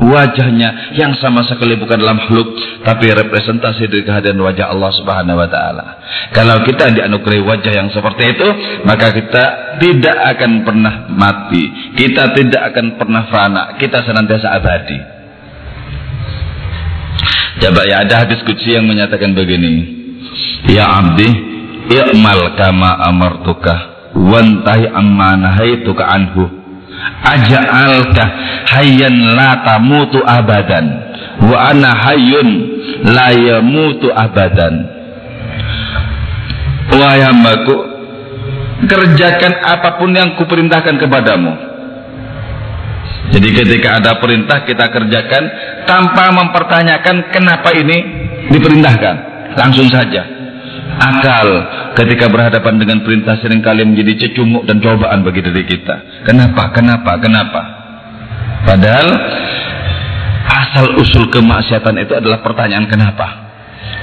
wajahnya 0.09 0.97
yang 0.97 1.13
sama 1.21 1.45
sekali 1.45 1.77
bukan 1.77 2.01
dalam 2.01 2.17
makhluk 2.17 2.57
tapi 2.81 3.13
representasi 3.13 3.93
dari 3.93 4.01
kehadiran 4.09 4.41
wajah 4.41 4.73
Allah 4.73 4.91
Subhanahu 4.97 5.37
wa 5.37 5.49
taala. 5.53 5.85
Kalau 6.33 6.65
kita 6.65 6.97
dianugerahi 6.97 7.45
wajah 7.45 7.73
yang 7.77 7.93
seperti 7.93 8.25
itu, 8.33 8.49
maka 8.89 9.13
kita 9.13 9.45
tidak 9.85 10.17
akan 10.33 10.65
pernah 10.65 10.95
mati. 11.13 11.93
Kita 11.93 12.33
tidak 12.33 12.63
akan 12.73 12.87
pernah 12.97 13.23
fana. 13.29 13.63
Kita 13.77 14.01
senantiasa 14.09 14.49
abadi. 14.57 14.99
Coba 17.61 17.85
ya 17.85 18.01
ada 18.01 18.25
hadis 18.25 18.41
kutsi 18.49 18.73
yang 18.73 18.89
menyatakan 18.89 19.37
begini. 19.37 20.01
Ya 20.73 20.89
abdi, 20.89 21.29
i'mal 21.93 22.57
kama 22.57 22.97
amartuka 23.13 23.93
wantahi 24.17 24.89
amma 24.89 25.37
nahaituka 25.37 26.05
anhu 26.05 26.62
aja'alka 27.23 28.25
hayyan 28.77 29.37
la 29.37 29.63
tamutu 29.63 30.23
abadan. 30.23 30.87
Wa 31.43 31.73
ana 31.73 31.91
hayyun 31.97 32.49
la 33.09 33.35
yamutu 33.35 34.11
abadan. 34.13 34.75
Wahai 36.93 37.25
hambaku 37.25 37.75
kerjakan 38.87 39.53
apa 39.63 39.97
pun 39.97 40.11
yang 40.13 40.35
kuperintahkan 40.37 40.99
kepadamu. 40.99 41.53
Jadi 43.33 43.49
ketika 43.49 43.97
ada 43.97 44.21
perintah 44.21 44.67
kita 44.67 44.93
kerjakan 44.93 45.45
tanpa 45.89 46.35
mempertanyakan 46.37 47.33
kenapa 47.33 47.73
ini 47.73 47.99
diperintahkan. 48.53 49.17
Langsung 49.57 49.89
saja 49.89 50.42
akal 50.99 51.49
ketika 51.99 52.29
berhadapan 52.29 52.79
dengan 52.79 52.99
perintah 53.03 53.39
sering 53.41 53.61
kali 53.61 53.83
menjadi 53.87 54.27
cecunguk 54.27 54.65
dan 54.69 54.79
cobaan 54.79 55.25
bagi 55.27 55.41
diri 55.43 55.65
kita. 55.67 56.25
Kenapa? 56.27 56.71
Kenapa? 56.73 57.19
Kenapa? 57.19 57.61
Padahal 58.63 59.09
asal 60.47 60.87
usul 61.01 61.27
kemaksiatan 61.33 61.99
itu 61.99 62.13
adalah 62.15 62.41
pertanyaan 62.45 62.87
kenapa. 62.87 63.51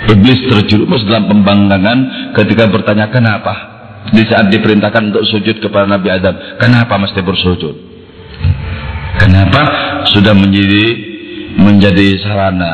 Iblis 0.10 0.48
terjerumus 0.48 1.04
dalam 1.04 1.28
pembanggangan 1.28 2.32
ketika 2.36 2.72
bertanya 2.72 3.12
kenapa. 3.12 3.80
Di 4.10 4.24
saat 4.26 4.48
diperintahkan 4.48 5.12
untuk 5.12 5.28
sujud 5.28 5.60
kepada 5.60 5.86
Nabi 5.86 6.08
Adam, 6.08 6.34
kenapa 6.58 6.96
mesti 6.98 7.20
bersujud? 7.20 7.76
Kenapa 9.20 9.62
sudah 10.08 10.32
menjadi 10.32 10.86
menjadi 11.60 12.24
sarana 12.24 12.74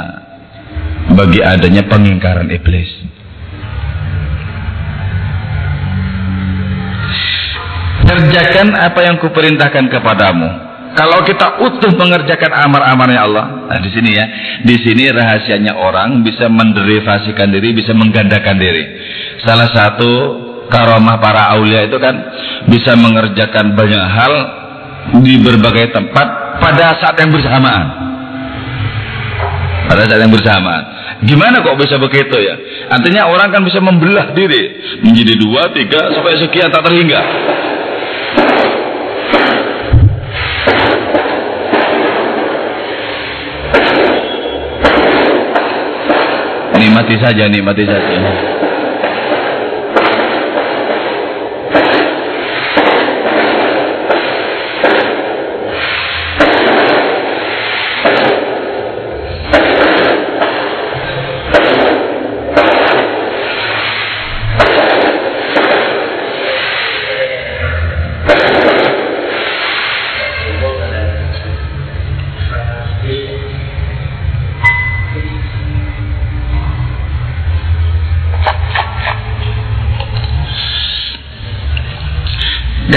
bagi 1.18 1.42
adanya 1.42 1.90
pengingkaran 1.90 2.54
iblis? 2.54 3.15
Kerjakan 8.06 8.76
apa 8.78 9.00
yang 9.02 9.18
kuperintahkan 9.20 9.90
kepadamu. 9.90 10.50
Kalau 10.96 11.28
kita 11.28 11.60
utuh 11.60 11.92
mengerjakan 12.00 12.56
amar-amarnya 12.56 13.20
Allah 13.20 13.46
nah 13.68 13.80
di 13.84 13.92
sini 13.92 14.16
ya. 14.16 14.26
Di 14.64 14.76
sini 14.80 15.12
rahasianya 15.12 15.76
orang 15.76 16.24
bisa 16.24 16.48
menderivasikan 16.48 17.52
diri 17.52 17.76
bisa 17.76 17.92
menggandakan 17.92 18.56
diri. 18.56 18.84
Salah 19.44 19.68
satu 19.76 20.12
karomah 20.72 21.20
para 21.20 21.52
aulia 21.52 21.84
itu 21.84 22.00
kan 22.00 22.16
bisa 22.72 22.96
mengerjakan 22.96 23.76
banyak 23.76 24.04
hal 24.08 24.34
di 25.20 25.36
berbagai 25.44 25.92
tempat 25.92 26.58
pada 26.64 26.96
saat 26.98 27.20
yang 27.20 27.30
bersamaan 27.30 28.05
pada 29.86 30.06
saat 30.10 30.22
yang 30.22 30.34
bersamaan 30.34 30.96
gimana 31.24 31.64
kok 31.64 31.78
bisa 31.80 31.96
begitu 31.96 32.36
ya? 32.38 32.56
Artinya 32.92 33.32
orang 33.32 33.50
kan 33.54 33.62
bisa 33.64 33.80
membelah 33.80 34.36
diri. 34.36 34.78
Menjadi 35.02 35.34
dua 35.40 35.72
tiga 35.72 36.12
sampai 36.12 36.38
sekian 36.38 36.70
tak 36.70 36.84
terhingga. 36.84 37.22
Nikmati 46.76 47.16
saja, 47.18 47.44
nikmati 47.48 47.84
saja. 47.88 48.20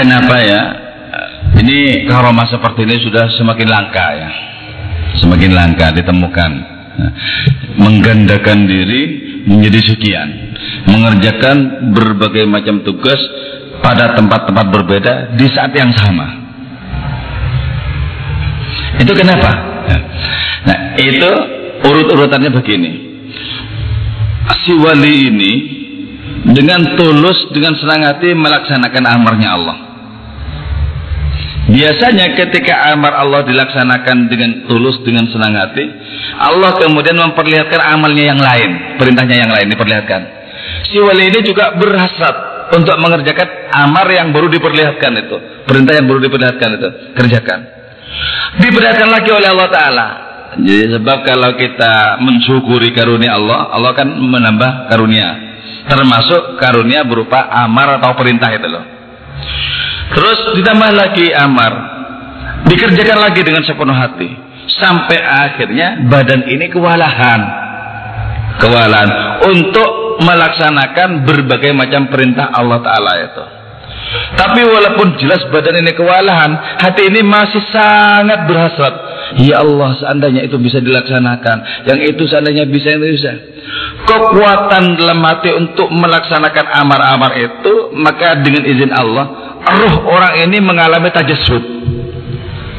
Kenapa 0.09 0.41
ya? 0.41 0.61
Ini 1.53 2.09
karomah 2.09 2.49
seperti 2.49 2.81
ini 2.81 2.97
sudah 2.97 3.29
semakin 3.29 3.69
langka 3.69 4.07
ya. 4.17 4.29
Semakin 5.21 5.53
langka 5.53 5.93
ditemukan. 5.93 6.51
Menggandakan 7.77 8.65
diri 8.65 9.01
menjadi 9.45 9.93
sekian. 9.93 10.29
Mengerjakan 10.89 11.57
berbagai 11.93 12.49
macam 12.49 12.81
tugas 12.81 13.21
pada 13.85 14.17
tempat-tempat 14.17 14.65
berbeda 14.73 15.13
di 15.37 15.45
saat 15.53 15.77
yang 15.77 15.93
sama. 15.93 16.25
Itu 18.97 19.13
kenapa? 19.13 19.51
Nah, 20.65 20.97
itu 20.97 21.31
urut-urutannya 21.85 22.49
begini. 22.49 22.91
Si 24.65 24.73
wali 24.73 25.29
ini 25.29 25.53
dengan 26.49 26.97
tulus, 26.97 27.53
dengan 27.53 27.77
senang 27.77 28.09
hati 28.09 28.33
melaksanakan 28.33 29.05
amarnya 29.05 29.51
Allah 29.53 29.88
Biasanya 31.69 32.33
ketika 32.33 32.89
amar 32.97 33.13
Allah 33.13 33.45
dilaksanakan 33.45 34.25
dengan 34.25 34.65
tulus, 34.65 34.97
dengan 35.05 35.29
senang 35.29 35.53
hati, 35.53 35.85
Allah 36.41 36.73
kemudian 36.81 37.13
memperlihatkan 37.13 37.77
amalnya 37.93 38.33
yang 38.33 38.41
lain, 38.41 38.97
perintahnya 38.97 39.37
yang 39.45 39.51
lain 39.53 39.69
diperlihatkan. 39.69 40.21
Si 40.89 40.97
wali 40.97 41.29
ini 41.29 41.45
juga 41.45 41.77
berhasrat 41.77 42.35
untuk 42.73 42.97
mengerjakan 42.97 43.69
amar 43.85 44.09
yang 44.09 44.33
baru 44.33 44.49
diperlihatkan 44.49 45.11
itu, 45.21 45.37
perintah 45.69 45.93
yang 45.93 46.09
baru 46.09 46.19
diperlihatkan 46.25 46.69
itu, 46.73 46.89
kerjakan. 47.13 47.59
Diperlihatkan 48.65 49.09
lagi 49.13 49.29
oleh 49.29 49.47
Allah 49.53 49.69
Taala. 49.69 50.07
Jadi 50.57 50.97
sebab 50.97 51.17
kalau 51.21 51.53
kita 51.53 52.17
mensyukuri 52.17 52.89
karunia 52.97 53.37
Allah, 53.37 53.69
Allah 53.69 53.93
akan 53.93 54.09
menambah 54.17 54.71
karunia. 54.89 55.29
Termasuk 55.85 56.57
karunia 56.57 57.05
berupa 57.05 57.45
amar 57.53 58.01
atau 58.01 58.17
perintah 58.17 58.49
itu 58.49 58.65
loh. 58.65 58.98
Terus 60.09 60.39
ditambah 60.57 60.91
lagi 60.93 61.29
amar. 61.33 61.73
Dikerjakan 62.65 63.19
lagi 63.23 63.41
dengan 63.45 63.63
sepenuh 63.63 63.95
hati. 63.95 64.29
Sampai 64.79 65.17
akhirnya 65.21 66.05
badan 66.09 66.45
ini 66.49 66.69
kewalahan. 66.69 67.41
Kewalahan. 68.59 69.09
Untuk 69.47 70.19
melaksanakan 70.19 71.23
berbagai 71.23 71.71
macam 71.71 72.11
perintah 72.11 72.51
Allah 72.51 72.79
Ta'ala 72.83 73.13
itu. 73.23 73.43
Tapi 74.09 74.61
walaupun 74.65 75.21
jelas 75.21 75.45
badan 75.53 75.85
ini 75.85 75.93
kewalahan, 75.93 76.81
hati 76.81 77.13
ini 77.13 77.21
masih 77.21 77.61
sangat 77.69 78.49
berhasrat. 78.49 78.95
Ya 79.37 79.61
Allah, 79.61 79.93
seandainya 80.01 80.41
itu 80.49 80.57
bisa 80.57 80.81
dilaksanakan, 80.81 81.85
yang 81.85 81.99
itu 82.01 82.25
seandainya 82.25 82.65
bisa, 82.65 82.97
itu 82.97 83.13
bisa. 83.13 83.31
Kekuatan 84.09 84.97
dalam 84.97 85.21
hati 85.21 85.53
untuk 85.53 85.93
melaksanakan 85.93 86.65
amar-amar 86.81 87.37
itu, 87.37 87.93
maka 87.93 88.41
dengan 88.41 88.65
izin 88.65 88.89
Allah, 88.89 89.48
roh 89.65 89.95
orang 90.07 90.47
ini 90.47 90.57
mengalami 90.63 91.11
tajasud. 91.11 91.63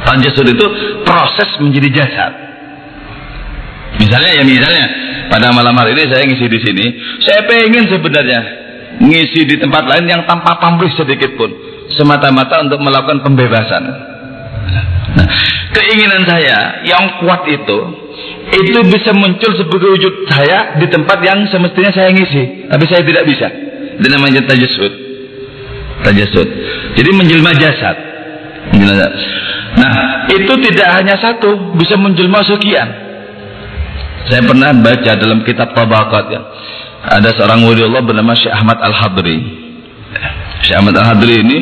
Tajasud 0.00 0.46
itu 0.48 0.66
proses 1.04 1.48
menjadi 1.60 1.88
jasad. 2.02 2.32
Misalnya 4.00 4.32
ya 4.40 4.44
misalnya 4.46 4.86
pada 5.28 5.52
malam 5.52 5.76
hari 5.76 5.92
ini 5.92 6.08
saya 6.08 6.24
ngisi 6.24 6.46
di 6.48 6.60
sini, 6.62 6.86
saya 7.20 7.44
pengen 7.44 7.84
sebenarnya 7.90 8.40
ngisi 9.00 9.44
di 9.44 9.56
tempat 9.60 9.84
lain 9.84 10.06
yang 10.08 10.22
tanpa 10.24 10.56
pamrih 10.56 10.90
sedikit 10.96 11.36
pun, 11.36 11.52
semata-mata 11.94 12.64
untuk 12.64 12.80
melakukan 12.80 13.20
pembebasan. 13.20 13.82
Nah, 15.10 15.26
keinginan 15.74 16.22
saya 16.24 16.86
yang 16.86 17.18
kuat 17.20 17.44
itu 17.50 17.78
itu 18.50 18.78
bisa 18.88 19.14
muncul 19.14 19.52
sebagai 19.54 19.88
wujud 19.94 20.14
saya 20.26 20.80
di 20.80 20.86
tempat 20.90 21.18
yang 21.22 21.44
semestinya 21.50 21.92
saya 21.92 22.08
ngisi, 22.14 22.66
tapi 22.70 22.84
saya 22.88 23.02
tidak 23.04 23.24
bisa. 23.28 23.46
Itu 24.00 24.06
namanya 24.10 24.48
tajasud 24.48 24.99
tajasud. 26.04 26.48
Jadi 26.96 27.10
menjelma 27.12 27.52
jasad. 27.56 27.96
Nah, 29.70 29.92
itu 30.30 30.52
tidak 30.70 30.88
hanya 30.98 31.14
satu, 31.20 31.74
bisa 31.78 31.94
menjelma 31.94 32.42
sekian. 32.42 32.88
Saya 34.28 34.42
pernah 34.44 34.70
baca 34.76 35.12
dalam 35.16 35.42
kitab 35.46 35.72
Tabaqat 35.72 36.26
ya. 36.28 36.40
Ada 37.00 37.32
seorang 37.40 37.64
wali 37.64 37.80
Allah 37.80 38.04
bernama 38.04 38.36
Syekh 38.36 38.52
Ahmad 38.52 38.76
Al-Hadri. 38.76 39.38
Syekh 40.60 40.76
Ahmad 40.76 40.94
Al-Hadri 41.00 41.34
ini 41.40 41.58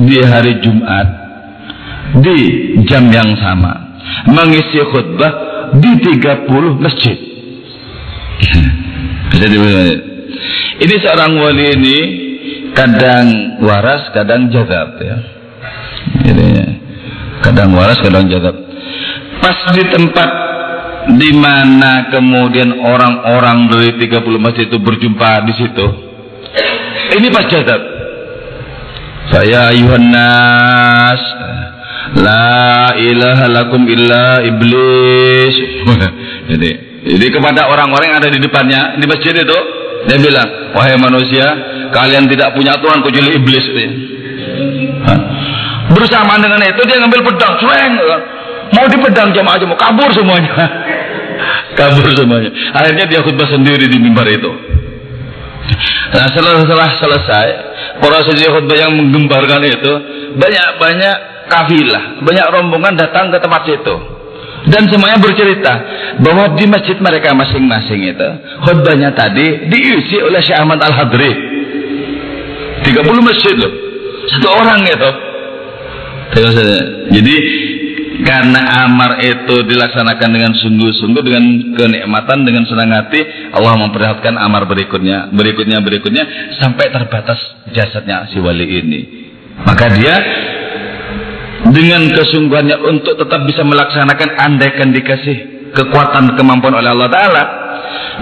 di 0.00 0.16
hari 0.24 0.56
Jumat 0.64 1.06
di 2.24 2.38
jam 2.88 3.12
yang 3.12 3.36
sama 3.36 4.00
mengisi 4.32 4.80
khutbah 4.80 5.32
di 5.76 5.92
30 6.00 6.80
masjid. 6.80 7.16
Jadi 9.38 9.56
ini 10.78 10.94
seorang 11.04 11.36
wali 11.36 11.64
ini 11.76 11.96
kadang 12.74 13.58
waras, 13.62 14.10
kadang 14.12 14.48
jadab 14.52 14.98
ya. 15.00 15.16
Jadi 16.24 16.48
kadang 17.44 17.72
waras, 17.76 17.98
kadang 18.00 18.26
jadab. 18.26 18.54
Pas 19.38 19.58
di 19.72 19.84
tempat 19.88 20.30
di 21.08 21.30
mana 21.32 22.12
kemudian 22.12 22.74
orang-orang 22.84 23.72
dari 23.72 23.90
30 23.96 24.44
masjid 24.44 24.66
itu 24.68 24.78
berjumpa 24.80 25.46
di 25.48 25.52
situ. 25.56 25.86
Ini 27.16 27.28
pas 27.32 27.46
jadab. 27.48 27.82
Saya 29.28 29.76
Yohanes 29.76 31.20
La 32.16 32.96
ilaha 32.96 33.44
lakum 33.52 33.84
illa 33.84 34.40
iblis. 34.40 35.54
jadi, 36.50 36.70
jadi 37.04 37.26
kepada 37.28 37.68
orang-orang 37.68 38.16
yang 38.16 38.18
ada 38.24 38.30
di 38.32 38.40
depannya 38.40 38.96
di 38.96 39.04
masjid 39.04 39.36
itu, 39.36 39.58
dia 40.06 40.18
bilang, 40.20 40.48
wahai 40.76 40.94
manusia, 41.00 41.46
kalian 41.90 42.30
tidak 42.30 42.54
punya 42.54 42.78
Tuhan 42.78 43.02
kecuali 43.02 43.30
iblis. 43.34 43.64
Bersamaan 45.88 46.38
dengan 46.44 46.60
itu 46.62 46.80
dia 46.84 47.00
ngambil 47.00 47.20
pedang, 47.32 47.54
sweng, 47.58 47.92
mau 48.76 48.86
dipedang 48.86 49.32
jamaah 49.32 49.56
aja 49.56 49.64
mau 49.66 49.78
kabur 49.78 50.10
semuanya. 50.12 50.52
kabur 51.78 52.06
semuanya. 52.12 52.50
Akhirnya 52.76 53.04
dia 53.08 53.20
khutbah 53.24 53.48
sendiri 53.48 53.88
di 53.88 53.98
mimbar 53.98 54.28
itu. 54.28 54.50
Nah 56.08 56.24
setelah, 56.32 56.64
setelah 56.64 56.88
selesai 57.00 57.48
proses 57.98 58.38
khutbah 58.38 58.76
yang 58.76 58.92
menggembarkan 58.94 59.64
itu 59.64 59.92
banyak-banyak 60.36 61.16
kafilah, 61.48 62.20
banyak 62.22 62.46
rombongan 62.52 62.94
datang 62.94 63.32
ke 63.32 63.40
tempat 63.40 63.64
itu 63.66 64.17
dan 64.68 64.84
semuanya 64.88 65.18
bercerita 65.20 65.72
bahwa 66.20 66.54
di 66.56 66.64
masjid 66.68 66.96
mereka 67.00 67.32
masing-masing 67.32 68.12
itu 68.12 68.28
khutbahnya 68.68 69.16
tadi 69.16 69.68
diisi 69.68 70.20
oleh 70.20 70.40
Syekh 70.44 70.58
Ahmad 70.60 70.80
Al 70.84 70.94
Hadri 70.94 71.58
30 72.84 73.04
masjid 73.20 73.54
loh. 73.58 73.72
Satu 74.28 74.48
orang 74.52 74.80
itu. 74.84 75.10
Jadi 77.08 77.36
karena 78.18 78.84
amar 78.84 79.22
itu 79.22 79.62
dilaksanakan 79.64 80.28
dengan 80.28 80.52
sungguh-sungguh 80.52 81.22
dengan 81.22 81.44
kenikmatan 81.78 82.42
dengan 82.42 82.66
senang 82.66 82.90
hati 82.90 83.22
Allah 83.54 83.78
memperlihatkan 83.78 84.34
amar 84.34 84.66
berikutnya 84.66 85.30
berikutnya 85.30 85.78
berikutnya 85.78 86.24
sampai 86.58 86.90
terbatas 86.90 87.38
jasadnya 87.70 88.26
si 88.28 88.42
wali 88.42 88.66
ini 88.66 89.00
maka 89.62 89.86
dia 89.94 90.18
dengan 91.74 92.02
kesungguhannya 92.12 92.76
untuk 92.84 93.14
tetap 93.18 93.44
bisa 93.44 93.62
melaksanakan 93.64 94.28
andaikan 94.38 94.88
dikasih 94.94 95.70
kekuatan 95.76 96.36
kemampuan 96.38 96.74
oleh 96.80 96.90
Allah 96.92 97.10
Ta'ala 97.12 97.44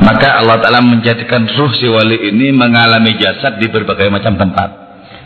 maka 0.02 0.44
Allah 0.44 0.60
Ta'ala 0.60 0.84
menjadikan 0.84 1.48
ruh 1.56 1.72
si 1.72 1.88
wali 1.88 2.28
ini 2.28 2.52
mengalami 2.52 3.16
jasad 3.16 3.56
di 3.56 3.72
berbagai 3.72 4.12
macam 4.12 4.36
tempat. 4.36 4.68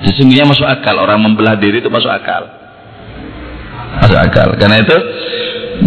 Sesungguhnya 0.07 0.47
masuk 0.47 0.65
akal. 0.65 0.95
Orang 0.97 1.21
membelah 1.27 1.59
diri 1.59 1.83
itu 1.83 1.91
masuk 1.91 2.09
akal. 2.09 2.47
Masuk 3.99 4.17
akal. 4.17 4.55
Karena 4.57 4.79
itu, 4.79 4.97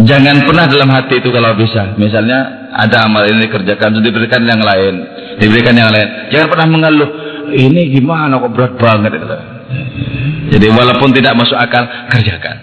jangan 0.03 0.43
pernah 0.43 0.67
dalam 0.67 0.89
hati 0.91 1.23
itu 1.23 1.31
kalau 1.31 1.55
bisa. 1.55 1.95
Misalnya, 1.95 2.69
ada 2.75 3.07
amal 3.07 3.23
ini 3.25 3.47
dikerjakan, 3.47 4.03
diberikan 4.03 4.43
yang 4.43 4.59
lain. 4.59 4.93
Diberikan 5.39 5.73
yang 5.73 5.89
lain. 5.89 6.29
Jangan 6.29 6.47
pernah 6.51 6.67
mengeluh. 6.67 7.09
Ini 7.53 7.81
gimana 7.93 8.37
kok 8.37 8.51
berat 8.51 8.73
banget. 8.77 9.11
Jadi 10.53 10.69
walaupun 10.69 11.09
tidak 11.17 11.33
masuk 11.33 11.57
akal, 11.57 11.81
kerjakan. 12.13 12.57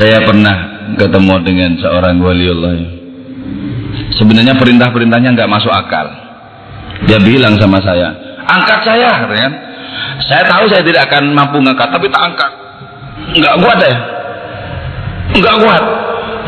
Saya 0.00 0.24
pernah 0.24 0.56
ketemu 0.96 1.34
dengan 1.44 1.70
seorang 1.78 2.16
waliullah 2.18 2.74
Sebenarnya 4.16 4.56
perintah-perintahnya 4.56 5.36
nggak 5.36 5.52
masuk 5.52 5.70
akal. 5.70 6.06
Dia 7.04 7.20
bilang 7.20 7.60
sama 7.60 7.82
saya, 7.84 8.08
angkat 8.48 8.80
saya, 8.86 9.10
kan? 9.28 9.52
Saya 10.24 10.42
tahu 10.48 10.64
saya 10.70 10.80
tidak 10.86 11.10
akan 11.10 11.34
mampu 11.34 11.60
ngangkat, 11.60 11.88
tapi 11.92 12.06
tak 12.08 12.22
angkat. 12.32 12.52
Nggak 13.34 13.54
kuat 13.60 13.78
ya? 13.82 13.96
Nggak 15.34 15.56
kuat. 15.60 15.82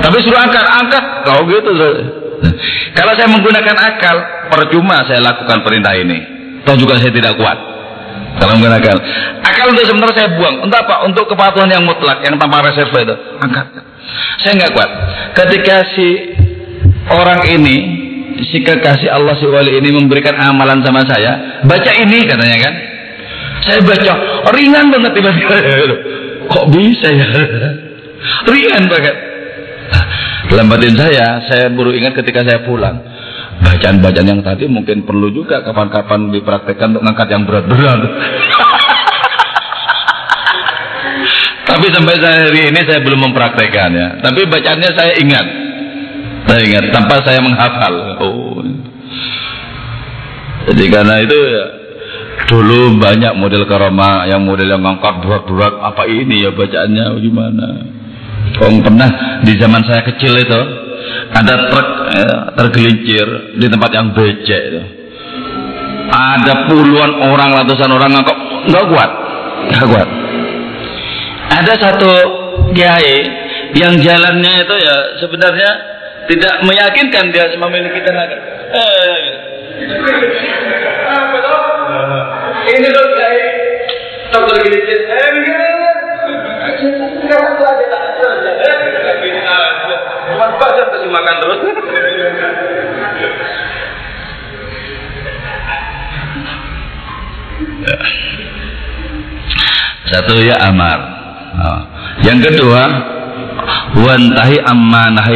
Tapi 0.00 0.16
suruh 0.22 0.40
angkat, 0.40 0.64
angkat. 0.64 1.04
Kau 1.26 1.42
gitu. 1.50 1.70
Kalau 2.94 3.12
saya 3.18 3.28
menggunakan 3.28 3.76
akal, 3.76 4.16
percuma 4.48 5.04
saya 5.04 5.20
lakukan 5.20 5.58
perintah 5.66 5.92
ini. 5.98 6.18
Toh 6.62 6.78
juga 6.78 6.96
saya 6.96 7.12
tidak 7.12 7.34
kuat. 7.36 7.75
Kalau 8.36 8.52
menggunakan 8.60 8.96
akal 9.40 9.66
untuk 9.72 9.84
sementara 9.88 10.12
saya 10.12 10.28
buang. 10.36 10.60
Untuk 10.60 10.78
apa? 10.78 10.94
Untuk 11.08 11.24
kepatuhan 11.24 11.72
yang 11.72 11.82
mutlak, 11.88 12.20
yang 12.20 12.36
tanpa 12.36 12.60
reserve 12.64 12.92
itu. 12.92 13.16
Angkat. 13.40 13.66
Saya 14.44 14.52
nggak 14.60 14.72
kuat. 14.76 14.90
Ketika 15.32 15.76
si 15.96 16.08
orang 17.10 17.40
ini 17.48 17.76
si 18.44 18.60
kekasih 18.60 19.08
Allah 19.08 19.34
si 19.40 19.48
wali 19.48 19.80
ini 19.80 19.88
memberikan 19.96 20.36
amalan 20.36 20.84
sama 20.84 21.00
saya 21.08 21.62
baca 21.64 21.90
ini 21.96 22.18
katanya 22.28 22.58
kan 22.60 22.74
saya 23.64 23.80
baca 23.80 24.12
ringan 24.52 24.92
banget 24.92 25.12
tiba-tiba 25.16 25.56
kok 26.52 26.66
bisa 26.68 27.08
ya 27.16 27.26
ringan 28.52 28.84
banget 28.92 29.16
dalam 30.52 30.66
batin 30.68 30.94
saya 30.94 31.42
saya 31.48 31.72
baru 31.72 31.96
ingat 31.96 32.12
ketika 32.22 32.44
saya 32.44 32.60
pulang 32.62 33.00
bacaan-bacaan 33.62 34.28
yang 34.28 34.42
tadi 34.44 34.68
mungkin 34.68 35.06
perlu 35.08 35.32
juga 35.32 35.64
kapan-kapan 35.64 36.32
dipraktekkan 36.32 36.96
untuk 36.96 37.02
ngangkat 37.08 37.28
yang 37.32 37.42
berat-berat 37.48 38.00
tapi 41.68 41.86
sampai 41.92 42.14
hari 42.20 42.62
ini 42.72 42.80
saya 42.84 43.00
belum 43.00 43.20
mempraktekannya 43.30 44.20
tapi 44.20 44.40
bacaannya 44.48 44.90
saya 44.92 45.12
ingat 45.20 45.46
saya 46.46 46.62
ingat 46.62 46.94
tanpa 46.94 47.18
saya 47.26 47.42
menghafal. 47.42 48.22
Oh. 48.22 48.62
Jadi 50.70 50.84
karena 50.94 51.18
itu 51.18 51.34
ya, 51.34 51.64
Dulu 52.46 53.02
banyak 53.02 53.34
model 53.34 53.66
karoma 53.66 54.22
yang 54.30 54.46
model 54.46 54.70
yang 54.70 54.78
ngangkat 54.78 55.18
burak-burak 55.18 55.82
apa 55.82 56.06
ini 56.06 56.46
ya 56.46 56.54
bacaannya 56.54 57.18
gimana? 57.18 57.68
Kong 58.54 58.86
pernah 58.86 59.40
di 59.42 59.58
zaman 59.58 59.82
saya 59.82 60.06
kecil 60.06 60.30
itu 60.38 60.60
ada 61.32 61.54
truk 61.72 61.88
ya, 62.12 62.30
tergelincir 62.54 63.26
di 63.58 63.66
tempat 63.66 63.90
yang 63.94 64.14
becek 64.14 64.62
itu. 64.70 64.82
Ada 66.06 66.70
puluhan 66.70 67.12
orang, 67.18 67.50
ratusan 67.62 67.90
orang 67.90 68.10
ngangkat 68.14 68.38
nggak 68.70 68.84
kuat, 68.90 69.10
nggak 69.74 69.86
kuat. 69.90 70.08
Ada 71.56 71.72
satu 71.82 72.12
kiai 72.76 73.18
yang 73.74 73.98
jalannya 73.98 74.52
itu 74.62 74.74
ya 74.78 74.96
sebenarnya 75.18 75.70
tidak 76.30 76.54
meyakinkan 76.62 77.34
dia 77.34 77.50
memiliki 77.58 78.00
tenaga. 78.06 78.38
Eh, 78.70 79.22
ini 82.70 82.88
dong 82.90 83.10
kiai 83.18 83.40
tergelincir. 84.30 85.00
Eh, 85.10 85.46
Cuma 90.46 90.62
baca 90.62 90.82
kasih 90.94 91.10
makan 91.10 91.34
terus. 91.42 91.58
Satu 100.06 100.38
ya 100.38 100.54
amar. 100.70 100.98
Yang 102.22 102.38
kedua, 102.46 102.82
wantahi 104.06 104.58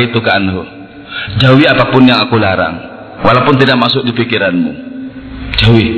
itu 0.07 0.21
anhu. 0.31 0.63
Jauhi 1.43 1.67
apa 1.67 1.91
pun 1.91 2.07
yang 2.07 2.23
aku 2.23 2.39
larang, 2.39 2.75
walaupun 3.27 3.59
tidak 3.59 3.83
masuk 3.83 4.07
di 4.07 4.15
pikiranmu. 4.15 4.73
Jauhi 5.59 5.91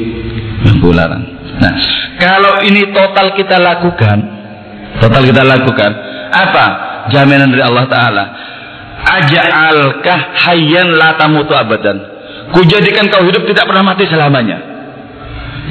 yang 0.65 0.81
aku 0.81 0.89
larang. 0.93 1.25
Nah, 1.61 1.75
kalau 2.17 2.65
ini 2.65 2.89
total 2.97 3.37
kita 3.37 3.61
lakukan, 3.61 4.19
total 5.05 5.23
kita 5.25 5.45
lakukan, 5.45 5.91
apa 6.33 6.65
jaminan 7.13 7.53
dari 7.53 7.61
Allah 7.65 7.87
Taala? 7.93 8.25
Aja'alkah 9.03 10.19
hayyan 10.47 10.95
la 10.95 11.19
tamutu 11.19 11.53
abadan. 11.53 11.99
Kujadikan 12.55 13.11
kau 13.11 13.25
hidup 13.27 13.43
tidak 13.49 13.65
pernah 13.67 13.83
mati 13.83 14.07
selamanya. 14.07 14.59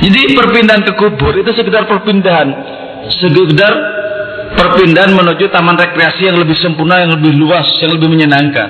Jadi 0.02 0.34
perpindahan 0.34 0.82
ke 0.88 0.94
kubur 0.98 1.36
itu 1.36 1.52
sekedar 1.54 1.86
perpindahan, 1.86 2.48
sekedar 3.12 3.74
perpindahan 4.56 5.14
menuju 5.14 5.52
taman 5.52 5.78
rekreasi 5.78 6.32
yang 6.32 6.40
lebih 6.40 6.58
sempurna, 6.58 7.04
yang 7.04 7.12
lebih 7.16 7.38
luas, 7.38 7.68
yang 7.84 7.94
lebih 7.96 8.10
menyenangkan. 8.10 8.70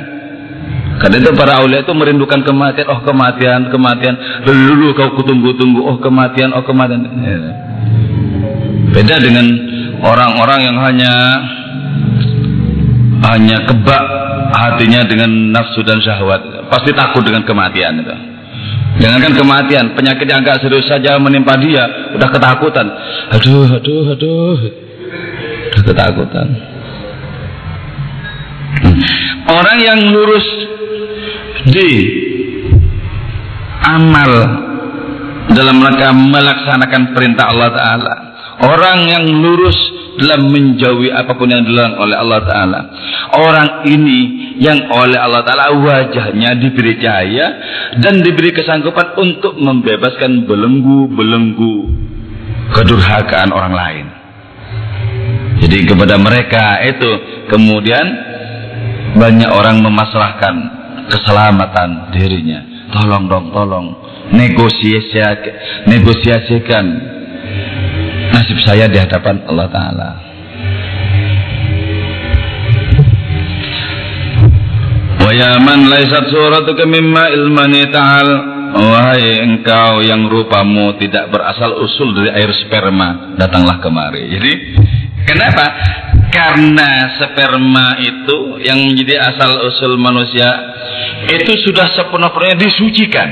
Karena 1.01 1.17
itu 1.17 1.31
para 1.33 1.57
aulia 1.57 1.81
itu 1.81 1.93
merindukan 1.97 2.45
kematian, 2.45 2.85
oh 2.85 3.01
kematian, 3.01 3.73
kematian. 3.73 4.15
Dulu 4.45 4.93
kau 4.93 5.17
kutunggu-tunggu, 5.17 5.81
oh 5.81 5.97
kematian, 5.97 6.53
oh 6.53 6.61
kematian. 6.61 7.09
Beda 8.91 9.17
dengan 9.17 9.45
orang-orang 10.03 10.59
yang 10.61 10.77
hanya 10.77 11.13
hanya 13.31 13.57
kebak 13.65 14.05
hatinya 14.51 15.07
dengan 15.07 15.31
nafsu 15.55 15.81
dan 15.81 16.03
syahwat. 16.03 16.67
Pasti 16.67 16.91
takut 16.91 17.23
dengan 17.23 17.47
kematian 17.47 18.03
itu. 18.03 18.15
Jangankan 19.01 19.33
kematian, 19.39 19.85
penyakit 19.95 20.27
yang 20.27 20.43
agak 20.43 20.59
serius 20.61 20.85
saja 20.85 21.15
menimpa 21.15 21.55
dia, 21.55 22.11
udah 22.13 22.29
ketakutan. 22.29 22.87
Aduh, 23.39 23.67
aduh, 23.79 24.13
aduh. 24.13 24.59
Udah 25.71 25.83
ketakutan. 25.87 26.47
Orang 29.47 29.77
yang 29.79 29.99
lurus 30.11 30.47
di 31.71 31.89
amal 33.81 34.31
dalam 35.51 35.77
rangka 35.81 36.13
melaksanakan 36.13 37.01
perintah 37.15 37.45
Allah 37.49 37.69
Ta'ala. 37.73 38.13
Orang 38.61 39.07
yang 39.09 39.25
lurus 39.25 40.00
dalam 40.19 40.51
menjauhi 40.51 41.07
apa 41.13 41.37
pun 41.39 41.47
yang 41.47 41.63
dilarang 41.63 41.95
oleh 41.95 42.15
Allah 42.19 42.41
Ta'ala. 42.43 42.79
Orang 43.31 43.69
ini 43.87 44.19
yang 44.59 44.91
oleh 44.91 45.15
Allah 45.15 45.43
Ta'ala 45.47 45.71
wajahnya 45.71 46.59
diberi 46.59 46.99
cahaya 46.99 47.47
dan 48.01 48.19
diberi 48.19 48.51
kesanggupan 48.51 49.15
untuk 49.15 49.55
membebaskan 49.55 50.43
belenggu-belenggu 50.43 51.75
kedurhakaan 52.75 53.55
orang 53.55 53.73
lain. 53.75 54.05
Jadi 55.61 55.77
kepada 55.87 56.17
mereka 56.17 56.81
itu 56.83 57.11
kemudian 57.47 58.05
banyak 59.15 59.51
orang 59.51 59.79
memasrahkan 59.79 60.55
keselamatan 61.07 62.11
dirinya. 62.15 62.59
Tolong 62.91 63.31
dong, 63.31 63.55
tolong 63.55 63.87
negosiasi 64.31 65.19
negosiasikan 65.87 66.85
nasib 68.51 68.67
saya 68.67 68.91
di 68.91 68.99
hadapan 68.99 69.47
Allah 69.47 69.67
Ta'ala. 69.71 70.09
Wayaman 75.23 75.87
laisat 75.87 76.27
suratuka 76.27 76.83
mimma 76.83 77.31
ilmani 77.31 77.87
ta'al 77.87 78.29
Wahai 78.71 79.39
engkau 79.47 80.03
yang 80.03 80.27
rupamu 80.27 80.97
tidak 80.99 81.31
berasal 81.31 81.77
usul 81.77 82.15
dari 82.17 82.31
air 82.33 82.49
sperma 82.55 83.35
Datanglah 83.37 83.77
kemari 83.83 84.31
Jadi 84.31 84.51
kenapa? 85.27 85.65
Karena 86.31 87.19
sperma 87.19 88.01
itu 88.01 88.63
yang 88.65 88.81
menjadi 88.81 89.21
asal 89.29 89.61
usul 89.71 89.93
manusia 90.01 90.49
Itu 91.29 91.53
sudah 91.69 91.85
sepenuhnya 91.95 92.55
disucikan 92.57 93.29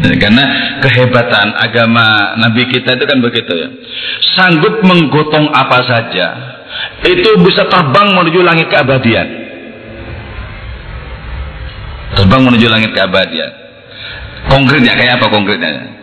karena 0.00 0.44
kehebatan 0.80 1.52
agama 1.60 2.36
Nabi 2.40 2.64
kita 2.72 2.96
itu 2.96 3.04
kan 3.04 3.18
begitu 3.20 3.52
ya. 3.52 3.68
Sanggup 4.36 4.80
menggotong 4.80 5.52
apa 5.52 5.78
saja. 5.84 6.26
Itu 7.04 7.36
bisa 7.44 7.68
terbang 7.68 8.16
menuju 8.16 8.40
langit 8.40 8.72
keabadian. 8.72 9.28
Terbang 12.16 12.42
menuju 12.48 12.66
langit 12.72 12.90
keabadian. 12.96 13.50
Konkretnya 14.48 14.96
kayak 14.96 15.20
apa 15.20 15.26
konkretnya? 15.28 16.00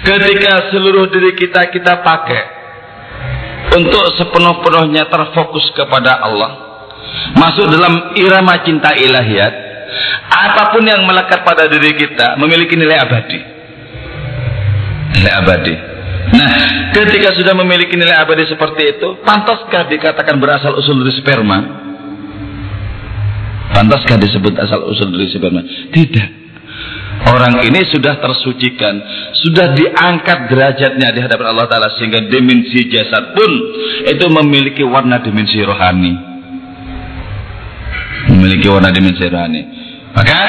Ketika 0.00 0.72
seluruh 0.72 1.12
diri 1.12 1.36
kita 1.36 1.68
kita 1.68 2.00
pakai 2.00 2.42
untuk 3.76 4.16
sepenuh-penuhnya 4.16 5.12
terfokus 5.12 5.68
kepada 5.76 6.24
Allah, 6.24 6.80
masuk 7.36 7.68
dalam 7.68 8.16
irama 8.16 8.64
cinta 8.64 8.96
ilahiyat, 8.96 9.65
apa 10.26 10.74
pun 10.74 10.82
yang 10.84 11.02
melekat 11.06 11.42
pada 11.46 11.70
diri 11.70 11.94
kita 11.94 12.36
memiliki 12.38 12.74
nilai 12.74 12.96
abadi. 13.00 13.40
Nilai 15.16 15.32
abadi. 15.32 15.74
Nah, 16.26 16.50
ketika 16.90 17.38
sudah 17.38 17.54
memiliki 17.54 17.94
nilai 17.94 18.18
abadi 18.18 18.50
seperti 18.50 18.98
itu, 18.98 19.08
pantaskah 19.22 19.86
dikatakan 19.86 20.36
berasal 20.42 20.74
usul 20.74 21.06
dari 21.06 21.14
sperma? 21.14 21.58
Pantaskah 23.70 24.18
disebut 24.18 24.54
asal 24.58 24.82
usul 24.90 25.14
dari 25.14 25.30
sperma? 25.30 25.62
Tidak. 25.94 26.46
Orang 27.26 27.64
ini 27.64 27.80
sudah 27.90 28.20
tersucikan, 28.20 28.94
sudah 29.40 29.72
diangkat 29.72 30.52
derajatnya 30.52 31.08
di 31.16 31.20
hadapan 31.24 31.56
Allah 31.56 31.66
Ta'ala 31.66 31.88
sehingga 31.96 32.22
dimensi 32.28 32.86
jasad 32.92 33.32
pun 33.32 33.50
itu 34.04 34.26
memiliki 34.30 34.84
warna 34.84 35.18
dimensi 35.24 35.58
rohani. 35.64 36.14
Memiliki 38.30 38.66
warna 38.68 38.92
dimensi 38.92 39.24
rohani. 39.26 39.62
Maka 40.16 40.40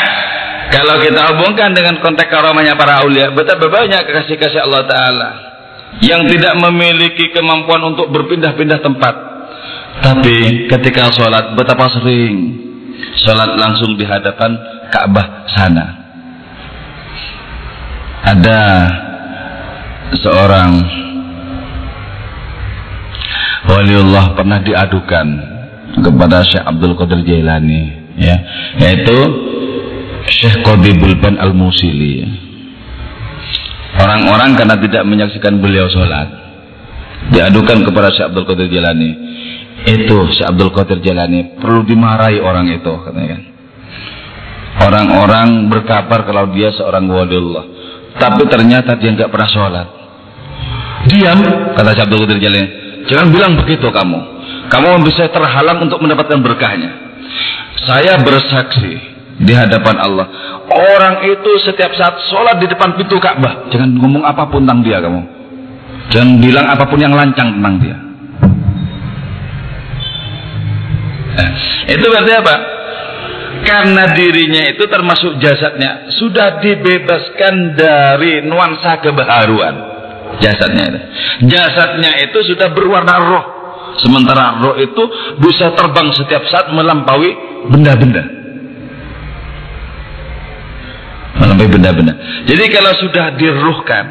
kalau 0.71 0.95
kita 1.03 1.21
hubungkan 1.35 1.75
dengan 1.75 1.99
konteks 1.99 2.31
karomahnya 2.31 2.79
para 2.79 3.03
aulia, 3.03 3.35
betapa 3.35 3.67
banyak 3.67 3.99
kekasih-kasih 4.07 4.63
Allah 4.63 4.83
Ta'ala 4.87 5.29
yang 5.99 6.23
tidak 6.27 6.55
memiliki 6.55 7.35
kemampuan 7.35 7.83
untuk 7.83 8.07
berpindah-pindah 8.15 8.79
tempat. 8.79 9.15
Tapi 9.97 10.69
ketika 10.71 11.11
sholat, 11.11 11.57
betapa 11.57 11.89
sering 11.91 12.35
sholat 13.19 13.59
langsung 13.59 13.99
di 13.99 14.05
hadapan 14.07 14.55
Ka'bah 14.87 15.27
sana. 15.51 15.87
Ada 18.27 18.61
seorang 20.21 20.71
waliullah 23.67 24.35
pernah 24.35 24.59
diadukan 24.63 25.27
kepada 25.97 26.43
Syekh 26.45 26.63
Abdul 26.63 26.95
Qadir 26.95 27.23
Jailani 27.23 27.96
ya 28.17 28.35
yaitu 28.81 29.17
Syekh 30.27 30.59
Qadibul 30.65 31.15
Ban 31.23 31.39
Al-Musili. 31.39 32.27
Orang-orang 33.97 34.53
karena 34.59 34.75
tidak 34.77 35.03
menyaksikan 35.07 35.57
beliau 35.57 35.89
sholat 35.89 36.27
diadukan 37.33 37.81
kepada 37.87 38.13
Syekh 38.13 38.29
Abdul 38.29 38.45
Qadir 38.45 38.67
Jalani 38.69 39.11
itu 39.87 40.17
Syekh 40.35 40.47
Abdul 40.51 40.73
Qadir 40.75 40.99
Jalani 41.01 41.57
perlu 41.57 41.81
dimarahi 41.87 42.37
orang 42.43 42.67
itu 42.69 42.93
katanya 43.07 43.29
kan. 43.37 43.41
Orang-orang 44.77 45.47
berkabar 45.73 46.29
kalau 46.29 46.53
dia 46.53 46.69
seorang 46.75 47.09
waliullah 47.09 47.65
tapi 48.21 48.45
ternyata 48.45 48.97
dia 48.99 49.09
nggak 49.15 49.31
pernah 49.31 49.49
sholat. 49.49 49.87
Diam 51.07 51.39
kata 51.73 51.89
Syekh 51.95 52.05
Abdul 52.05 52.21
Qadir 52.27 52.37
Jalani 52.43 52.65
jangan 53.09 53.27
bilang 53.31 53.51
begitu 53.57 53.87
kamu. 53.89 54.19
Kamu 54.67 54.99
bisa 55.07 55.31
terhalang 55.31 55.87
untuk 55.87 56.03
mendapatkan 56.03 56.43
berkahnya 56.43 57.06
saya 57.87 58.19
bersaksi 58.19 58.91
di 59.37 59.53
hadapan 59.55 59.95
Allah 60.03 60.27
Orang 60.67 61.23
itu 61.23 61.51
setiap 61.63 61.95
saat 61.95 62.19
sholat 62.27 62.59
di 62.59 62.67
depan 62.67 62.99
pintu 62.99 63.15
Ka'bah. 63.23 63.71
Jangan 63.71 63.95
ngomong 63.95 64.23
apa 64.27 64.51
pun 64.51 64.67
tentang 64.67 64.83
dia 64.83 64.99
kamu. 64.99 65.21
Jangan 66.11 66.31
bilang 66.43 66.67
apa 66.67 66.83
pun 66.83 66.99
yang 66.99 67.15
lancang 67.15 67.55
tentang 67.55 67.75
dia. 67.79 67.97
Nah, 71.37 71.51
itu 71.87 72.03
berarti 72.03 72.33
apa? 72.35 72.55
Karena 73.63 74.03
dirinya 74.11 74.63
itu 74.67 74.83
termasuk 74.91 75.39
jasadnya 75.39 76.11
sudah 76.19 76.59
dibebaskan 76.59 77.79
dari 77.79 78.43
nuansa 78.43 78.99
kebaharuan. 78.99 79.75
Jasadnya 80.43 80.83
itu. 80.91 80.99
Jasadnya 81.47 82.11
itu 82.27 82.37
sudah 82.53 82.75
berwarna 82.75 83.15
roh. 83.23 83.45
Sementara 83.97 84.61
roh 84.61 84.77
itu 84.77 85.03
bisa 85.41 85.73
terbang 85.73 86.13
setiap 86.13 86.45
saat 86.49 86.69
melampaui 86.69 87.33
benda-benda. 87.69 88.37
melampaui 91.37 91.69
benda-benda. 91.69 92.13
Jadi 92.49 92.65
kalau 92.73 92.91
sudah 92.97 93.25
diruhkan 93.37 94.05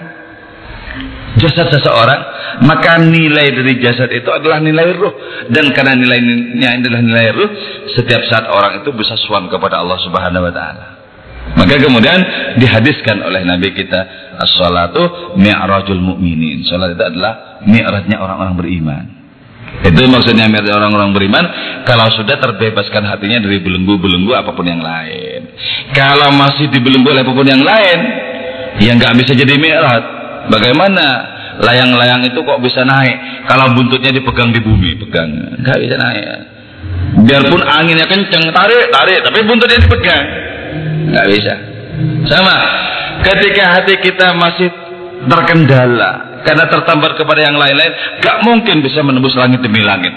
jasad 1.43 1.69
seseorang, 1.69 2.21
maka 2.65 3.03
nilai 3.03 3.53
dari 3.53 3.75
jasad 3.83 4.09
itu 4.15 4.31
adalah 4.31 4.63
nilai 4.63 4.95
ruh. 4.97 5.15
Dan 5.51 5.75
karena 5.75 5.99
nilainya 5.99 6.81
adalah 6.81 7.01
nilai 7.03 7.27
ruh, 7.35 7.51
setiap 7.99 8.23
saat 8.31 8.47
orang 8.49 8.81
itu 8.81 8.91
bisa 8.95 9.19
suam 9.27 9.51
kepada 9.51 9.83
Allah 9.83 9.99
Subhanahu 10.01 10.47
wa 10.47 10.55
taala. 10.55 10.87
Maka 11.47 11.79
kemudian 11.79 12.19
dihadiskan 12.59 13.23
oleh 13.23 13.47
Nabi 13.47 13.71
kita 13.71 14.01
as-salatu 14.43 15.39
mi'rajul 15.39 16.03
mu'minin. 16.03 16.67
Salat 16.67 16.99
itu 16.99 17.05
adalah 17.07 17.63
mi'rajnya 17.63 18.19
orang-orang 18.19 18.55
beriman. 18.59 19.05
Itu 19.87 20.03
maksudnya 20.09 20.49
orang-orang 20.51 21.15
beriman 21.15 21.45
kalau 21.85 22.09
sudah 22.11 22.41
terbebaskan 22.41 23.07
hatinya 23.07 23.45
dari 23.45 23.61
belenggu-belenggu 23.63 24.33
apa 24.35 24.51
pun 24.57 24.67
yang 24.67 24.83
lain. 24.83 25.53
Kalau 25.95 26.33
masih 26.35 26.73
dibelenggu 26.73 27.13
oleh 27.13 27.23
apa 27.23 27.33
pun 27.37 27.47
yang 27.47 27.63
lain, 27.63 27.99
ya 28.83 28.97
nggak 28.97 29.15
bisa 29.21 29.37
jadi 29.37 29.55
mi'raj. 29.55 30.05
Bagaimana 30.51 31.07
layang-layang 31.61 32.23
itu 32.27 32.39
kok 32.41 32.61
bisa 32.63 32.83
naik 32.83 33.47
kalau 33.47 33.73
buntutnya 33.77 34.11
dipegang 34.11 34.51
di 34.51 34.61
bumi, 34.61 34.97
pegang 35.07 35.31
nggak 35.61 35.79
bisa 35.83 35.95
naik. 35.99 36.25
Biarpun 37.27 37.63
anginnya 37.65 38.07
kenceng, 38.07 38.51
tarik, 38.53 38.91
tarik, 38.93 39.21
tapi 39.25 39.39
buntutnya 39.47 39.79
dipegang, 39.81 40.25
nggak 41.15 41.27
bisa. 41.31 41.55
Sama, 42.29 42.57
ketika 43.25 43.65
hati 43.73 43.95
kita 44.03 44.37
masih 44.37 44.69
terkendala, 45.25 46.43
karena 46.45 46.69
tertambat 46.69 47.17
kepada 47.17 47.41
yang 47.41 47.57
lain-lain, 47.57 48.21
gak 48.21 48.45
mungkin 48.45 48.85
bisa 48.85 49.01
menembus 49.01 49.33
langit 49.35 49.65
demi 49.65 49.81
langit. 49.81 50.13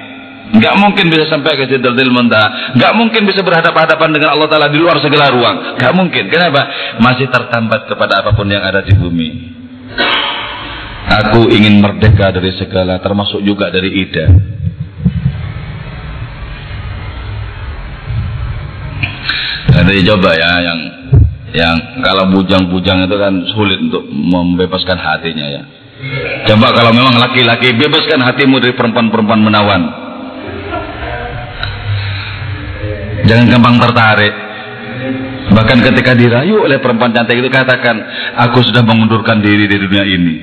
Gak 0.50 0.82
mungkin 0.82 1.14
bisa 1.14 1.30
sampai 1.30 1.62
ke 1.62 1.70
Sidratil 1.70 2.10
Muntaha. 2.10 2.74
Gak 2.74 2.98
mungkin 2.98 3.22
bisa 3.30 3.46
berhadapan-hadapan 3.46 4.10
dengan 4.10 4.34
Allah 4.34 4.50
Ta'ala 4.50 4.68
di 4.74 4.82
luar 4.82 4.98
segala 4.98 5.30
ruang. 5.30 5.78
Gak 5.78 5.94
mungkin. 5.94 6.26
Kenapa? 6.26 6.66
Masih 6.98 7.30
tertambat 7.30 7.86
kepada 7.86 8.26
apa 8.26 8.34
pun 8.34 8.50
yang 8.50 8.66
ada 8.66 8.82
di 8.82 8.98
bumi. 8.98 9.30
Aku 11.10 11.54
ingin 11.54 11.78
merdeka 11.78 12.34
dari 12.34 12.50
segala, 12.58 12.98
termasuk 12.98 13.46
juga 13.46 13.70
dari 13.70 13.94
ida. 13.94 14.26
Nanti 19.70 20.02
coba 20.02 20.34
ya 20.34 20.54
yang 20.66 20.80
yang 21.50 22.02
kalau 22.06 22.30
bujang-bujang 22.30 23.10
itu 23.10 23.16
kan 23.18 23.34
sulit 23.54 23.80
untuk 23.82 24.06
membebaskan 24.10 24.98
hatinya 25.02 25.48
ya. 25.50 25.64
Coba 26.48 26.72
kalau 26.72 26.96
memang 26.96 27.18
laki-laki 27.20 27.76
bebaskan 27.76 28.24
hatimu 28.24 28.62
dari 28.62 28.74
perempuan-perempuan 28.78 29.42
menawan. 29.44 29.82
Jangan 33.28 33.46
gampang 33.52 33.76
tertarik. 33.78 34.34
Bahkan 35.50 35.78
ketika 35.92 36.14
dirayu 36.14 36.62
oleh 36.64 36.78
perempuan 36.78 37.12
cantik 37.12 37.42
itu 37.42 37.50
katakan, 37.50 37.98
aku 38.38 38.62
sudah 38.64 38.86
mengundurkan 38.86 39.42
diri 39.42 39.66
dari 39.66 39.82
dunia 39.82 40.06
ini. 40.06 40.36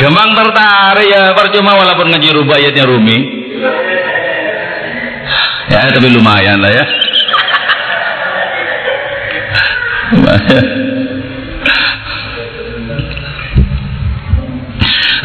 Gampang 0.00 0.30
tertarik 0.32 1.08
ya, 1.12 1.36
percuma 1.36 1.76
walaupun 1.76 2.08
ngaji 2.08 2.28
rubayatnya 2.32 2.84
Rumi. 2.88 3.18
Ya, 5.70 5.86
tapi 5.86 6.10
lumayan 6.10 6.58
lah 6.58 6.72
ya. 6.74 6.84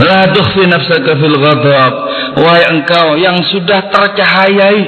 La 0.06 0.30
tukhfi 0.30 0.70
nafsaka 0.70 1.18
fil 1.18 1.38
ghadab. 1.42 1.94
Wahai 2.36 2.68
engkau 2.68 3.18
yang 3.18 3.42
sudah 3.48 3.90
tercahayai 3.90 4.82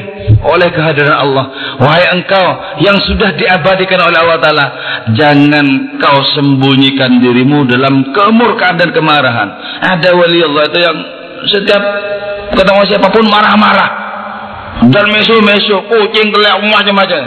oleh 0.45 0.69
kehadiran 0.69 1.15
Allah. 1.25 1.45
Wahai 1.81 2.05
engkau 2.13 2.47
yang 2.83 2.99
sudah 3.07 3.33
diabadikan 3.33 3.97
oleh 4.03 4.17
Allah 4.19 4.37
Ta'ala. 4.37 4.65
Jangan 5.17 5.97
kau 5.97 6.21
sembunyikan 6.37 7.17
dirimu 7.23 7.65
dalam 7.65 8.13
kemurkaan 8.13 8.77
dan 8.77 8.93
kemarahan. 8.93 9.49
Ada 9.79 10.13
wali 10.13 10.43
Allah 10.43 10.63
itu 10.69 10.79
yang 10.85 10.97
setiap 11.49 11.81
ketemu 12.53 12.81
siapa 12.91 13.07
pun 13.09 13.25
marah-marah. 13.25 14.06
Dan 14.77 15.09
mesu-mesu, 15.09 15.73
kucing, 15.89 16.29
kelek, 16.29 16.53
macam-macam. 16.61 17.21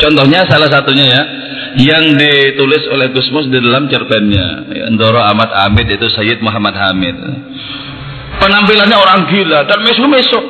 Contohnya 0.00 0.48
salah 0.48 0.72
satunya 0.72 1.12
ya 1.12 1.22
yang 1.78 2.18
ditulis 2.18 2.82
oleh 2.90 3.14
Gus 3.14 3.30
Mus 3.30 3.46
di 3.46 3.62
dalam 3.62 3.86
cerpennya 3.86 4.66
ya, 4.74 4.90
Ndoro 4.90 5.22
Ahmad 5.22 5.54
Hamid 5.54 5.86
itu 5.92 6.08
Sayyid 6.10 6.42
Muhammad 6.42 6.74
Hamid. 6.74 7.14
Penampilannya 8.40 8.96
orang 8.96 9.28
gila 9.28 9.68
dan 9.68 9.78
mesu-mesu. 9.84 10.40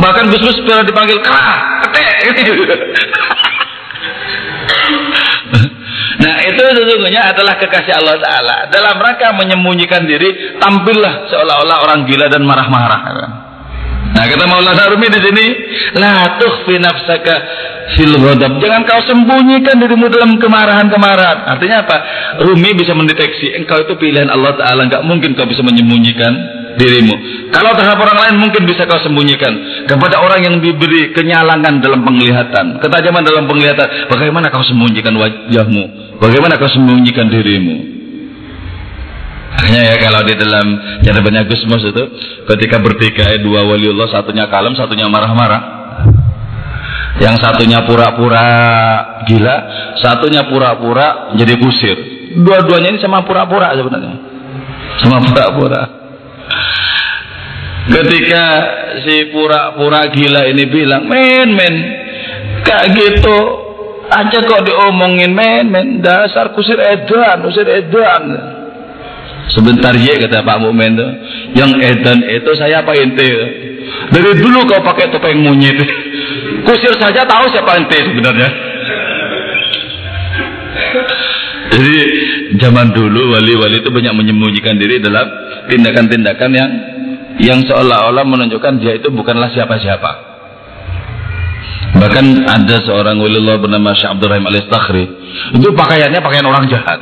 Bahkan 0.00 0.24
Gus 0.32 0.42
Mus 0.42 0.58
pernah 0.64 0.86
dipanggil 0.86 1.18
kerah, 1.20 1.84
ketek. 1.86 2.40
Nah 6.20 6.36
itu 6.44 6.60
sesungguhnya 6.60 7.32
adalah 7.32 7.56
kekasih 7.56 7.96
Allah 7.96 8.20
Ta'ala 8.20 8.56
Dalam 8.68 9.00
rangka 9.00 9.32
menyembunyikan 9.40 10.04
diri 10.04 10.60
Tampillah 10.60 11.32
seolah-olah 11.32 11.76
orang 11.80 12.04
gila 12.04 12.28
dan 12.28 12.44
marah-marah 12.44 13.00
Nah 14.10 14.26
kata 14.26 14.42
Maulana 14.42 14.90
Rumi 14.90 15.06
di 15.06 15.20
sini, 15.22 15.46
la 15.94 16.34
tukhfi 16.42 16.82
nafsaka 16.82 17.34
fil 17.94 18.14
ghadab. 18.18 18.58
Jangan 18.58 18.82
kau 18.82 19.00
sembunyikan 19.06 19.78
dirimu 19.78 20.10
dalam 20.10 20.34
kemarahan-kemarahan. 20.34 21.46
Artinya 21.46 21.86
apa? 21.86 21.96
Rumi 22.42 22.74
bisa 22.74 22.90
mendeteksi 22.98 23.54
engkau 23.54 23.78
itu 23.86 23.94
pilihan 23.94 24.26
Allah 24.26 24.58
Taala, 24.58 24.90
enggak 24.90 25.06
mungkin 25.06 25.38
kau 25.38 25.46
bisa 25.46 25.62
menyembunyikan 25.62 26.32
dirimu. 26.74 27.14
Kalau 27.54 27.70
terhadap 27.78 28.02
orang 28.02 28.18
lain 28.18 28.36
mungkin 28.42 28.66
bisa 28.66 28.82
kau 28.90 28.98
sembunyikan. 28.98 29.86
Kepada 29.86 30.18
orang 30.18 30.42
yang 30.42 30.56
diberi 30.58 31.14
kenyalangan 31.14 31.78
dalam 31.78 32.02
penglihatan, 32.02 32.82
ketajaman 32.82 33.22
dalam 33.22 33.46
penglihatan, 33.46 34.10
bagaimana 34.10 34.50
kau 34.50 34.66
sembunyikan 34.66 35.14
wajahmu? 35.14 36.09
Bagaimana 36.20 36.60
kau 36.60 36.68
sembunyikan 36.68 37.32
dirimu? 37.32 37.76
Hanya 39.60 39.80
ya 39.92 39.96
kalau 39.98 40.20
di 40.24 40.36
dalam 40.36 40.66
banyak 41.00 41.44
Gusmus 41.48 41.84
itu 41.84 42.04
ketika 42.48 42.78
bertikai 42.78 43.40
dua 43.42 43.66
waliullah 43.66 44.08
satunya 44.12 44.46
kalem 44.52 44.76
satunya 44.76 45.08
marah-marah. 45.08 45.80
Yang 47.20 47.36
satunya 47.44 47.84
pura-pura 47.84 48.48
gila, 49.28 49.56
satunya 50.00 50.48
pura-pura 50.48 51.36
jadi 51.36 51.56
kusir. 51.60 51.96
Dua-duanya 52.40 52.96
ini 52.96 53.00
sama 53.02 53.26
pura-pura 53.26 53.76
sebenarnya. 53.76 54.14
Sama 55.04 55.18
pura-pura. 55.24 55.82
Ketika 57.90 58.44
si 59.04 59.28
pura-pura 59.34 60.08
gila 60.14 60.46
ini 60.48 60.64
bilang, 60.70 61.04
"Men, 61.10 61.48
men, 61.52 61.74
kayak 62.64 62.94
gitu 62.94 63.38
aja 64.10 64.38
kok 64.42 64.66
diomongin, 64.66 65.32
men, 65.32 65.70
men, 65.70 65.86
dasar 66.02 66.52
kusir 66.52 66.78
edan, 66.78 67.46
kusir 67.46 67.66
edan." 67.66 68.58
Sebentar 69.50 69.90
ya 69.98 70.14
kata 70.14 70.46
Pak 70.46 70.62
Mukmin 70.62 70.94
tuh. 70.94 71.10
Yang 71.58 71.70
edan 71.82 72.22
itu 72.22 72.50
saya 72.54 72.86
apa 72.86 72.94
ente? 72.94 73.26
Dari 74.14 74.30
dulu 74.38 74.62
kau 74.70 74.78
pakai 74.78 75.10
topeng 75.10 75.42
monyet. 75.42 75.74
Kusir 76.66 76.94
saja 77.02 77.26
tahu 77.26 77.50
siapa 77.50 77.74
ente 77.74 77.98
sebenarnya. 77.98 78.46
Jadi 81.74 81.96
zaman 82.62 82.94
dulu 82.94 83.34
wali-wali 83.34 83.82
itu 83.82 83.90
banyak 83.90 84.14
menyembunyikan 84.14 84.78
diri 84.78 85.02
dalam 85.02 85.26
tindakan-tindakan 85.66 86.50
yang 86.54 86.70
yang 87.40 87.60
seolah-olah 87.66 88.26
menunjukkan 88.26 88.78
dia 88.78 89.02
itu 89.02 89.10
bukanlah 89.10 89.50
siapa-siapa. 89.50 90.29
Bahkan 91.90 92.26
ada 92.46 92.76
seorang 92.86 93.18
wali 93.18 93.36
Allah 93.42 93.58
bernama 93.58 93.90
Syekh 93.98 94.14
Abdurrahim 94.14 94.46
Al-Istakhri. 94.46 95.04
Itu 95.58 95.74
pakaiannya 95.74 96.20
pakaian 96.22 96.46
orang 96.46 96.70
jahat. 96.70 96.98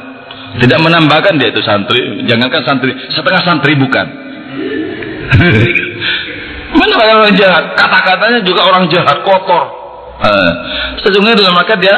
Tidak 0.57 0.79
menambahkan 0.81 1.37
dia 1.37 1.53
itu 1.53 1.61
santri. 1.61 2.25
Jangankan 2.25 2.63
santri, 2.65 2.97
setengah 3.13 3.43
santri 3.45 3.77
bukan. 3.77 4.07
Mana 6.79 6.95
orang 6.97 7.37
jahat? 7.37 7.77
Kata-katanya 7.77 8.41
juga 8.45 8.65
orang 8.65 8.89
jahat, 8.89 9.21
kotor. 9.25 9.77
Uh, 10.19 10.53
sesungguhnya 11.05 11.39
dalam 11.39 11.55
maka 11.55 11.77
dia 11.77 11.95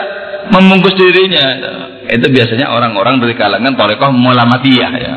membungkus 0.50 0.98
dirinya. 0.98 1.46
Itu 2.10 2.26
biasanya 2.26 2.74
orang-orang 2.74 3.22
dari 3.22 3.38
kalangan 3.38 3.78
tolekoh 3.78 4.10
mulamatiyah 4.10 4.92
ya. 4.98 5.14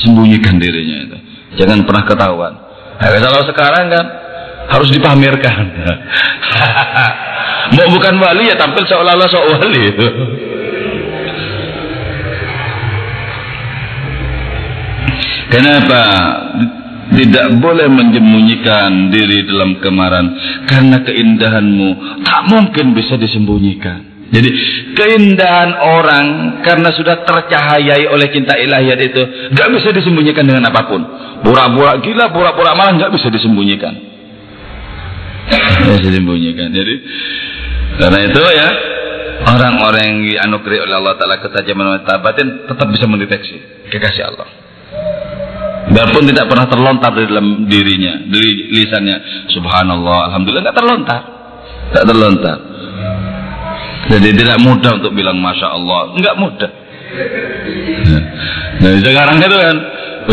Sembunyikan 0.00 0.56
dirinya 0.56 0.96
itu. 1.06 1.16
Jangan 1.60 1.84
pernah 1.84 2.04
ketahuan. 2.08 2.52
Nah, 2.96 3.08
kalau 3.20 3.44
sekarang 3.44 3.92
kan 3.92 4.04
harus 4.70 4.88
dipamerkan. 4.90 5.64
Mau 7.74 7.88
bukan 7.90 8.14
wali 8.22 8.46
ya 8.46 8.54
tampil 8.54 8.86
seolah-olah 8.86 9.28
seolah 9.30 9.58
wali. 9.58 9.84
Kenapa 15.46 16.02
tidak 17.14 17.46
boleh 17.62 17.86
menyembunyikan 17.86 19.14
diri 19.14 19.46
dalam 19.46 19.78
kemaran 19.78 20.26
karena 20.66 21.00
keindahanmu 21.06 22.20
tak 22.26 22.50
mungkin 22.50 22.92
bisa 22.98 23.14
disembunyikan. 23.14 24.26
Jadi 24.26 24.50
keindahan 24.98 25.70
orang 25.86 26.58
karena 26.66 26.90
sudah 26.90 27.22
tercahayai 27.22 28.10
oleh 28.10 28.26
cinta 28.34 28.58
ilahiyat 28.58 29.00
itu 29.06 29.22
nggak 29.54 29.68
bisa 29.78 29.94
disembunyikan 29.94 30.42
dengan 30.42 30.66
apa 30.66 30.82
pun. 30.90 30.98
Pura-pura 31.46 32.02
gila, 32.02 32.34
pura-pura 32.34 32.74
malah 32.74 32.98
nggak 32.98 33.14
bisa 33.14 33.30
disembunyikan. 33.30 34.15
Bisa 35.86 36.02
disembunyikan. 36.02 36.70
Jadi 36.74 36.94
karena 37.96 38.18
itu 38.28 38.40
ya 38.52 38.68
orang-orang 39.46 40.02
yang 40.04 40.18
dianugerahi 40.26 40.80
oleh 40.84 40.94
Allah 40.98 41.14
Taala 41.16 41.36
ketajaman 41.40 42.02
batin 42.02 42.66
tetap 42.66 42.86
bisa 42.90 43.06
mendeteksi 43.08 43.56
kekasih 43.88 44.24
Allah. 44.32 44.48
Biarpun 45.86 46.26
tidak 46.26 46.50
pernah 46.50 46.66
terlontar 46.66 47.14
di 47.14 47.30
dalam 47.30 47.70
dirinya, 47.70 48.26
dari 48.26 48.74
lisannya. 48.74 49.48
Subhanallah, 49.54 50.34
Alhamdulillah 50.34 50.62
nggak 50.66 50.78
terlontar, 50.82 51.20
nggak 51.94 52.06
terlontar. 52.10 52.58
Jadi 54.06 54.28
tidak 54.38 54.58
mudah 54.62 55.02
untuk 55.02 55.12
bilang 55.14 55.38
Masya 55.38 55.66
Allah. 55.66 56.14
Enggak 56.14 56.34
mudah. 56.38 56.70
Nah, 58.76 58.92
sekarang 59.02 59.36
itu 59.42 59.56
kan, 59.56 59.76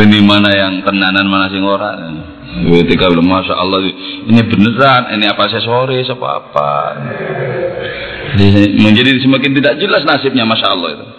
ini 0.03 0.19
mana 0.21 0.49
yang 0.53 0.73
tenanan, 0.85 1.25
mana 1.25 1.49
sing 1.49 1.63
ora. 1.65 1.91
Ketika 2.53 3.09
bilang 3.09 3.25
Masya 3.25 3.57
Allah, 3.57 3.81
ini 4.29 4.41
beneran, 4.45 5.09
ini 5.17 5.25
apa 5.25 5.49
sore, 5.57 6.05
apa 6.05 6.27
apa. 6.37 6.71
Menjadi 8.77 9.17
semakin 9.21 9.57
tidak 9.57 9.81
jelas 9.81 10.05
nasibnya 10.05 10.45
Masya 10.45 10.67
Allah 10.69 10.89
itu. 10.93 11.05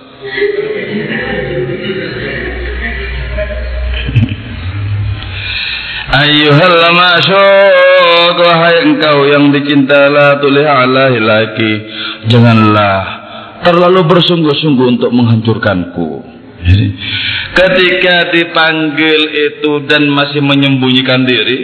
Ayuhal 6.14 6.78
masyuk 6.94 8.38
Wahai 8.38 8.86
engkau 8.86 9.26
yang 9.26 9.50
dicinta 9.50 10.06
La 10.06 10.38
tulih 10.38 10.62
alahi 10.62 11.18
laki 11.18 11.72
Janganlah 12.30 13.24
terlalu 13.64 14.06
bersungguh-sungguh 14.06 14.86
untuk 14.94 15.10
menghancurkanku 15.10 16.22
Ketika 17.54 18.32
dipanggil 18.32 19.20
itu 19.52 19.84
dan 19.86 20.08
masih 20.10 20.40
menyembunyikan 20.40 21.22
diri 21.28 21.58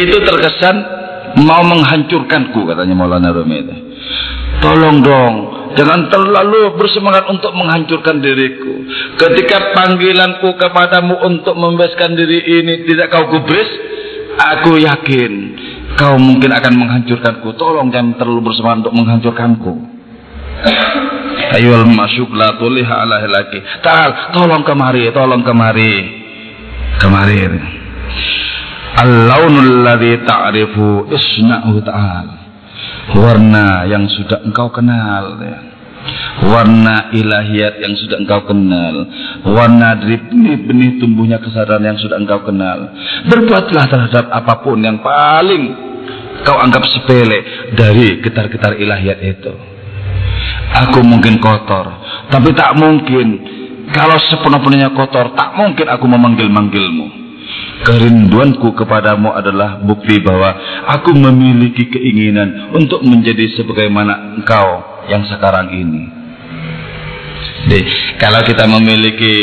Itu 0.00 0.24
terkesan 0.24 0.76
mau 1.44 1.60
menghancurkanku 1.62 2.66
katanya 2.66 2.94
Maulana 2.96 3.30
Rumi 3.30 3.56
itu 3.62 3.74
Tolong 4.64 5.04
dong 5.04 5.34
Jangan 5.78 6.08
terlalu 6.08 6.74
bersemangat 6.74 7.30
untuk 7.30 7.54
menghancurkan 7.54 8.18
diriku. 8.18 8.82
Ketika 9.14 9.76
panggilanku 9.78 10.56
kepadamu 10.58 11.22
untuk 11.22 11.54
membebaskan 11.54 12.18
diri 12.18 12.40
ini 12.40 12.82
tidak 12.82 13.14
kau 13.14 13.30
gubris, 13.30 13.68
aku 14.38 14.80
yakin 14.82 15.32
kau 15.94 16.18
mungkin 16.18 16.50
akan 16.50 16.72
menghancurkanku. 16.78 17.54
Tolong 17.54 17.94
jangan 17.94 18.18
terlalu 18.18 18.50
bersemangat 18.50 18.88
untuk 18.88 18.94
menghancurkanku. 18.96 19.74
Ayol 21.56 21.88
masuk 21.88 22.28
la 22.36 22.58
tuliha 22.60 22.94
ala 23.04 23.24
laki. 23.24 23.60
Tal, 23.80 24.34
tolong 24.36 24.64
kemari, 24.66 25.08
tolong 25.14 25.40
kemari. 25.40 25.94
Kemari. 27.00 27.40
Al-launul 28.98 29.86
ladzi 29.86 30.26
ta'rifu 30.26 31.06
isna'u 31.08 31.78
ta'ala 31.86 32.38
warna 33.16 33.88
yang 33.88 34.04
sudah 34.04 34.44
engkau 34.44 34.68
kenal 34.68 35.40
ya. 35.40 35.58
warna 36.44 37.08
ilahiyat 37.12 37.80
yang 37.80 37.94
sudah 37.96 38.20
engkau 38.20 38.44
kenal 38.44 39.08
warna 39.48 39.96
dari 39.96 40.20
benih-benih 40.28 41.00
tumbuhnya 41.00 41.40
kesadaran 41.40 41.84
yang 41.84 41.96
sudah 41.96 42.20
engkau 42.20 42.44
kenal 42.44 42.92
berbuatlah 43.28 43.84
terhadap 43.88 44.24
apa 44.28 44.54
pun 44.60 44.78
yang 44.84 45.00
paling 45.00 45.72
kau 46.44 46.58
anggap 46.60 46.84
sepele 46.92 47.72
dari 47.72 48.20
getar-getar 48.20 48.76
ilahiyat 48.76 49.18
itu 49.24 49.52
aku 50.74 51.00
mungkin 51.04 51.40
kotor 51.40 51.86
tapi 52.28 52.52
tak 52.52 52.76
mungkin 52.76 53.26
kalau 53.92 54.20
sepenuh-penuhnya 54.20 54.92
kotor 54.92 55.32
tak 55.32 55.56
mungkin 55.56 55.86
aku 55.88 56.04
memanggil-manggilmu 56.04 57.18
Kerinduanku 57.78 58.74
kepadamu 58.74 59.30
adalah 59.30 59.78
bukti 59.78 60.18
bahwa 60.18 60.50
aku 60.98 61.14
memiliki 61.14 61.86
keinginan 61.86 62.74
untuk 62.74 63.06
menjadi 63.06 63.54
sebagaimana 63.54 64.34
engkau 64.34 64.66
yang 65.06 65.22
sekarang 65.30 65.70
ini. 65.70 66.02
Jadi, 67.70 67.80
kalau 68.18 68.42
kita 68.42 68.66
memiliki 68.66 69.36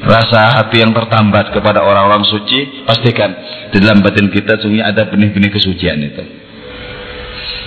rasa 0.00 0.56
hati 0.56 0.80
yang 0.80 0.96
tertambat 0.96 1.52
kepada 1.52 1.84
orang-orang 1.84 2.24
suci, 2.24 2.88
pastikan 2.88 3.36
di 3.68 3.84
dalam 3.84 4.00
batin 4.00 4.32
kita 4.32 4.56
sungguh 4.56 4.80
ada 4.80 5.04
benih-benih 5.04 5.52
kesucian 5.52 6.00
itu. 6.08 6.24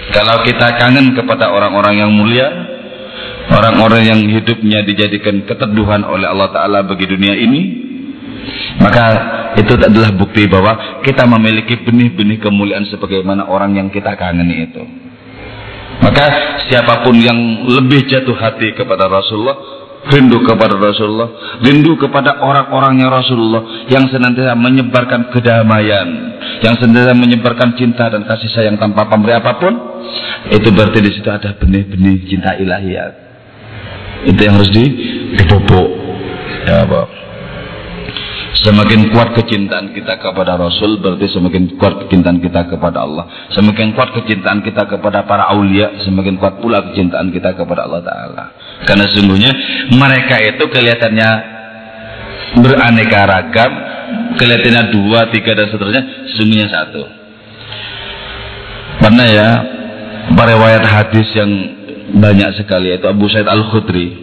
Kalau 0.09 0.41
kita 0.41 0.77
kangen 0.81 1.13
kepada 1.13 1.53
orang-orang 1.53 2.01
yang 2.01 2.11
mulia, 2.11 2.47
orang-orang 3.53 4.03
yang 4.09 4.21
hidupnya 4.25 4.81
dijadikan 4.81 5.45
keteduhan 5.45 6.01
oleh 6.01 6.25
Allah 6.25 6.49
Ta'ala 6.49 6.79
bagi 6.85 7.05
dunia 7.05 7.37
ini, 7.37 7.61
maka 8.81 9.05
itu 9.57 9.73
adalah 9.77 10.13
bukti 10.13 10.49
bahwa 10.49 11.01
kita 11.05 11.25
memiliki 11.29 11.81
benih-benih 11.85 12.41
kemuliaan 12.41 12.85
sebagaimana 12.89 13.45
orang 13.49 13.77
yang 13.77 13.87
kita 13.93 14.17
kangeni 14.17 14.69
itu. 14.69 14.83
Maka 15.99 16.25
siapa 16.71 17.03
pun 17.03 17.17
yang 17.19 17.67
lebih 17.67 18.07
jatuh 18.07 18.37
hati 18.39 18.71
kepada 18.73 19.11
Rasulullah, 19.11 19.78
rindu 20.07 20.39
kepada 20.47 20.79
Rasulullah, 20.79 21.59
rindu 21.59 21.99
kepada 21.99 22.39
orang-orangnya 22.39 23.11
Rasulullah 23.11 23.87
yang 23.91 24.07
senantiasa 24.07 24.55
menyebarkan 24.55 25.27
kedamaian, 25.35 26.07
yang 26.63 26.79
senantiasa 26.79 27.11
menyebarkan 27.19 27.75
cinta 27.75 28.07
dan 28.07 28.23
kasih 28.23 28.47
sayang 28.55 28.79
tanpa 28.79 29.11
pemberi 29.11 29.35
apa 29.35 29.59
pun, 29.59 29.73
itu 30.47 30.71
berarti 30.71 31.03
di 31.03 31.11
situ 31.11 31.27
ada 31.27 31.51
benih-benih 31.59 32.25
cinta 32.31 32.55
ilahiyat. 32.55 33.13
Itu 34.27 34.39
yang 34.39 34.55
harus 34.59 34.71
dipupuk. 34.71 35.89
Ya, 36.67 36.83
Bapak. 36.83 37.19
Semakin 38.59 39.13
kuat 39.13 39.37
kecintaan 39.37 39.93
kita 39.93 40.17
kepada 40.19 40.57
Rasul 40.57 40.97
berarti 40.99 41.29
semakin 41.29 41.77
kuat 41.77 42.01
kecintaan 42.03 42.41
kita 42.41 42.65
kepada 42.65 43.05
Allah. 43.05 43.29
Semakin 43.53 43.93
kuat 43.93 44.09
kecintaan 44.17 44.65
kita 44.65 44.89
kepada 44.89 45.23
para 45.29 45.53
aulia, 45.53 46.01
semakin 46.01 46.35
kuat 46.41 46.57
pula 46.57 46.81
kecintaan 46.89 47.29
kita 47.29 47.53
kepada 47.53 47.85
Allah 47.85 48.01
Taala. 48.01 48.45
Karena 48.87 49.05
sesungguhnya 49.11 49.51
mereka 49.91 50.39
itu 50.39 50.63
kelihatannya 50.71 51.29
beraneka 52.63 53.19
ragam, 53.27 53.71
kelihatannya 54.39 54.83
dua, 54.95 55.27
tiga 55.29 55.51
dan 55.53 55.67
seterusnya, 55.69 56.03
sesungguhnya 56.35 56.67
satu. 56.71 57.03
Karena 58.99 59.23
ya 59.27 59.49
riwayat 60.29 60.83
hadis 60.83 61.27
yang 61.35 61.51
banyak 62.15 62.57
sekali 62.57 62.95
yaitu 62.95 63.05
Abu 63.05 63.29
Said 63.29 63.45
Al 63.45 63.69
Khudri 63.69 64.17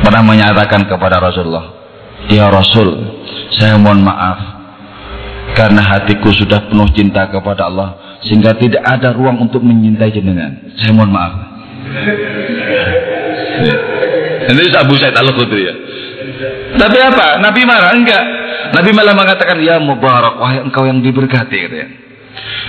pernah 0.00 0.24
menyatakan 0.24 0.88
kepada 0.88 1.20
Rasulullah, 1.20 1.76
Ya 2.30 2.48
Rasul, 2.48 2.88
saya 3.58 3.76
mohon 3.76 4.00
maaf 4.06 4.38
karena 5.54 5.82
hatiku 5.82 6.30
sudah 6.30 6.70
penuh 6.70 6.88
cinta 6.94 7.26
kepada 7.28 7.66
Allah 7.68 8.20
sehingga 8.24 8.54
tidak 8.56 8.84
ada 8.84 9.12
ruang 9.12 9.40
untuk 9.40 9.64
menyintai 9.64 10.12
jenengan. 10.12 10.56
Saya 10.78 10.92
mohon 10.94 11.12
maaf. 11.12 11.32
Ini 14.50 14.62
Abu 14.76 14.94
Said 14.96 15.14
Al 15.14 15.30
Khudri 15.36 15.62
ya. 15.68 15.74
Tapi 16.78 16.98
apa? 16.98 17.38
Nabi 17.42 17.60
marah 17.68 17.92
enggak? 17.92 18.24
Nabi 18.70 18.90
malah 18.94 19.14
mengatakan 19.14 19.58
ya 19.60 19.82
mubarak 19.82 20.38
wahai 20.38 20.62
engkau 20.62 20.86
yang 20.86 21.02
diberkati 21.02 21.58
ya. 21.68 21.86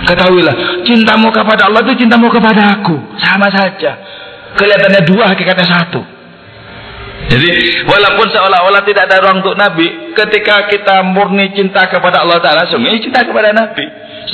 Ketahuilah 0.02 0.82
cintamu 0.82 1.30
kepada 1.30 1.70
Allah 1.70 1.86
itu 1.86 2.06
cintamu 2.06 2.28
kepada 2.34 2.82
aku 2.82 2.98
sama 3.22 3.48
saja. 3.54 4.02
Kelihatannya 4.58 5.02
dua 5.08 5.32
hakikatnya 5.32 5.68
satu. 5.68 6.02
Jadi 7.32 7.48
walaupun 7.86 8.28
seolah-olah 8.34 8.82
tidak 8.84 9.08
ada 9.08 9.24
ruang 9.24 9.46
untuk 9.46 9.56
Nabi, 9.56 10.12
ketika 10.18 10.68
kita 10.68 11.06
murni 11.06 11.54
cinta 11.54 11.86
kepada 11.88 12.26
Allah 12.26 12.42
Taala, 12.42 12.68
sungguh 12.68 12.98
cinta 13.00 13.24
kepada 13.24 13.54
Nabi. 13.54 13.86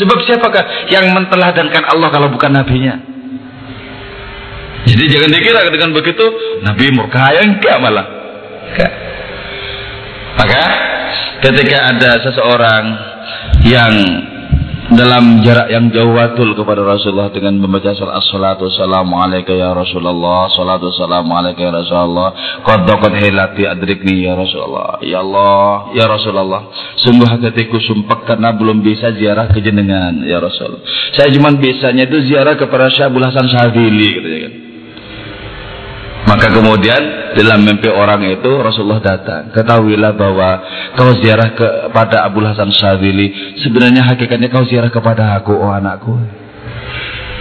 Sebab 0.02 0.18
siapakah 0.24 0.88
yang 0.90 1.12
menteladankan 1.14 1.84
Allah 1.84 2.10
kalau 2.10 2.32
bukan 2.32 2.54
Nabinya? 2.54 3.17
Jadi 4.88 5.04
jangan 5.12 5.30
dikira 5.36 5.60
dengan 5.68 5.92
begitu 5.92 6.26
Nabi 6.64 6.86
murka 6.96 7.28
yang 7.36 7.60
enggak 7.60 7.78
malah. 7.84 8.08
Enggak. 8.72 8.92
Maka 10.38 10.62
ketika 11.44 11.78
ada 11.92 12.12
seseorang 12.24 12.84
yang 13.68 13.94
dalam 14.88 15.44
jarak 15.44 15.68
yang 15.68 15.92
jauh 15.92 16.16
watul 16.16 16.56
kepada 16.56 16.80
Rasulullah 16.80 17.28
dengan 17.28 17.60
membaca 17.60 17.92
salat 17.92 18.24
salatu 18.32 18.72
salamu 18.72 19.20
alaika 19.20 19.52
ya 19.52 19.76
Rasulullah 19.76 20.48
salatu 20.48 20.88
salamu 20.96 21.36
alaika 21.36 21.60
ya 21.60 21.76
Rasulullah 21.76 22.32
qad 22.64 22.88
hilati 23.20 23.68
adrikni 23.68 24.24
ya 24.24 24.40
Rasulullah 24.40 25.04
ya 25.04 25.20
Allah 25.20 25.92
ya 25.92 26.08
Rasulullah 26.08 26.72
sungguh 27.04 27.28
hatiku 27.28 27.84
sumpah 27.84 28.24
karena 28.24 28.56
belum 28.56 28.80
bisa 28.80 29.12
ziarah 29.12 29.52
ke 29.52 29.60
jenengan 29.60 30.24
ya 30.24 30.40
Rasul 30.40 30.80
saya 31.20 31.36
cuma 31.36 31.52
bisanya 31.60 32.08
itu 32.08 32.24
ziarah 32.32 32.56
kepada 32.56 32.88
Syabul 32.88 33.28
Hasan 33.28 33.52
Syadzili 33.52 34.08
katanya 34.16 34.40
kan 34.48 34.67
maka 36.28 36.52
kemudian 36.52 37.32
dalam 37.40 37.64
mimpi 37.64 37.88
orang 37.88 38.20
itu 38.28 38.52
Rasulullah 38.60 39.00
datang. 39.00 39.48
Ketahuilah 39.56 40.12
bahwa 40.20 40.50
kau 41.00 41.16
ziarah 41.24 41.56
kepada 41.56 42.28
Abu 42.28 42.44
Hasan 42.44 42.68
Syadzili. 42.76 43.56
Sebenarnya 43.64 44.04
hakikatnya 44.04 44.52
kau 44.52 44.68
ziarah 44.68 44.92
kepada 44.92 45.40
aku, 45.40 45.56
oh 45.56 45.72
anakku. 45.72 46.20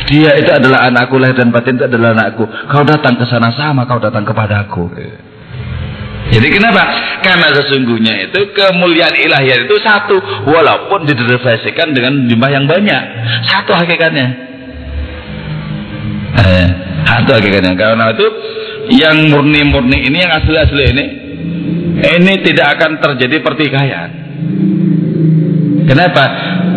Dia 0.06 0.38
itu 0.38 0.54
adalah 0.54 0.86
anakku 0.86 1.18
lahir 1.18 1.34
dan 1.34 1.50
batin 1.50 1.82
itu 1.82 1.90
adalah 1.90 2.14
anakku. 2.14 2.46
Kau 2.46 2.86
datang 2.86 3.18
ke 3.18 3.26
sana 3.26 3.50
sama 3.50 3.90
kau 3.90 3.98
datang 3.98 4.22
kepada 4.22 4.62
aku. 4.62 4.86
Jadi 6.30 6.48
kenapa? 6.50 6.82
Karena 7.26 7.50
sesungguhnya 7.54 8.30
itu 8.30 8.54
kemuliaan 8.54 9.14
ilahiyat 9.18 9.66
itu 9.66 9.76
satu, 9.82 10.46
walaupun 10.46 11.06
diderivasikan 11.10 11.90
dengan 11.90 12.22
jumlah 12.26 12.50
yang 12.54 12.66
banyak. 12.70 13.02
Satu 13.50 13.74
hakikatnya. 13.74 14.26
Eh, 16.38 16.66
satu 17.02 17.30
hakikatnya. 17.34 17.74
Karena 17.74 18.14
itu 18.14 18.26
yang 18.90 19.30
murni-murni 19.30 20.06
ini 20.06 20.18
yang 20.22 20.32
asli-asli 20.36 20.82
ini 20.94 21.04
ini 21.96 22.32
tidak 22.44 22.76
akan 22.76 23.00
terjadi 23.00 23.40
pertikaian. 23.40 24.10
Kenapa? 25.86 26.24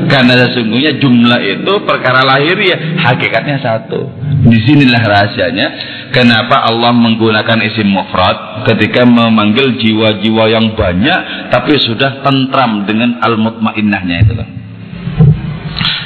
Karena 0.06 0.48
sesungguhnya 0.48 0.98
jumlah 1.02 1.42
itu 1.44 1.74
perkara 1.86 2.24
lahir 2.24 2.56
ya 2.62 2.78
hakikatnya 3.04 3.58
satu. 3.60 4.10
Di 4.40 4.58
sinilah 4.64 5.04
rahasianya. 5.04 5.68
Kenapa 6.10 6.66
Allah 6.66 6.90
menggunakan 6.96 7.60
isim 7.70 7.86
mufrad 7.86 8.66
ketika 8.66 9.06
memanggil 9.06 9.78
jiwa-jiwa 9.78 10.50
yang 10.50 10.74
banyak 10.74 11.52
tapi 11.54 11.78
sudah 11.78 12.26
tentram 12.26 12.82
dengan 12.90 13.22
al-mutmainnahnya 13.22 14.16
itu 14.26 14.34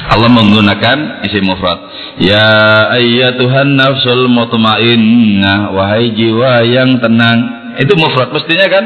Allah 0.04 0.28
menggunakan 0.28 1.24
isim 1.24 1.48
mufrad. 1.48 1.80
Ya 2.20 2.44
ayyatuhan 2.92 3.72
nafsul 3.72 4.28
mutmainnah 4.28 5.72
wahai 5.72 6.12
jiwa 6.12 6.60
yang 6.68 7.00
tenang. 7.00 7.38
Itu 7.80 7.96
mufrad 7.96 8.30
mestinya 8.30 8.68
kan 8.68 8.84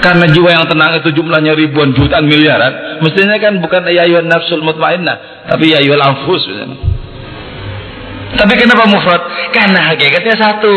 karena 0.00 0.28
jiwa 0.28 0.48
yang 0.52 0.66
tenang 0.68 1.00
itu 1.00 1.08
jumlahnya 1.16 1.56
ribuan 1.56 1.96
jutaan 1.96 2.28
miliaran, 2.28 3.00
mestinya 3.00 3.40
kan 3.40 3.56
bukan 3.56 3.88
ya 3.88 4.04
ayyuhan 4.04 4.28
nafsul 4.28 4.60
mutmainnah, 4.60 5.48
tapi 5.48 5.72
ya 5.72 5.80
ayyuhal 5.80 6.04
anfus 6.04 6.44
Tapi 8.36 8.52
kenapa 8.60 8.84
mufrad? 8.84 9.22
Karena 9.56 9.80
hakikatnya 9.88 10.36
satu. 10.36 10.74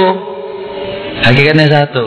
Hakikatnya 1.28 1.68
satu. 1.68 2.06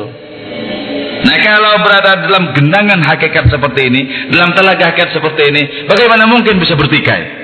Nah 1.25 1.37
kalau 1.41 1.73
berada 1.85 2.25
dalam 2.25 2.53
genangan 2.57 3.01
hakikat 3.05 3.53
seperti 3.53 3.81
ini, 3.89 4.01
dalam 4.33 4.57
telaga 4.57 4.93
hakikat 4.93 5.13
seperti 5.13 5.43
ini, 5.53 5.63
bagaimana 5.89 6.25
mungkin 6.25 6.57
bisa 6.57 6.73
bertikai? 6.77 7.44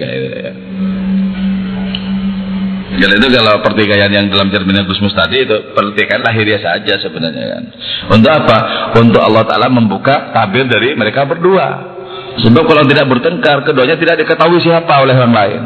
Kayak 0.00 0.16
itu 0.16 0.28
ya. 0.38 0.52
Kalau 2.98 3.14
itu 3.14 3.26
kalau 3.30 3.62
pertikaian 3.62 4.10
yang 4.10 4.26
dalam 4.26 4.50
cerminan 4.50 4.82
Gusmus 4.90 5.14
tadi 5.14 5.46
itu 5.46 5.70
pertikaian 5.70 6.18
lahiriah 6.18 6.58
saja 6.58 6.98
sebenarnya 6.98 7.44
kan. 7.54 7.62
Untuk 8.10 8.32
apa? 8.32 8.58
Untuk 8.98 9.22
Allah 9.22 9.46
Taala 9.46 9.70
membuka 9.70 10.34
tabir 10.34 10.66
dari 10.66 10.98
mereka 10.98 11.22
berdua. 11.22 11.94
Sebab 12.42 12.62
kalau 12.66 12.82
tidak 12.86 13.06
bertengkar, 13.06 13.62
keduanya 13.66 13.98
tidak 13.98 14.22
diketahui 14.22 14.58
siapa 14.62 14.90
oleh 15.02 15.14
orang 15.14 15.34
lain. 15.34 15.62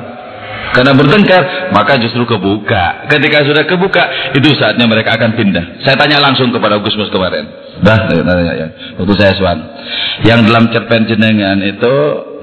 Karena 0.72 0.96
bertengkar, 0.96 1.72
maka 1.76 2.00
justru 2.00 2.24
kebuka. 2.24 3.04
Ketika 3.12 3.44
sudah 3.44 3.68
kebuka, 3.68 4.32
itu 4.32 4.56
saatnya 4.56 4.88
mereka 4.88 5.20
akan 5.20 5.36
pindah. 5.36 5.84
Saya 5.84 6.00
tanya 6.00 6.16
langsung 6.24 6.48
kepada 6.48 6.80
Gusmus 6.80 7.12
kemarin. 7.12 7.44
Dah, 7.84 8.08
tanya 8.08 8.52
ya. 8.56 8.66
Waktu 8.96 9.14
saya 9.20 9.32
suan. 9.36 9.58
Yang 10.24 10.48
dalam 10.48 10.64
cerpen 10.72 11.04
jenengan 11.04 11.60
itu 11.60 11.92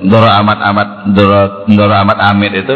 Doro 0.05 0.29
Amat 0.29 0.59
Amat 0.61 0.89
Doro, 1.09 1.65
Doro 1.73 1.95
Amat 2.05 2.21
Amit 2.21 2.53
itu 2.53 2.75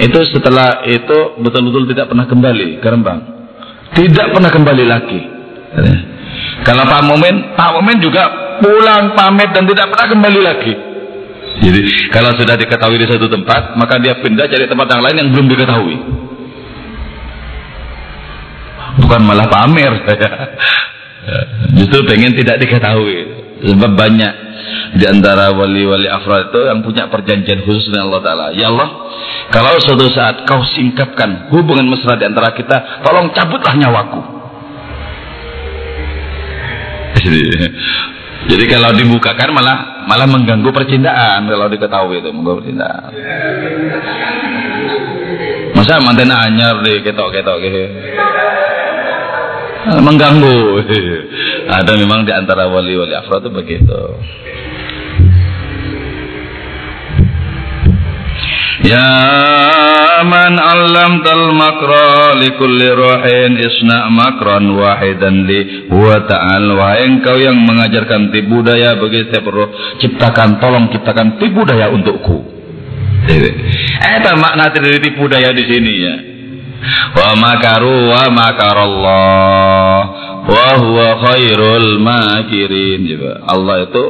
itu 0.00 0.18
setelah 0.32 0.80
itu 0.88 1.36
betul-betul 1.44 1.84
tidak 1.92 2.08
pernah 2.08 2.24
kembali 2.24 2.80
ke 2.80 2.88
Rembang. 2.88 3.20
Tidak 3.92 4.26
pernah 4.32 4.48
kembali 4.48 4.84
lagi. 4.88 5.20
Kalau 6.64 6.84
Pak 6.88 7.02
Momen, 7.04 7.52
Pak 7.52 7.70
Momen 7.76 7.96
juga 8.00 8.22
pulang 8.64 9.12
pamit 9.12 9.52
dan 9.52 9.64
tidak 9.68 9.92
pernah 9.92 10.06
kembali 10.08 10.40
lagi. 10.40 10.72
Jadi 11.60 12.08
kalau 12.08 12.32
sudah 12.40 12.56
diketahui 12.56 12.96
di 12.96 13.06
satu 13.08 13.28
tempat, 13.28 13.76
maka 13.76 14.00
dia 14.00 14.16
pindah 14.16 14.48
cari 14.48 14.64
tempat 14.64 14.86
yang 14.88 15.02
lain 15.04 15.16
yang 15.20 15.28
belum 15.28 15.46
diketahui. 15.52 15.96
Bukan 19.04 19.20
malah 19.22 19.46
pamer 19.46 19.92
saya. 20.08 20.30
Justru 21.76 22.00
pengen 22.08 22.32
tidak 22.32 22.64
diketahui. 22.64 23.40
Sebab 23.60 23.92
banyak 23.92 24.32
di 24.96 25.04
antara 25.04 25.52
wali-wali 25.52 26.08
afrod 26.08 26.48
itu 26.50 26.60
yang 26.64 26.80
punya 26.80 27.06
perjanjian 27.12 27.62
khusus 27.62 27.92
dengan 27.92 28.08
Allah 28.10 28.22
Ta'ala. 28.24 28.46
Ya 28.56 28.72
Allah, 28.72 28.88
kalau 29.52 29.76
suatu 29.78 30.08
saat 30.10 30.48
kau 30.48 30.64
singkapkan 30.64 31.52
hubungan 31.52 31.86
mesra 31.86 32.16
di 32.16 32.24
antara 32.24 32.56
kita, 32.56 33.04
tolong 33.04 33.30
cabutlah 33.36 33.74
nyawaku. 33.76 34.22
Jadi 38.50 38.64
kalau 38.64 38.90
dibukakan 38.96 39.52
malah 39.52 39.78
malah 40.06 40.28
mengganggu 40.28 40.70
percintaan 40.70 41.48
kalau 41.48 41.66
diketahui 41.68 42.20
itu 42.22 42.30
mengganggu 42.30 42.60
percintaan. 42.64 43.10
Masa 45.76 46.02
mantan 46.04 46.32
anyar 46.32 46.84
di 46.84 47.00
ketok-ketok 47.00 47.56
gitu. 47.64 47.82
Mengganggu. 50.00 50.58
Ada 51.80 51.92
memang 51.96 52.26
di 52.26 52.32
antara 52.34 52.68
wali-wali 52.68 53.14
afro 53.16 53.40
itu 53.40 53.50
begitu. 53.52 54.00
Ya 58.80 59.08
alam 60.20 61.20
tal 61.24 61.52
makra 61.56 62.36
li 62.36 62.48
kulli 62.56 62.88
ruhin 62.88 63.56
isna 63.60 64.08
makran 64.08 64.72
wahidan 64.72 65.44
li 65.44 65.88
wa 65.92 66.16
ta'al 66.24 66.76
engkau 67.08 67.36
yang 67.40 67.56
mengajarkan 67.60 68.32
tipu 68.32 68.64
daya 68.64 68.96
bagi 68.96 69.28
setiap 69.28 69.48
roh 69.48 69.68
ciptakan 70.00 70.60
tolong 70.60 70.88
ciptakan 70.92 71.36
tipu 71.40 71.64
daya 71.64 71.92
untukku. 71.92 72.40
Apa 74.00 74.32
makna 74.40 74.72
dari 74.72 74.96
tipu 75.00 75.28
daya 75.28 75.52
di 75.52 75.64
sini 75.68 75.92
ya? 76.00 76.14
Wa 77.12 77.36
makaru 77.36 78.08
wa 78.08 78.24
makarallah 78.32 80.29
wa 80.46 80.68
huwa 80.80 81.08
khairul 81.28 82.00
makirin. 82.00 83.04
Allah 83.44 83.88
itu 83.88 84.04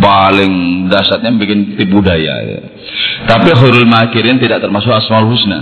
paling 0.00 0.86
dasarnya 0.88 1.30
bikin 1.36 1.76
tipu 1.76 2.00
daya. 2.00 2.34
Ya. 2.42 2.60
Tapi 3.28 3.52
hurul 3.54 3.86
makirin 3.86 4.40
tidak 4.40 4.64
termasuk 4.64 4.90
asmaul 4.90 5.30
husna. 5.30 5.60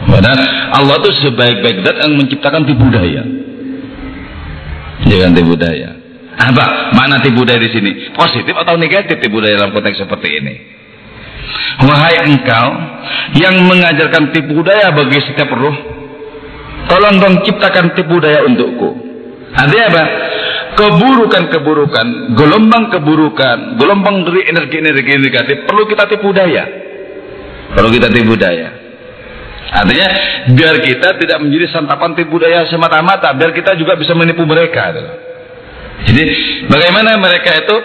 Padahal 0.00 0.40
Allah 0.80 0.96
itu 1.00 1.10
sebaik-baik 1.28 1.84
zat 1.84 1.96
yang 2.04 2.12
menciptakan 2.16 2.62
tipu 2.64 2.86
daya. 2.88 3.22
Jangan 5.08 5.32
tipu 5.32 5.54
daya. 5.56 5.90
Apa 6.40 6.96
makna 6.96 7.20
tipu 7.20 7.44
daya 7.44 7.60
di 7.60 7.70
sini? 7.72 8.12
Positif 8.16 8.56
atau 8.56 8.76
negatif 8.80 9.20
tipu 9.20 9.40
daya 9.44 9.60
dalam 9.60 9.76
konteks 9.76 10.00
seperti 10.00 10.28
ini? 10.40 10.54
Wahai 11.84 12.16
engkau 12.28 12.68
yang 13.36 13.64
mengajarkan 13.64 14.32
tipu 14.32 14.60
daya 14.64 14.92
bagi 14.92 15.18
setiap 15.24 15.52
ruh, 15.52 15.99
tolong 16.90 17.16
dong 17.22 17.34
ciptakan 17.46 17.94
tipu 17.94 18.18
daya 18.18 18.42
untukku. 18.44 18.90
Artinya 19.54 19.84
apa? 19.94 20.04
keburukan-keburukan, 20.70 22.36
gelombang 22.38 22.88
keburukan, 22.94 23.76
gelombang 23.76 24.22
dari 24.24 24.48
energi-energi 24.48 25.18
negatif 25.18 25.56
perlu 25.66 25.84
kita 25.84 26.06
tipu 26.08 26.30
daya. 26.30 26.64
Perlu 27.74 27.88
kita 27.90 28.08
tipu 28.10 28.34
daya. 28.38 28.70
Artinya 29.70 30.08
biar 30.50 30.82
kita 30.82 31.14
tidak 31.20 31.38
menjadi 31.38 31.70
santapan 31.70 32.16
tipu 32.18 32.40
daya 32.42 32.66
semata-mata, 32.66 33.30
biar 33.36 33.54
kita 33.54 33.78
juga 33.78 33.94
bisa 33.94 34.16
menipu 34.18 34.42
mereka. 34.42 34.90
Jadi 36.10 36.24
bagaimana 36.66 37.14
mereka 37.20 37.54
itu 37.54 37.76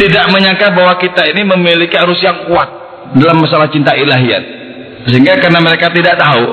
tidak 0.00 0.32
menyangka 0.32 0.74
bahwa 0.74 0.96
kita 0.98 1.28
ini 1.28 1.44
memiliki 1.44 1.94
arus 1.94 2.18
yang 2.24 2.48
kuat 2.48 2.68
dalam 3.14 3.38
masalah 3.38 3.70
cinta 3.70 3.94
ilahiyat. 3.94 4.63
Sehingga 5.04 5.36
karena 5.36 5.60
mereka 5.60 5.92
tidak 5.92 6.16
tahu, 6.16 6.44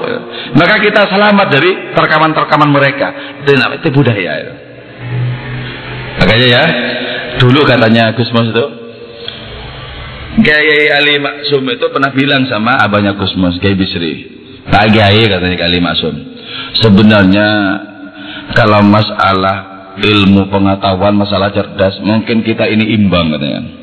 maka 0.60 0.76
kita 0.84 1.08
selamat 1.08 1.48
dari 1.48 1.72
terkaman-terkaman 1.96 2.70
mereka. 2.70 3.08
Itu 3.44 3.56
namanya 3.56 3.80
tipu 3.80 4.04
daya. 4.04 4.34
Makanya 6.20 6.48
ya, 6.48 6.64
dulu 7.40 7.64
katanya 7.64 8.12
Gus 8.12 8.28
Mus 8.36 8.52
itu, 8.52 8.66
Kiai 10.44 10.92
Ali 10.92 11.16
Maksum 11.20 11.64
itu 11.72 11.86
pernah 11.92 12.12
bilang 12.12 12.44
sama 12.52 12.76
abahnya 12.84 13.16
Gus 13.16 13.32
Mus, 13.40 13.56
Kiai 13.64 13.76
Bisri. 13.80 14.28
Pak 14.68 14.92
Kiai 14.92 15.32
katanya 15.32 15.56
Kiai 15.56 15.80
Maksum. 15.80 16.16
Sebenarnya 16.76 17.48
kalau 18.52 18.84
masalah 18.84 19.72
ilmu 20.00 20.48
pengetahuan 20.48 21.16
masalah 21.16 21.52
cerdas 21.52 22.00
mungkin 22.04 22.44
kita 22.48 22.68
ini 22.68 22.96
imbang 22.96 23.32
katanya 23.36 23.81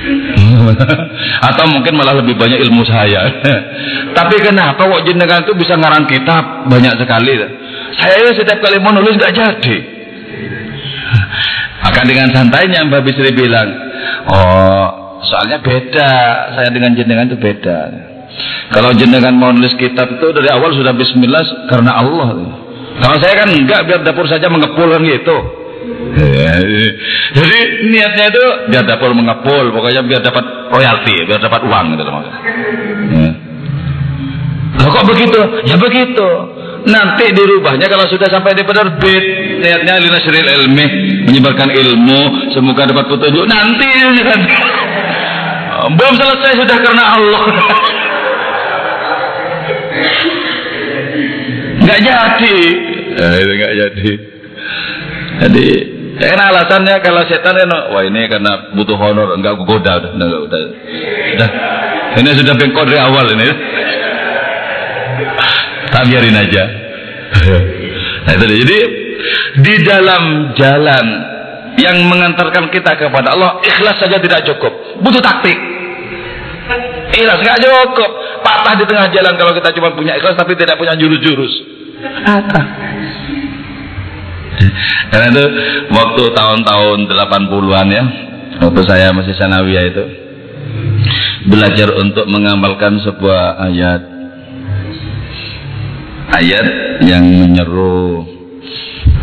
atau 1.48 1.64
mungkin 1.68 1.92
malah 1.96 2.16
lebih 2.20 2.36
banyak 2.36 2.60
ilmu 2.68 2.82
saya. 2.88 3.28
Tapi 4.18 4.36
kenapa 4.40 4.80
kok 4.80 5.04
jenengan 5.04 5.44
itu 5.44 5.52
bisa 5.56 5.76
ngarang 5.76 6.08
kitab? 6.08 6.68
Banyak 6.68 6.94
sekali. 6.96 7.36
Saya 8.00 8.32
setiap 8.32 8.58
kali 8.64 8.80
mau 8.80 8.94
nulis 8.94 9.16
nggak 9.18 9.34
jadi. 9.34 9.76
Akan 11.88 12.04
dengan 12.06 12.28
santainya 12.32 12.86
Mbak 12.86 13.02
Bisri 13.04 13.32
bilang 13.34 13.68
oh 14.28 14.86
soalnya 15.26 15.60
beda. 15.60 16.10
Saya 16.56 16.68
dengan 16.72 16.96
jenengan 16.96 17.28
itu 17.28 17.38
beda. 17.40 17.78
Kalau 18.70 18.94
jenengan 18.94 19.34
mau 19.34 19.50
nulis 19.50 19.74
kitab 19.76 20.06
itu 20.16 20.26
dari 20.32 20.48
awal 20.48 20.70
sudah 20.72 20.94
bismillah 20.94 21.68
karena 21.68 21.92
Allah. 21.98 22.28
Kalau 23.00 23.16
saya 23.18 23.34
kan 23.42 23.48
enggak 23.48 23.80
biar 23.88 24.00
dapur 24.04 24.28
saja 24.28 24.46
mengepul 24.52 24.92
kan 24.92 25.02
gitu 25.02 25.60
jadi 27.36 27.58
niatnya 27.88 28.24
itu 28.28 28.44
biar 28.68 28.84
dapur 28.84 29.16
mengepul, 29.16 29.72
pokoknya 29.72 30.04
biar 30.04 30.20
dapat 30.20 30.44
royalti, 30.68 31.24
biar 31.24 31.40
dapat 31.40 31.60
uang 31.64 31.84
gitu 31.96 32.02
loh 32.04 32.22
ya. 32.24 32.34
kok 34.90 35.04
begitu? 35.06 35.40
Ya 35.64 35.76
begitu. 35.78 36.28
Nanti 36.80 37.28
dirubahnya 37.36 37.92
kalau 37.92 38.08
sudah 38.08 38.28
sampai 38.32 38.56
di 38.56 38.64
penerbit, 38.64 39.24
niatnya 39.60 40.00
lina 40.00 40.18
syiril 40.24 40.48
ilmi, 40.48 40.86
menyebarkan 41.28 41.68
ilmu, 41.68 42.50
semoga 42.56 42.88
dapat 42.88 43.04
petunjuk. 43.12 43.44
Nanti 43.44 43.88
kan. 44.24 44.40
belum 45.96 46.14
selesai 46.16 46.52
sudah 46.60 46.76
karena 46.80 47.04
Allah. 47.16 47.42
Nggak 51.80 52.00
jadi. 52.04 52.56
Ya, 53.10 53.26
itu 53.42 53.52
nggak 53.56 53.72
jadi. 53.74 54.10
Jadi 55.40 55.66
karena 56.20 56.52
alasannya 56.52 57.00
kalau 57.00 57.24
setan 57.24 57.56
kan, 57.56 57.72
wah 57.72 58.04
ini 58.04 58.28
karena 58.28 58.76
butuh 58.76 58.92
honor, 59.00 59.32
enggak 59.40 59.56
goda 59.64 59.92
udah, 60.04 60.12
udah, 60.12 60.28
udah, 60.44 60.62
udah. 61.32 61.50
Ini 62.20 62.30
sudah 62.36 62.54
bengkok 62.60 62.84
dari 62.84 63.00
awal 63.00 63.24
ini. 63.32 63.48
Tak 65.88 66.04
biarin 66.12 66.36
aja. 66.36 66.64
Nah, 68.20 68.32
itu 68.36 68.46
jadi 68.46 68.78
di 69.64 69.74
dalam 69.80 70.52
jalan 70.60 71.06
yang 71.80 71.96
mengantarkan 72.04 72.68
kita 72.68 73.00
kepada 73.00 73.32
Allah 73.32 73.64
ikhlas 73.64 73.96
saja 73.96 74.20
tidak 74.20 74.44
cukup, 74.44 75.00
butuh 75.00 75.24
taktik. 75.24 75.56
Ikhlas 77.16 77.40
nggak 77.40 77.58
cukup, 77.64 78.10
patah 78.44 78.76
di 78.76 78.84
tengah 78.84 79.08
jalan 79.08 79.34
kalau 79.40 79.56
kita 79.56 79.72
cuma 79.72 79.96
punya 79.96 80.20
ikhlas 80.20 80.36
tapi 80.36 80.52
tidak 80.52 80.76
punya 80.76 80.92
jurus-jurus. 81.00 81.52
Patah. 82.28 82.89
Karena 85.10 85.26
itu 85.32 85.44
waktu 85.90 86.22
tahun-tahun 86.36 86.98
80-an 87.08 87.86
ya, 87.90 88.04
waktu 88.62 88.80
saya 88.86 89.06
masih 89.16 89.34
sanawiyah 89.34 89.84
itu 89.88 90.04
belajar 91.48 91.88
untuk 91.96 92.28
mengamalkan 92.28 93.00
sebuah 93.00 93.58
ayat. 93.70 94.02
Ayat 96.30 96.66
yang 97.02 97.26
menyeru 97.26 98.22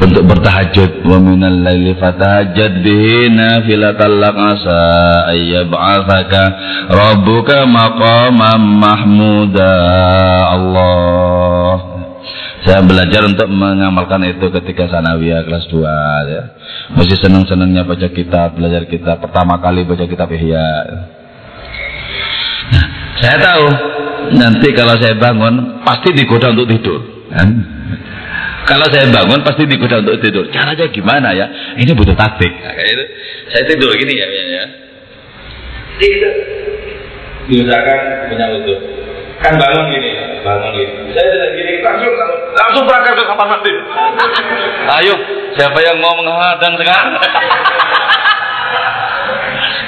untuk 0.02 0.24
bertahajud. 0.28 1.08
Wa 1.08 1.18
minal 1.24 1.64
laili 1.64 1.96
fatahajjad 1.96 2.84
bihi 2.84 3.32
nafilatan 3.32 4.12
lak 4.20 4.36
asa 4.36 4.82
ayyab'atsaka 5.32 6.44
rabbuka 6.92 7.64
maqaman 7.64 8.62
mahmuda. 8.76 9.76
Allah 10.52 11.57
saya 12.68 12.84
belajar 12.84 13.24
untuk 13.24 13.48
mengamalkan 13.48 14.28
itu 14.28 14.52
ketika 14.60 14.92
sanawiyah 14.92 15.48
kelas 15.48 15.72
2 15.72 15.88
ya. 16.28 16.44
Masih 17.00 17.16
senang-senangnya 17.16 17.88
baca 17.88 18.12
kitab, 18.12 18.60
belajar 18.60 18.84
kitab. 18.92 19.24
Pertama 19.24 19.56
kali 19.64 19.88
baca 19.88 20.04
kitab 20.04 20.28
Ihya. 20.36 20.68
Nah, 22.68 22.86
saya 23.24 23.40
tahu 23.40 23.66
nanti 24.36 24.68
kalau 24.76 25.00
saya 25.00 25.16
bangun 25.16 25.80
pasti 25.88 26.12
digoda 26.12 26.52
untuk 26.52 26.68
tidur. 26.68 27.00
Kan? 27.32 27.50
Kalau 28.68 28.84
saya 28.92 29.08
bangun 29.16 29.48
pasti 29.48 29.64
digoda 29.64 30.04
untuk 30.04 30.20
tidur. 30.20 30.52
Caranya 30.52 30.92
gimana 30.92 31.32
ya? 31.32 31.48
Ini 31.80 31.96
butuh 31.96 32.20
taktik. 32.20 32.52
Nah, 32.52 32.76
kayak 32.76 32.92
itu. 32.92 33.06
Saya 33.48 33.64
tidur 33.64 33.96
gini 33.96 34.12
ya, 34.12 34.28
ya. 34.28 34.44
ya. 34.44 34.66
Tidur. 36.04 36.36
Diusahakan 37.48 38.00
punya 38.28 38.46
wudhu. 38.52 38.76
Kan 39.38 39.54
bangun 39.54 39.86
gini, 39.94 40.42
bangun 40.42 40.70
gini. 40.74 41.14
Saya 41.14 41.28
tidak 41.30 41.50
gini 41.54 41.74
langsung 41.86 42.14
langsung 42.58 42.84
berangkat 42.90 43.14
ke 43.14 43.24
kamar 43.30 43.48
mandi. 43.48 43.74
Ayo, 44.98 45.16
siapa 45.54 45.78
yang 45.86 45.98
mau 46.02 46.18
menghadang 46.18 46.74
sekarang? 46.74 47.10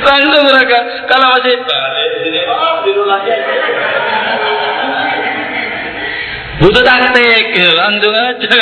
langsung 0.05 0.43
berangkat. 0.45 0.83
Kalau 1.09 1.25
masih 1.33 1.55
balik 1.65 2.11
sini, 2.23 2.39
oh 2.45 2.75
tidur 2.85 3.05
lagi. 3.09 3.33
Butuh 6.59 6.83
taktik, 6.83 7.45
ya, 7.55 7.71
langsung 7.71 8.13
aja. 8.13 8.59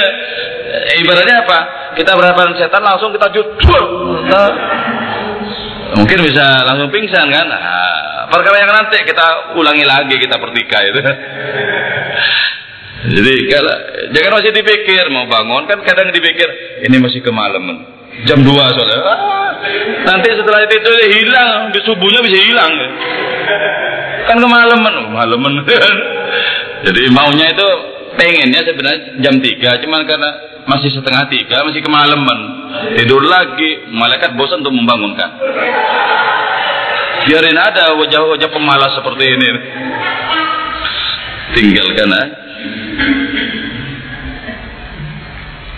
Ibaratnya 1.02 1.36
apa? 1.44 1.60
Kita 1.98 2.14
berhadapan 2.14 2.54
setan 2.54 2.86
langsung 2.86 3.10
kita 3.10 3.28
jujur. 3.34 3.84
Mungkin 5.98 6.20
bisa 6.22 6.46
langsung 6.62 6.94
pingsan 6.94 7.26
kan? 7.34 7.46
Nah, 7.50 8.30
perkara 8.30 8.62
yang 8.62 8.70
nanti 8.70 9.02
kita 9.02 9.58
ulangi 9.58 9.82
lagi 9.82 10.16
kita 10.22 10.38
pertika 10.38 10.78
itu. 10.86 11.00
Jadi 13.08 13.34
kalau 13.54 13.76
jangan 14.10 14.32
masih 14.42 14.52
dipikir 14.58 15.06
mau 15.14 15.30
bangun 15.30 15.70
kan 15.70 15.80
kadang 15.86 16.10
dipikir 16.14 16.50
ini 16.86 16.98
masih 17.02 17.22
kemalaman. 17.22 17.86
Jam 18.26 18.42
2 18.42 18.50
soalnya 18.50 18.98
ah, 19.06 19.54
nanti 20.10 20.34
setelah 20.34 20.66
itu 20.66 20.94
hilang 21.14 21.70
di 21.70 21.80
subuhnya 21.86 22.26
bisa 22.26 22.38
hilang. 22.42 22.74
Kan 24.26 24.38
kemalaman. 24.42 24.94
Oh, 25.06 25.14
malaman. 25.14 25.54
Jadi 26.86 27.10
maunya 27.14 27.54
itu 27.54 27.70
pengennya 28.18 28.66
sebenarnya 28.66 29.22
jam 29.22 29.36
3 29.40 29.82
cuman 29.86 30.02
karena 30.10 30.30
masih 30.68 30.92
setengah 30.92 31.32
tiga 31.32 31.64
masih 31.64 31.80
kemalaman. 31.80 32.40
Tidur 33.00 33.24
lagi 33.24 33.88
malaikat 33.88 34.36
bosan 34.36 34.60
untuk 34.60 34.76
membangunkan. 34.76 35.30
Biarin 37.28 37.56
ada 37.56 37.96
wajah-wajah 37.96 38.50
pemalas 38.52 38.92
seperti 39.00 39.26
ini. 39.32 39.50
Tinggalkan 41.56 42.12
ah 42.12 42.28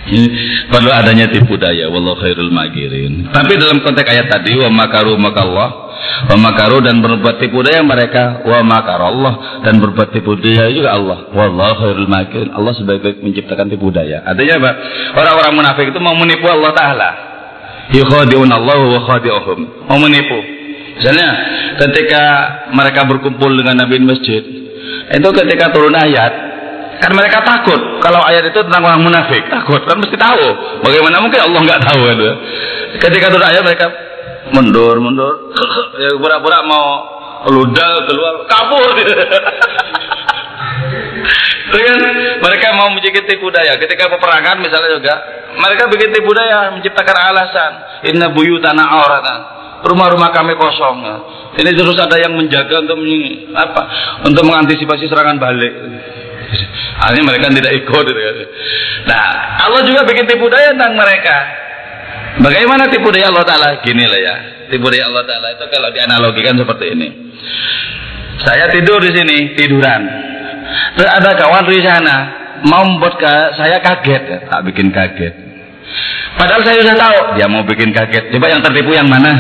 ini 0.10 0.28
perlu 0.70 0.90
adanya 0.90 1.30
tipu 1.30 1.56
daya 1.56 1.88
wallahu 1.90 2.18
khairul 2.20 2.50
magirin 2.50 3.30
tapi 3.30 3.62
dalam 3.62 3.80
konteks 3.86 4.10
ayat 4.10 4.28
tadi 4.28 4.58
wa 4.58 4.70
makaru 4.74 5.14
makallah. 5.16 5.90
Wa 6.00 6.36
makaru 6.40 6.80
dan 6.84 7.04
berbuat 7.04 7.38
tipu 7.44 7.62
daya 7.62 7.84
mereka. 7.84 8.42
Wa 8.48 8.64
makar 8.66 9.00
Allah 9.00 9.62
dan 9.68 9.78
berbuat 9.78 10.10
tipu 10.16 10.34
daya 10.40 10.72
juga 10.72 10.96
Allah. 10.96 11.30
Wallahu 11.32 11.74
khairul 11.80 12.10
magirin 12.10 12.50
Allah 12.56 12.74
sebaik-baik 12.74 13.22
menciptakan 13.22 13.70
tipu 13.70 13.94
daya. 13.94 14.26
Artinya 14.26 14.60
apa? 14.64 14.72
Orang-orang 15.20 15.54
munafik 15.54 15.86
itu 15.92 16.00
mau 16.02 16.16
menipu 16.18 16.48
Allah 16.50 16.72
taala. 16.74 17.10
Yukhadi'un 17.94 18.50
Allah 18.50 18.80
wa 18.80 19.00
khadi'uhum. 19.08 19.60
Mau 19.90 20.00
menipu. 20.02 20.40
Misalnya 21.00 21.30
ketika 21.80 22.24
mereka 22.76 23.08
berkumpul 23.08 23.56
dengan 23.56 23.88
Nabi 23.88 24.04
masjid 24.04 24.44
itu 25.10 25.30
ketika 25.32 25.72
turun 25.72 25.96
ayat 25.96 26.49
Kan 27.00 27.16
mereka 27.16 27.40
takut 27.48 27.80
kalau 28.04 28.20
ayat 28.28 28.44
itu 28.52 28.60
tentang 28.60 28.84
orang 28.84 29.00
munafik. 29.00 29.40
Takut 29.48 29.80
kan 29.88 29.96
mesti 29.96 30.20
tahu. 30.20 30.46
Bagaimana 30.84 31.24
mungkin 31.24 31.40
Allah 31.40 31.60
nggak 31.64 31.82
tahu 31.88 32.00
kan? 32.04 32.20
Ketika 33.00 33.32
turun 33.32 33.48
ayat 33.48 33.64
mereka 33.64 33.88
mundur 34.52 35.00
mundur. 35.00 35.56
ya 36.04 36.12
pura-pura 36.20 36.60
mau 36.68 36.88
ludah 37.48 38.04
keluar 38.04 38.44
kabur. 38.52 38.92
kan 41.80 41.98
mereka 42.44 42.68
mau 42.76 42.92
bikin 43.00 43.24
tipu 43.32 43.48
daya. 43.48 43.80
Ketika 43.80 44.12
peperangan 44.12 44.60
misalnya 44.60 45.00
juga 45.00 45.16
mereka 45.56 45.88
bikin 45.88 46.12
tipu 46.12 46.36
daya 46.36 46.76
menciptakan 46.76 47.16
alasan. 47.16 47.72
Inna 48.12 48.28
buyutana 48.36 48.84
auratan. 48.84 49.40
Rumah-rumah 49.88 50.36
kami 50.36 50.60
kosong. 50.60 51.00
Ini 51.56 51.72
terus 51.72 51.96
ada 51.96 52.20
yang 52.20 52.36
menjaga 52.36 52.84
untuk 52.84 53.00
apa? 53.56 53.82
Untuk 54.28 54.44
mengantisipasi 54.44 55.08
serangan 55.08 55.40
balik. 55.40 55.72
Akhirnya 57.00 57.24
mereka 57.26 57.46
tidak 57.54 57.74
ikut. 57.86 58.04
Gitu. 58.06 58.22
Kan. 58.22 58.38
Nah, 59.08 59.24
Allah 59.68 59.82
juga 59.88 60.02
bikin 60.08 60.26
tipu 60.28 60.46
daya 60.52 60.76
tentang 60.76 60.94
mereka. 60.98 61.38
Bagaimana 62.40 62.88
tipu 62.92 63.10
daya 63.12 63.32
Allah 63.32 63.46
Ta'ala? 63.48 63.70
Gini 63.84 64.06
lah 64.06 64.20
ya. 64.20 64.36
Tipu 64.70 64.88
daya 64.92 65.10
Allah 65.10 65.24
Ta'ala 65.26 65.48
itu 65.56 65.66
kalau 65.72 65.90
dianalogikan 65.92 66.56
seperti 66.56 66.86
ini. 66.94 67.08
Saya 68.44 68.72
tidur 68.72 69.04
di 69.04 69.12
sini, 69.12 69.38
tiduran. 69.60 70.02
Terus 70.96 71.10
ada 71.12 71.36
kawan 71.36 71.66
di 71.68 71.82
sana 71.82 72.16
mau 72.66 72.84
membuat 72.84 73.20
saya 73.56 73.80
kaget, 73.80 74.48
tak 74.48 74.62
bikin 74.68 74.92
kaget. 74.92 75.34
Padahal 76.36 76.62
saya 76.64 76.80
sudah 76.84 76.96
tahu 76.96 77.18
dia 77.36 77.48
mau 77.52 77.64
bikin 77.68 77.92
kaget. 77.92 78.32
Coba 78.32 78.48
yang 78.48 78.62
tertipu 78.64 78.92
yang 78.96 79.08
mana? 79.10 79.34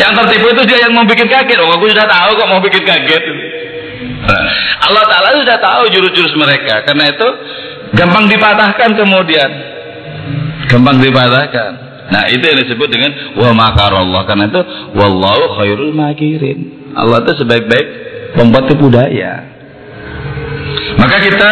Yang 0.00 0.12
tertipu 0.24 0.46
itu 0.56 0.62
dia 0.68 0.78
yang 0.88 0.92
mau 0.96 1.04
bikin 1.04 1.28
kaget. 1.28 1.58
Oh, 1.60 1.68
aku 1.72 1.90
sudah 1.90 2.06
tahu 2.08 2.30
kok 2.38 2.48
mau 2.48 2.60
bikin 2.64 2.84
kaget. 2.84 3.22
Allah 4.84 5.04
Ta'ala 5.08 5.28
sudah 5.36 5.58
tahu 5.60 5.82
jurus-jurus 5.92 6.34
mereka. 6.36 6.84
Karena 6.84 7.08
itu 7.12 7.28
gampang 7.96 8.28
dipatahkan 8.28 8.90
kemudian. 8.96 9.50
gampang 10.68 10.96
dipatahkan. 10.98 11.70
Nah, 12.04 12.28
itu 12.28 12.44
yang 12.44 12.58
disebut 12.64 12.88
dengan 12.88 13.10
wa 13.36 13.52
makarallah. 13.52 14.22
Karena 14.28 14.48
itu 14.48 14.60
wallahu 14.96 15.44
khairul 15.60 15.92
makirin. 15.92 16.92
Allah 16.96 17.24
itu 17.24 17.32
sebaik-baik 17.44 17.86
pembuat 18.36 18.64
tipu 18.70 18.88
daya. 18.92 19.54
Maka 20.94 21.16
kita 21.22 21.50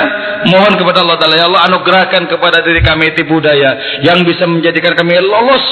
mohon 0.50 0.74
kepada 0.74 1.02
Allah 1.02 1.18
Ta'ala, 1.18 1.34
ya 1.38 1.46
Allah 1.46 1.62
anugerahkan 1.70 2.26
kepada 2.30 2.62
diri 2.62 2.82
kami 2.82 3.14
tipu 3.14 3.38
daya 3.38 4.02
yang 4.02 4.22
bisa 4.26 4.46
menjadikan 4.46 4.94
kami 4.98 5.18
lolos 5.18 5.64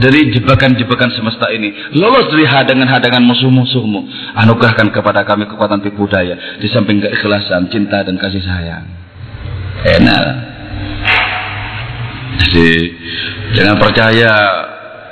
dari 0.00 0.32
jebakan-jebakan 0.32 1.10
semesta 1.14 1.48
ini. 1.52 1.72
Lolos 1.96 2.28
dari 2.28 2.44
hadangan-hadangan 2.44 3.22
musuh-musuhmu. 3.24 4.00
Anugerahkan 4.36 4.92
kepada 4.92 5.24
kami 5.24 5.48
kekuatan 5.48 5.80
tipu 5.80 6.04
daya. 6.08 6.58
Di 6.60 6.68
samping 6.68 7.00
keikhlasan, 7.00 7.68
cinta 7.72 8.04
dan 8.04 8.16
kasih 8.20 8.42
sayang. 8.44 8.84
Enak. 9.86 10.24
Jadi 12.36 12.70
jangan 13.56 13.76
percaya 13.80 14.32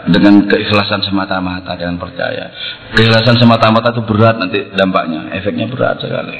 dengan 0.04 0.44
keikhlasan 0.44 1.00
semata-mata 1.00 1.72
jangan 1.80 1.96
percaya 1.96 2.52
keikhlasan 2.92 3.40
semata-mata 3.40 3.88
itu 3.96 4.04
berat 4.04 4.36
nanti 4.36 4.68
dampaknya 4.76 5.32
efeknya 5.32 5.64
berat 5.68 5.96
sekali 5.96 6.36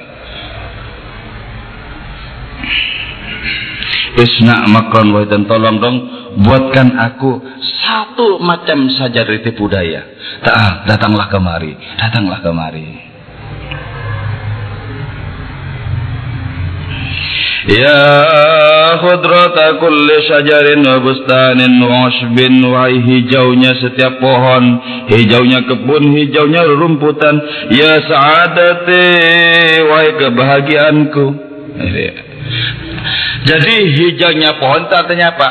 Isna 4.14 4.70
makron 4.70 5.11
dan 5.26 5.42
tolong 5.51 5.82
dong 5.82 5.97
buatkan 6.39 6.99
aku 6.99 7.43
satu 7.62 8.43
macam 8.43 8.91
saja 8.91 9.22
dari 9.22 9.43
tipu 9.45 9.70
daya. 9.70 10.03
Tak, 10.43 10.89
datanglah 10.89 11.30
kemari, 11.30 11.76
datanglah 11.99 12.41
kemari. 12.43 13.14
Ya 17.64 17.97
khudrata 19.01 19.80
kulli 19.80 20.16
syajarin 20.28 20.85
wa 20.85 21.01
bustanin 21.01 21.80
wa 21.80 22.12
ushbin 22.12 22.61
wa 22.61 22.93
hijaunya 22.93 23.72
setiap 23.80 24.20
pohon 24.20 24.85
hijaunya 25.09 25.64
kebun 25.64 26.12
hijaunya 26.12 26.61
rumputan 26.76 27.41
ya 27.72 28.05
sa'adati 28.05 29.01
wa 29.80 29.97
kebahagiaanku 30.12 31.24
jadi 33.45 33.74
hijaunya 33.97 34.61
pohon 34.61 34.89
itu 34.89 34.95
artinya 34.97 35.26
apa? 35.37 35.51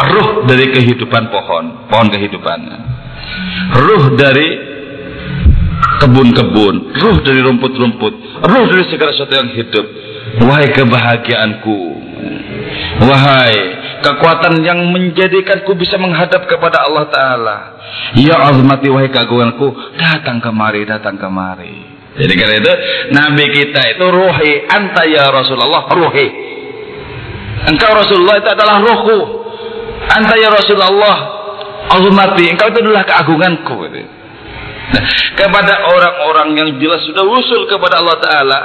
Ruh 0.00 0.48
dari 0.48 0.66
kehidupan 0.72 1.28
pohon, 1.28 1.64
pohon 1.92 2.08
kehidupan. 2.08 2.58
Ruh 3.76 4.04
dari 4.16 4.48
kebun-kebun, 6.00 6.74
ruh 6.96 7.16
dari 7.20 7.40
rumput-rumput, 7.44 8.14
ruh 8.40 8.64
dari 8.68 8.84
segala 8.88 9.12
sesuatu 9.12 9.34
yang 9.36 9.50
hidup. 9.52 9.86
Wahai 10.46 10.70
kebahagiaanku, 10.72 11.78
wahai 13.02 13.56
kekuatan 14.00 14.62
yang 14.62 14.78
menjadikanku 14.94 15.74
bisa 15.76 15.98
menghadap 16.00 16.46
kepada 16.48 16.86
Allah 16.86 17.04
Ta'ala. 17.10 17.58
Ya 18.16 18.38
azmati 18.40 18.88
wahai 18.88 19.10
keagunganku, 19.10 19.74
datang 19.98 20.40
kemari, 20.40 20.86
datang 20.88 21.18
kemari. 21.18 22.00
Jadi 22.10 22.32
karena 22.34 22.54
itu 22.58 22.72
Nabi 23.14 23.44
kita 23.54 23.80
itu 23.96 24.02
ruhi 24.02 24.66
anta 24.66 25.06
ya 25.06 25.30
Rasulullah 25.30 25.86
ruhi 25.94 26.26
Engkau 27.70 27.92
Rasulullah 27.92 28.40
itu 28.40 28.48
adalah 28.50 28.76
rohku. 28.80 29.18
Anta 30.08 30.34
ya 30.40 30.48
Rasulullah 30.48 31.18
azumati. 31.92 32.48
Engkau 32.48 32.72
itu 32.72 32.80
adalah 32.80 33.04
keagunganku. 33.04 33.76
Nah, 34.90 35.04
kepada 35.38 35.86
orang-orang 35.86 36.48
yang 36.58 36.70
jelas 36.82 37.06
sudah 37.06 37.22
usul 37.22 37.70
kepada 37.70 38.02
Allah 38.02 38.18
Ta'ala 38.18 38.60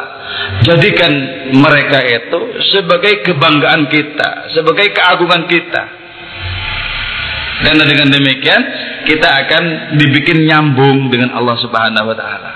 Jadikan 0.66 1.14
mereka 1.54 2.02
itu 2.02 2.40
sebagai 2.74 3.22
kebanggaan 3.22 3.86
kita 3.86 4.50
Sebagai 4.50 4.90
keagungan 4.90 5.46
kita 5.46 5.84
Dan 7.62 7.78
dengan 7.78 8.10
demikian 8.10 8.62
Kita 9.06 9.28
akan 9.46 9.64
dibikin 10.02 10.50
nyambung 10.50 11.14
dengan 11.14 11.30
Allah 11.38 11.62
Subhanahu 11.62 12.10
Wa 12.10 12.18
Ta'ala 12.18 12.52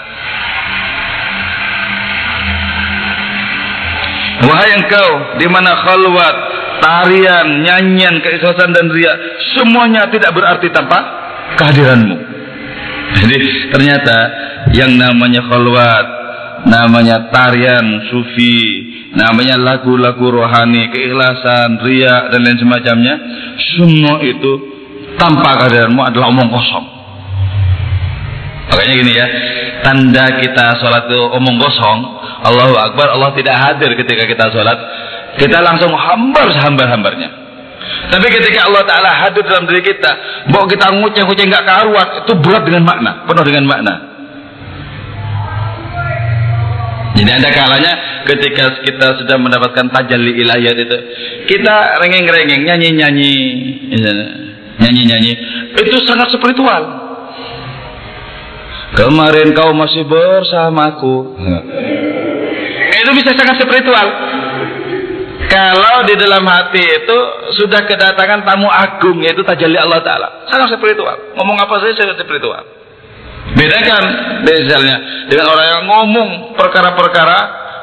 Wahai 4.39 4.71
engkau 4.71 5.09
di 5.35 5.47
mana 5.51 5.75
khalwat, 5.83 6.37
tarian, 6.79 7.63
nyanyian, 7.63 8.19
keikhlasan 8.23 8.73
dan 8.73 8.87
ria, 8.91 9.13
semuanya 9.55 10.07
tidak 10.09 10.31
berarti 10.33 10.67
tanpa 10.71 10.99
kehadiranmu. 11.59 12.15
Jadi 13.09 13.37
ternyata 13.73 14.17
yang 14.75 14.95
namanya 14.95 15.43
khalwat, 15.47 16.05
namanya 16.67 17.31
tarian 17.31 18.09
sufi, 18.11 18.59
namanya 19.15 19.57
lagu-lagu 19.57 20.23
rohani, 20.29 20.91
keikhlasan, 20.93 21.79
ria 21.83 22.29
dan 22.29 22.39
lain 22.45 22.59
semacamnya, 22.59 23.15
semua 23.77 24.21
itu 24.21 24.51
tanpa 25.17 25.57
kehadiranmu 25.63 26.01
adalah 26.03 26.31
omong 26.31 26.49
kosong. 26.51 26.85
Makanya 28.69 28.93
gini 29.01 29.13
ya, 29.17 29.27
tanda 29.81 30.25
kita 30.37 30.77
sholat 30.77 31.09
itu 31.09 31.19
omong 31.19 31.57
kosong, 31.57 31.99
Allahu 32.45 32.75
Akbar, 32.77 33.11
Allah 33.11 33.33
tidak 33.35 33.55
hadir 33.57 33.91
ketika 33.99 34.23
kita 34.29 34.45
sholat. 34.53 34.77
Kita 35.37 35.61
langsung 35.61 35.93
hambar 35.93 36.49
sehambar-hambarnya. 36.57 37.29
Tapi 38.09 38.25
ketika 38.25 38.65
Allah 38.65 38.83
Ta'ala 38.89 39.11
hadir 39.13 39.45
dalam 39.45 39.69
diri 39.69 39.85
kita, 39.85 40.11
mau 40.49 40.65
kita 40.65 40.89
nguceh-nguceh 40.89 41.45
nggak 41.45 41.65
karuan, 41.67 42.07
itu 42.25 42.33
berat 42.41 42.63
dengan 42.65 42.83
makna, 42.87 43.11
penuh 43.29 43.45
dengan 43.45 43.65
makna. 43.69 43.93
Jadi 47.19 47.31
ada 47.35 47.49
kalanya 47.51 47.93
ketika 48.25 48.79
kita 48.81 49.07
sudah 49.19 49.37
mendapatkan 49.37 49.91
tajalli 49.91 50.39
ilahiyat 50.41 50.77
itu, 50.79 50.97
kita 51.51 51.99
rengeng-rengeng, 51.99 52.63
nyanyi-nyanyi, 52.65 53.35
nyanyi-nyanyi, 54.79 55.33
itu 55.75 55.97
sangat 56.07 56.31
spiritual. 56.33 56.97
Kemarin 58.89 59.53
kau 59.53 59.69
masih 59.77 60.01
bersamaku 60.09 61.37
itu 62.99 63.11
bisa 63.15 63.31
sangat 63.33 63.55
spiritual. 63.57 64.07
Kalau 65.49 66.05
di 66.05 66.13
dalam 66.13 66.45
hati 66.45 66.77
itu 66.77 67.17
sudah 67.57 67.81
kedatangan 67.89 68.45
tamu 68.45 68.69
agung 68.69 69.17
yaitu 69.25 69.41
tajalli 69.41 69.81
Allah 69.81 70.05
Taala, 70.05 70.45
sangat 70.45 70.77
spiritual. 70.77 71.33
Ngomong 71.33 71.57
apa 71.57 71.73
saja 71.81 72.05
sangat 72.05 72.21
spiritual. 72.21 72.61
Bedakan 73.57 74.03
misalnya 74.45 75.25
dengan 75.25 75.49
orang 75.49 75.67
yang 75.73 75.83
ngomong 75.89 76.29
perkara-perkara 76.53 77.37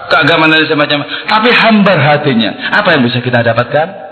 keagamaan 0.06 0.54
dan 0.54 0.62
semacam, 0.70 1.02
tapi 1.26 1.50
hambar 1.50 1.98
hatinya. 1.98 2.70
Apa 2.70 2.94
yang 2.94 3.02
bisa 3.02 3.18
kita 3.18 3.42
dapatkan? 3.42 4.06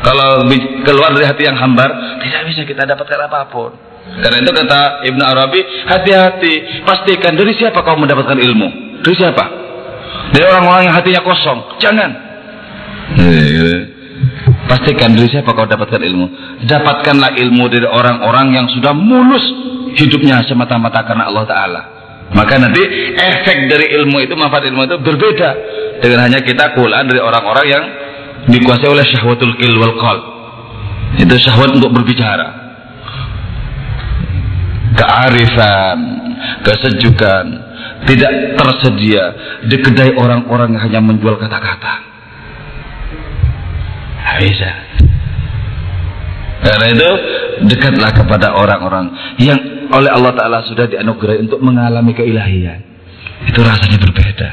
Kalau 0.00 0.48
keluar 0.88 1.12
dari 1.12 1.28
hati 1.28 1.44
yang 1.44 1.60
hambar, 1.60 1.92
tidak 2.24 2.42
bisa 2.48 2.64
kita 2.64 2.88
dapatkan 2.88 3.20
apa 3.28 3.52
pun. 3.52 3.76
Karena 4.00 4.40
itu 4.40 4.48
kata 4.48 5.04
Ibnu 5.12 5.22
Arabi, 5.22 5.60
hati-hati, 5.84 6.82
pastikan 6.88 7.36
dari 7.36 7.52
siapa 7.52 7.84
kau 7.84 8.00
mendapatkan 8.00 8.40
ilmu? 8.40 8.98
Dari 9.04 9.12
siapa? 9.12 9.44
Dari 10.32 10.44
orang-orang 10.48 10.88
yang 10.88 10.96
hatinya 10.96 11.20
kosong. 11.20 11.76
Jangan. 11.84 12.29
Pastikan 14.70 15.18
diri 15.18 15.26
siapa 15.26 15.50
kau 15.50 15.66
dapatkan 15.66 15.98
ilmu. 15.98 16.26
Dapatkanlah 16.62 17.34
ilmu 17.42 17.66
dari 17.66 17.86
orang-orang 17.90 18.54
yang 18.54 18.66
sudah 18.70 18.94
mulus 18.94 19.42
hidupnya 19.98 20.46
semata-mata 20.46 21.02
karena 21.02 21.26
Allah 21.26 21.44
Ta'ala. 21.48 21.82
Maka 22.30 22.62
nanti 22.62 22.78
efek 23.18 23.66
dari 23.66 23.90
ilmu 23.98 24.22
itu, 24.22 24.38
manfaat 24.38 24.70
ilmu 24.70 24.86
itu 24.86 24.96
berbeda. 25.02 25.50
Dengan 25.98 26.30
hanya 26.30 26.38
kita 26.46 26.78
kulaan 26.78 27.10
dari 27.10 27.18
orang-orang 27.18 27.66
yang 27.66 27.84
dikuasai 28.46 28.86
oleh 28.86 29.02
syahwatul 29.10 29.58
kil 29.58 29.74
wal 29.82 29.98
qal. 29.98 30.18
Itu 31.18 31.34
syahwat 31.34 31.74
untuk 31.74 31.90
berbicara. 31.90 32.70
Kearifan, 34.94 35.98
kesejukan, 36.62 37.44
tidak 38.06 38.32
tersedia 38.54 39.24
di 39.66 39.76
kedai 39.82 40.14
orang-orang 40.14 40.78
yang 40.78 40.82
hanya 40.86 41.00
menjual 41.02 41.34
kata-kata. 41.34 42.09
Bisa. 44.38 44.70
Karena 46.60 46.86
itu 46.92 47.10
dekatlah 47.66 48.12
kepada 48.14 48.54
orang-orang 48.54 49.36
yang 49.40 49.58
oleh 49.90 50.12
Allah 50.12 50.32
Ta'ala 50.36 50.58
sudah 50.68 50.86
dianugerahi 50.86 51.48
untuk 51.48 51.58
mengalami 51.64 52.14
keilahian. 52.14 52.84
Itu 53.48 53.64
rasanya 53.64 53.98
berbeda. 53.98 54.50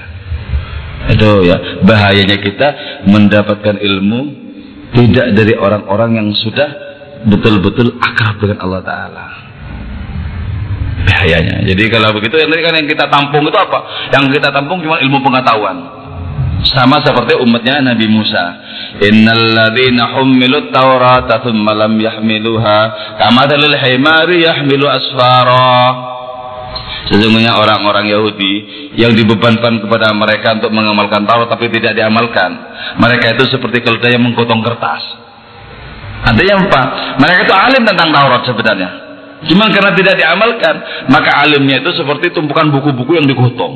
Itu 1.14 1.46
ya 1.46 1.84
bahayanya 1.84 2.42
kita 2.42 2.68
mendapatkan 3.06 3.78
ilmu 3.78 4.22
tidak 4.96 5.36
dari 5.36 5.54
orang-orang 5.54 6.18
yang 6.18 6.30
sudah 6.32 6.68
betul-betul 7.28 8.00
akrab 8.00 8.40
dengan 8.40 8.60
Allah 8.64 8.82
Ta'ala 8.82 9.48
bahayanya. 11.08 11.64
Jadi 11.64 11.84
kalau 11.88 12.12
begitu 12.14 12.36
yang 12.38 12.52
kan 12.52 12.74
yang 12.76 12.88
kita 12.88 13.06
tampung 13.08 13.44
itu 13.48 13.58
apa? 13.58 14.12
Yang 14.12 14.38
kita 14.38 14.50
tampung 14.52 14.84
cuma 14.84 15.00
ilmu 15.00 15.24
pengetahuan. 15.24 15.78
Sama 16.68 17.00
seperti 17.02 17.40
umatnya 17.40 17.80
Nabi 17.82 18.06
Musa. 18.12 18.44
Innal 18.98 19.54
ladzina 19.54 20.18
hummilut 20.18 20.74
Taurata 20.74 21.46
tsumma 21.46 21.78
lam 21.78 22.02
yahmiluha 22.02 22.80
kamathalil 23.22 23.78
himari 23.78 24.42
yahmilu 24.46 24.90
asfara. 24.90 26.18
Sesungguhnya 27.08 27.56
orang-orang 27.56 28.12
Yahudi 28.12 28.54
yang 29.00 29.16
dibebankan 29.16 29.80
kepada 29.80 30.12
mereka 30.12 30.60
untuk 30.60 30.76
mengamalkan 30.76 31.24
Taurat 31.24 31.48
tapi 31.48 31.72
tidak 31.72 31.96
diamalkan. 31.96 32.52
Mereka 33.00 33.40
itu 33.40 33.48
seperti 33.48 33.80
keledai 33.80 34.20
yang 34.20 34.28
menggotong 34.28 34.60
kertas. 34.60 35.04
Artinya 36.28 36.68
apa? 36.68 36.82
Mereka 37.22 37.40
itu 37.48 37.56
alim 37.56 37.84
tentang 37.88 38.10
Taurat 38.12 38.44
sebenarnya. 38.44 38.90
Cuma 39.46 39.70
karena 39.70 39.94
tidak 39.94 40.18
diamalkan, 40.18 40.76
maka 41.14 41.46
alimnya 41.46 41.80
itu 41.80 41.94
seperti 41.94 42.34
tumpukan 42.34 42.74
buku-buku 42.74 43.22
yang 43.22 43.30
digotong. 43.30 43.74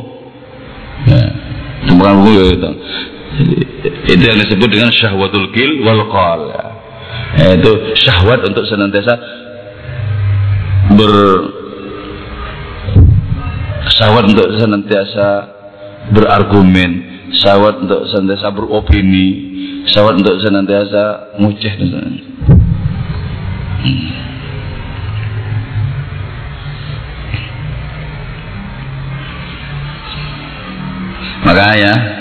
Ya, 1.05 1.26
tumpukan 1.86 2.17
buku 2.17 2.30
yang 2.34 2.47
digotong. 2.57 2.76
Itu 4.11 4.23
yang 4.23 4.39
disebut 4.43 4.69
dengan 4.69 4.91
syahwatul 4.91 5.49
kil 5.55 5.82
wal 5.88 6.03
qal. 6.11 6.41
Ya. 6.51 6.65
Itu 7.55 7.95
syahwat 7.95 8.43
untuk 8.43 8.67
senantiasa 8.67 9.13
ber 10.91 11.13
syahwat 13.95 14.23
untuk 14.27 14.47
senantiasa 14.59 15.27
berargumen, 16.11 16.91
syahwat 17.39 17.79
untuk 17.88 18.03
senantiasa 18.11 18.51
beropini, 18.51 19.27
syahwat 19.88 20.19
untuk 20.19 20.36
senantiasa 20.43 21.34
nguceh 21.39 21.73
dan 21.79 22.11
hmm. 23.79 24.07
Makanya 31.41 32.20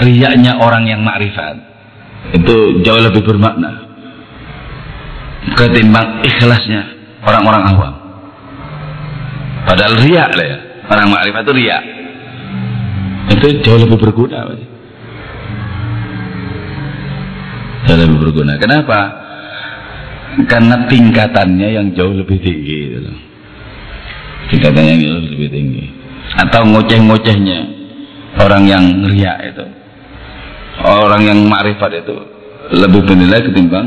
riaknya 0.00 0.56
orang 0.56 0.88
yang 0.88 1.04
makrifat 1.04 1.60
itu 2.32 2.80
jauh 2.80 3.02
lebih 3.02 3.20
bermakna 3.26 3.92
ketimbang 5.58 6.22
ikhlasnya 6.22 6.82
orang-orang 7.26 7.62
awam. 7.74 7.94
Padahal 9.62 9.94
riak 10.02 10.30
lah 10.34 10.46
ya. 10.46 10.58
Orang 10.90 11.08
makrifat 11.10 11.42
itu 11.46 11.54
riak. 11.54 11.82
Itu 13.30 13.46
jauh 13.62 13.80
lebih 13.86 13.98
berguna. 13.98 14.38
Jauh 17.86 17.98
lebih 17.98 18.18
berguna. 18.18 18.58
Kenapa? 18.58 18.98
Karena 20.48 20.88
tingkatannya 20.88 21.68
yang 21.78 21.86
jauh 21.94 22.14
lebih 22.14 22.38
tinggi. 22.42 22.78
Gitu. 22.98 23.12
Tingkatannya 24.50 24.90
yang 24.98 25.02
jauh 25.06 25.22
lebih 25.30 25.48
tinggi. 25.50 25.84
Atau 26.32 26.66
ngoceh-ngocehnya 26.66 27.58
orang 28.42 28.62
yang 28.66 28.84
riak 29.06 29.38
itu. 29.54 29.66
Orang 30.82 31.22
yang 31.22 31.38
makrifat 31.46 32.02
itu 32.02 32.16
lebih 32.74 33.06
bernilai 33.06 33.42
ketimbang 33.46 33.86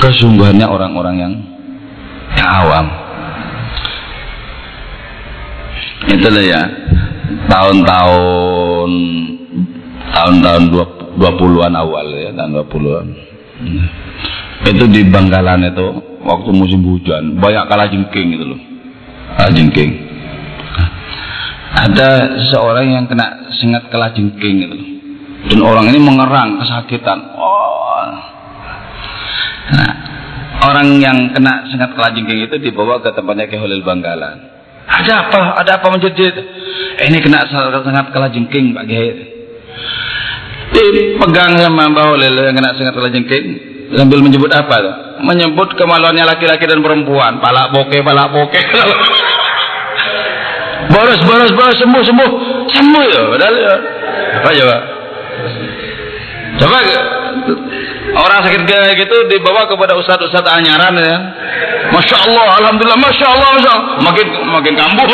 kesungguhannya 0.00 0.66
orang-orang 0.66 1.16
yang 1.20 1.32
yang 2.34 2.48
awam. 2.64 2.86
Itulah 6.04 6.44
ya 6.44 6.62
tahun-tahun 7.48 8.90
tahun-tahun 10.14 10.62
20-an 11.20 11.72
awal 11.76 12.06
ya 12.12 12.30
tahun 12.32 12.50
20-an. 12.64 13.06
Itu 14.64 14.84
di 14.88 15.04
Bangkalan 15.08 15.68
itu 15.68 15.86
waktu 16.24 16.50
musim 16.56 16.80
hujan 16.88 17.36
banyak 17.36 17.64
kalah 17.68 17.88
jengking 17.92 18.28
itu 18.36 18.44
loh. 18.48 18.60
Kalah 19.36 19.52
jengking. 19.52 19.92
Ada 21.74 22.38
seseorang 22.38 22.86
yang 22.96 23.04
kena 23.10 23.50
sengat 23.60 23.92
kalah 23.92 24.14
jengking 24.16 24.64
itu 24.64 24.74
loh. 24.74 24.93
Dan 25.44 25.60
orang 25.60 25.92
ini 25.92 26.00
mengerang 26.00 26.56
kesakitan. 26.56 27.18
Oh. 27.36 28.08
Nah, 29.64 29.92
orang 30.64 30.88
yang 31.00 31.32
kena 31.36 31.68
sengat 31.68 31.92
kelajengking 31.92 32.48
itu 32.48 32.56
dibawa 32.60 33.00
ke 33.04 33.12
tempatnya 33.12 33.48
Ki 33.48 33.60
Holil 33.60 33.84
Bangkalan. 33.84 34.40
Ada 34.84 35.28
apa? 35.28 35.40
Ada 35.64 35.70
apa 35.80 35.86
menjadi 35.92 36.24
eh, 37.00 37.06
ini 37.08 37.20
kena 37.20 37.44
sengat 37.48 38.12
kelajengking 38.12 38.72
Pak 38.72 38.84
Kiai. 38.88 39.12
Dipegang 40.72 41.60
sama 41.60 41.92
Mbak 41.92 42.04
Holil 42.08 42.34
yang 42.40 42.56
kena 42.56 42.72
sengat 42.76 42.96
kelajengking 42.96 43.44
sambil 43.92 44.24
menyebut 44.24 44.48
apa 44.48 44.74
tuh? 44.80 44.94
Menyebut 45.24 45.76
kemaluannya 45.76 46.24
laki-laki 46.24 46.64
dan 46.64 46.80
perempuan. 46.80 47.40
Palak 47.44 47.72
boke, 47.72 48.00
palak 48.00 48.28
boke. 48.32 48.60
boros, 50.92 51.20
boros, 51.24 51.52
boros, 51.52 51.76
sembuh, 51.80 52.02
sembuh, 52.04 52.30
sembuh 52.72 53.04
ya. 53.12 53.22
Padahal 53.32 53.56
ya. 53.56 53.74
Apa 54.40 54.50
coba? 54.50 54.93
Coba 56.54 56.78
orang 58.14 58.40
sakit 58.46 58.62
kayak 58.62 58.94
gitu 58.94 59.16
dibawa 59.26 59.66
kepada 59.66 59.98
ustadz-ustadz 59.98 60.46
anyaran 60.46 60.94
ya. 60.98 61.16
Masya 61.90 62.16
Allah, 62.30 62.48
Alhamdulillah, 62.62 63.00
Masya 63.02 63.26
Allah, 63.26 63.48
Masya 63.58 63.70
Allah. 63.74 63.86
Makin, 64.02 64.26
makin 64.48 64.74
kambuh. 64.78 65.08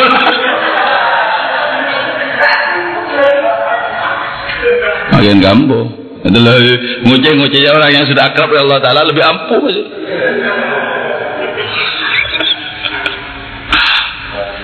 makin 5.11 5.37
kambuh. 5.37 5.85
Itulah 6.21 6.55
ngoceh-ngoceh 7.05 7.65
orang 7.73 7.91
yang 7.93 8.05
sudah 8.05 8.29
akrab 8.29 8.49
dengan 8.53 8.69
Allah 8.69 8.79
Ta'ala 8.81 9.01
lebih 9.09 9.25
ampuh. 9.25 9.61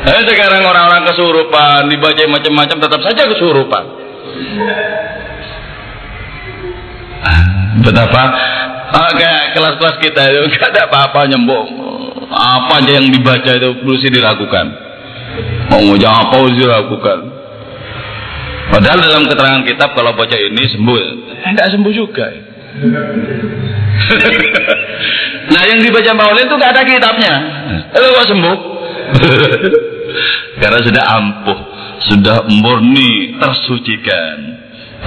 Eh, 0.07 0.21
sekarang 0.23 0.63
orang-orang 0.63 1.03
kesurupan 1.11 1.91
dibaca 1.91 2.23
macam-macam 2.31 2.77
tetap 2.79 3.01
saja 3.03 3.23
kesurupan. 3.27 3.83
Betapa 7.85 8.23
ah, 8.93 9.11
kayak 9.13 9.53
kelas-kelas 9.53 9.95
kita 10.01 10.21
itu 10.31 10.43
gak 10.57 10.73
ada 10.73 10.89
apa-apa 10.89 11.29
nyembok. 11.29 11.65
Apa 12.27 12.83
aja 12.83 12.99
yang 12.99 13.07
dibaca 13.07 13.51
itu 13.55 13.69
mesti 13.83 14.07
dilakukan. 14.11 14.65
Mau 15.71 15.79
ngomong 15.83 16.03
apa 16.03 16.33
harus 16.35 16.55
dilakukan. 16.55 17.19
Padahal 18.67 18.99
dalam 18.99 19.23
keterangan 19.31 19.63
kitab 19.63 19.95
kalau 19.95 20.11
baca 20.11 20.35
ini 20.35 20.67
sembuh, 20.67 20.99
enggak 21.47 21.71
sembuh 21.71 21.93
juga. 21.95 22.27
nah 25.55 25.63
yang 25.65 25.81
dibaca 25.81 26.11
Maulid 26.13 26.45
itu 26.51 26.55
gak 26.59 26.71
ada 26.75 26.83
kitabnya. 26.83 27.33
Itu 27.95 28.07
kok 28.11 28.27
sembuh? 28.27 28.57
Karena 30.59 30.79
sudah 30.83 31.03
ampuh, 31.15 31.59
sudah 32.11 32.37
murni, 32.51 33.39
tersucikan 33.39 34.56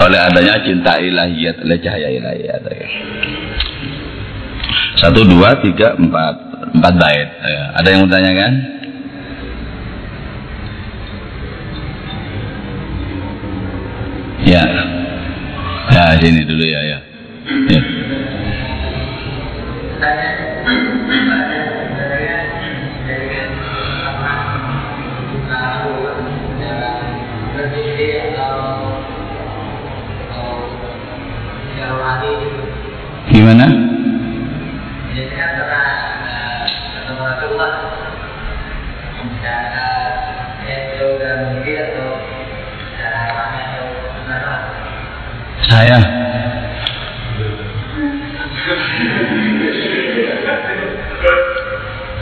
oleh 0.00 0.20
adanya 0.20 0.54
cinta 0.64 0.96
ilahiyat 0.96 1.60
oleh 1.60 1.76
cahaya 1.80 2.08
ilahiyat 2.08 2.62
satu 5.00 5.24
dua 5.24 5.56
tiga 5.64 5.96
empat. 5.96 6.52
Empat 6.70 6.94
bait 7.02 7.28
ya. 7.40 7.64
ada 7.72 7.88
yang 7.88 8.06
mau 8.06 8.12
tanya 8.12 8.32
kan 8.36 8.52
ya. 14.44 14.64
Ya 15.90 16.04
sini 16.22 16.46
dulu 16.46 16.62
ya 16.62 16.80
ya, 16.86 16.98
ya. 17.74 17.80
Gimana? 33.30 33.66
Saya 45.70 46.02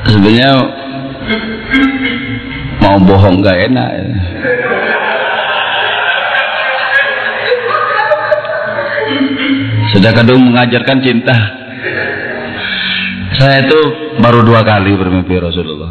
sebenarnya 0.05 0.51
mau 2.84 3.01
bohong 3.01 3.41
gak 3.41 3.72
enak 3.72 3.91
Sudah 9.99 10.15
kadung 10.15 10.47
mengajarkan 10.47 11.03
cinta. 11.03 11.35
Saya 13.35 13.67
itu 13.67 13.81
baru 14.23 14.47
dua 14.47 14.63
kali 14.63 14.95
bermimpi 14.95 15.35
Rasulullah. 15.43 15.91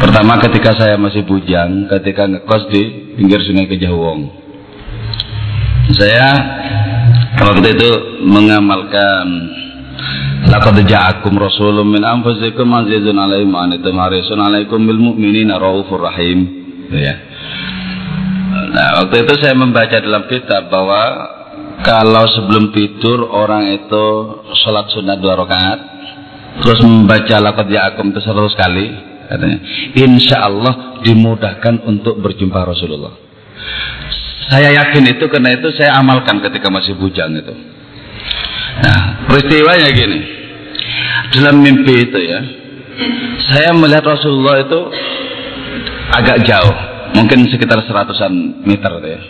Pertama 0.00 0.40
ketika 0.40 0.72
saya 0.72 0.96
masih 0.96 1.28
bujang, 1.28 1.84
ketika 1.84 2.24
ngekos 2.24 2.72
di 2.72 3.12
pinggir 3.12 3.44
sungai 3.44 3.68
Kejawong. 3.68 4.40
Saya 6.00 6.28
waktu 7.44 7.76
itu 7.76 7.90
mengamalkan 8.24 9.26
Laqad 10.48 10.80
ja'akum 10.80 11.36
rasulun 11.36 11.92
min 11.92 12.08
anfusikum 12.08 12.72
azizun 12.72 13.20
alaihi 13.20 13.44
ma 13.44 13.68
antum 13.68 14.00
harisun 14.00 14.40
alaikum 14.40 14.80
bil 14.80 14.96
mu'minina 15.12 15.60
raufur 15.60 16.08
rahim. 16.08 16.40
Ya. 16.88 17.20
Nah, 18.72 19.04
waktu 19.04 19.28
itu 19.28 19.44
saya 19.44 19.52
membaca 19.52 20.00
dalam 20.00 20.24
kitab 20.24 20.72
bahwa 20.72 21.00
kalau 21.84 22.24
sebelum 22.32 22.72
tidur 22.72 23.28
orang 23.28 23.76
itu 23.76 24.04
sholat 24.64 24.88
sunat 24.90 25.20
dua 25.20 25.36
rakaat 25.36 25.80
terus 26.64 26.80
membaca 26.80 27.36
lakot 27.44 27.68
ya'akum 27.68 28.10
itu 28.10 28.20
seratus 28.24 28.56
kali 28.56 28.88
katanya 29.28 29.58
insya 29.92 30.48
Allah 30.48 31.04
dimudahkan 31.04 31.84
untuk 31.84 32.18
berjumpa 32.24 32.64
Rasulullah 32.64 33.12
Saya 34.44 34.76
yakin 34.76 35.08
itu 35.08 35.24
karena 35.32 35.56
itu 35.56 35.72
saya 35.72 35.96
amalkan 35.96 36.36
ketika 36.44 36.68
masih 36.68 37.00
bujang 37.00 37.32
itu. 37.32 37.54
Nah, 38.84 39.24
peristiwanya 39.24 39.88
gini. 39.88 40.20
Dalam 41.32 41.64
mimpi 41.64 42.04
itu 42.04 42.18
ya, 42.20 42.44
saya 43.48 43.72
melihat 43.72 44.04
Rasulullah 44.04 44.60
itu 44.60 44.80
agak 46.12 46.44
jauh, 46.44 46.76
mungkin 47.16 47.48
sekitar 47.48 47.80
seratusan 47.88 48.62
meter 48.68 48.92
ya. 49.00 49.20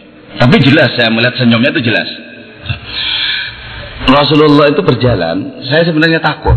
Tapi 0.42 0.58
jelas 0.66 0.90
saya 0.98 1.14
melihat 1.14 1.38
senyumnya 1.38 1.70
itu 1.78 1.94
jelas. 1.94 2.33
Rasulullah 4.04 4.68
itu 4.68 4.82
berjalan, 4.84 5.64
saya 5.66 5.82
sebenarnya 5.88 6.20
takut. 6.20 6.54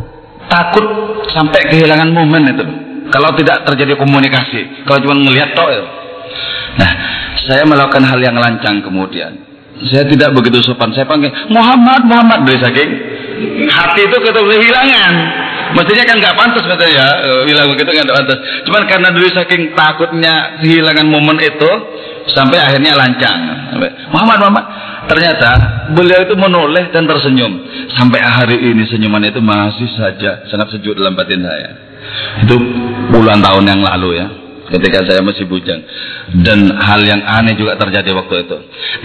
Takut 0.47 0.85
sampai 1.31 1.67
kehilangan 1.71 2.09
momen 2.11 2.43
itu. 2.51 2.65
Kalau 3.07 3.31
tidak 3.39 3.63
terjadi 3.63 3.95
komunikasi, 3.95 4.83
kalau 4.83 4.99
cuma 4.99 5.15
melihat. 5.15 5.55
Ya. 5.55 5.83
Nah, 6.77 6.91
saya 7.47 7.63
melakukan 7.63 8.03
hal 8.03 8.19
yang 8.19 8.35
lancang 8.35 8.83
kemudian. 8.83 9.47
Saya 9.87 10.03
tidak 10.09 10.33
begitu 10.33 10.59
sopan. 10.65 10.91
Saya 10.91 11.05
panggil 11.05 11.29
Muhammad, 11.53 12.01
Muhammad 12.03 12.49
dari 12.49 12.59
saking 12.59 12.89
hati 13.69 14.01
itu 14.09 14.17
kita 14.17 14.39
kehilangan. 14.41 15.13
Mestinya 15.67 16.03
kan 16.07 16.15
nggak 16.17 16.35
pantas 16.39 16.63
katanya 16.63 16.93
ya, 16.95 17.07
eh, 17.27 17.41
bilang 17.43 17.67
begitu 17.75 17.89
nggak 17.91 18.17
pantas. 18.23 18.39
Cuman 18.65 18.83
karena 18.87 19.07
dari 19.13 19.29
saking 19.29 19.61
takutnya 19.75 20.33
kehilangan 20.63 21.07
momen 21.07 21.37
itu, 21.43 21.71
sampai 22.33 22.57
akhirnya 22.59 22.95
lancang. 22.97 23.39
Muhammad, 24.11 24.37
Muhammad. 24.41 24.65
Ternyata 25.07 25.49
beliau 25.95 26.19
itu 26.27 26.35
menoleh 26.35 26.91
dan 26.91 27.07
tersenyum. 27.07 27.53
Sampai 27.95 28.19
hari 28.19 28.59
ini 28.75 28.83
senyuman 28.91 29.23
itu 29.23 29.39
masih 29.39 29.87
saja 29.95 30.43
sangat 30.51 30.75
sejuk 30.75 30.99
dalam 30.99 31.15
batin 31.15 31.39
saya. 31.39 31.69
Itu 32.43 32.59
puluhan 33.11 33.39
tahun 33.39 33.63
yang 33.67 33.81
lalu 33.83 34.19
ya 34.19 34.27
ketika 34.67 34.99
saya 35.07 35.23
masih 35.23 35.47
bujang 35.47 35.79
dan 36.43 36.75
hal 36.75 36.99
yang 36.99 37.23
aneh 37.23 37.55
juga 37.55 37.79
terjadi 37.79 38.11
waktu 38.11 38.43
itu 38.43 38.57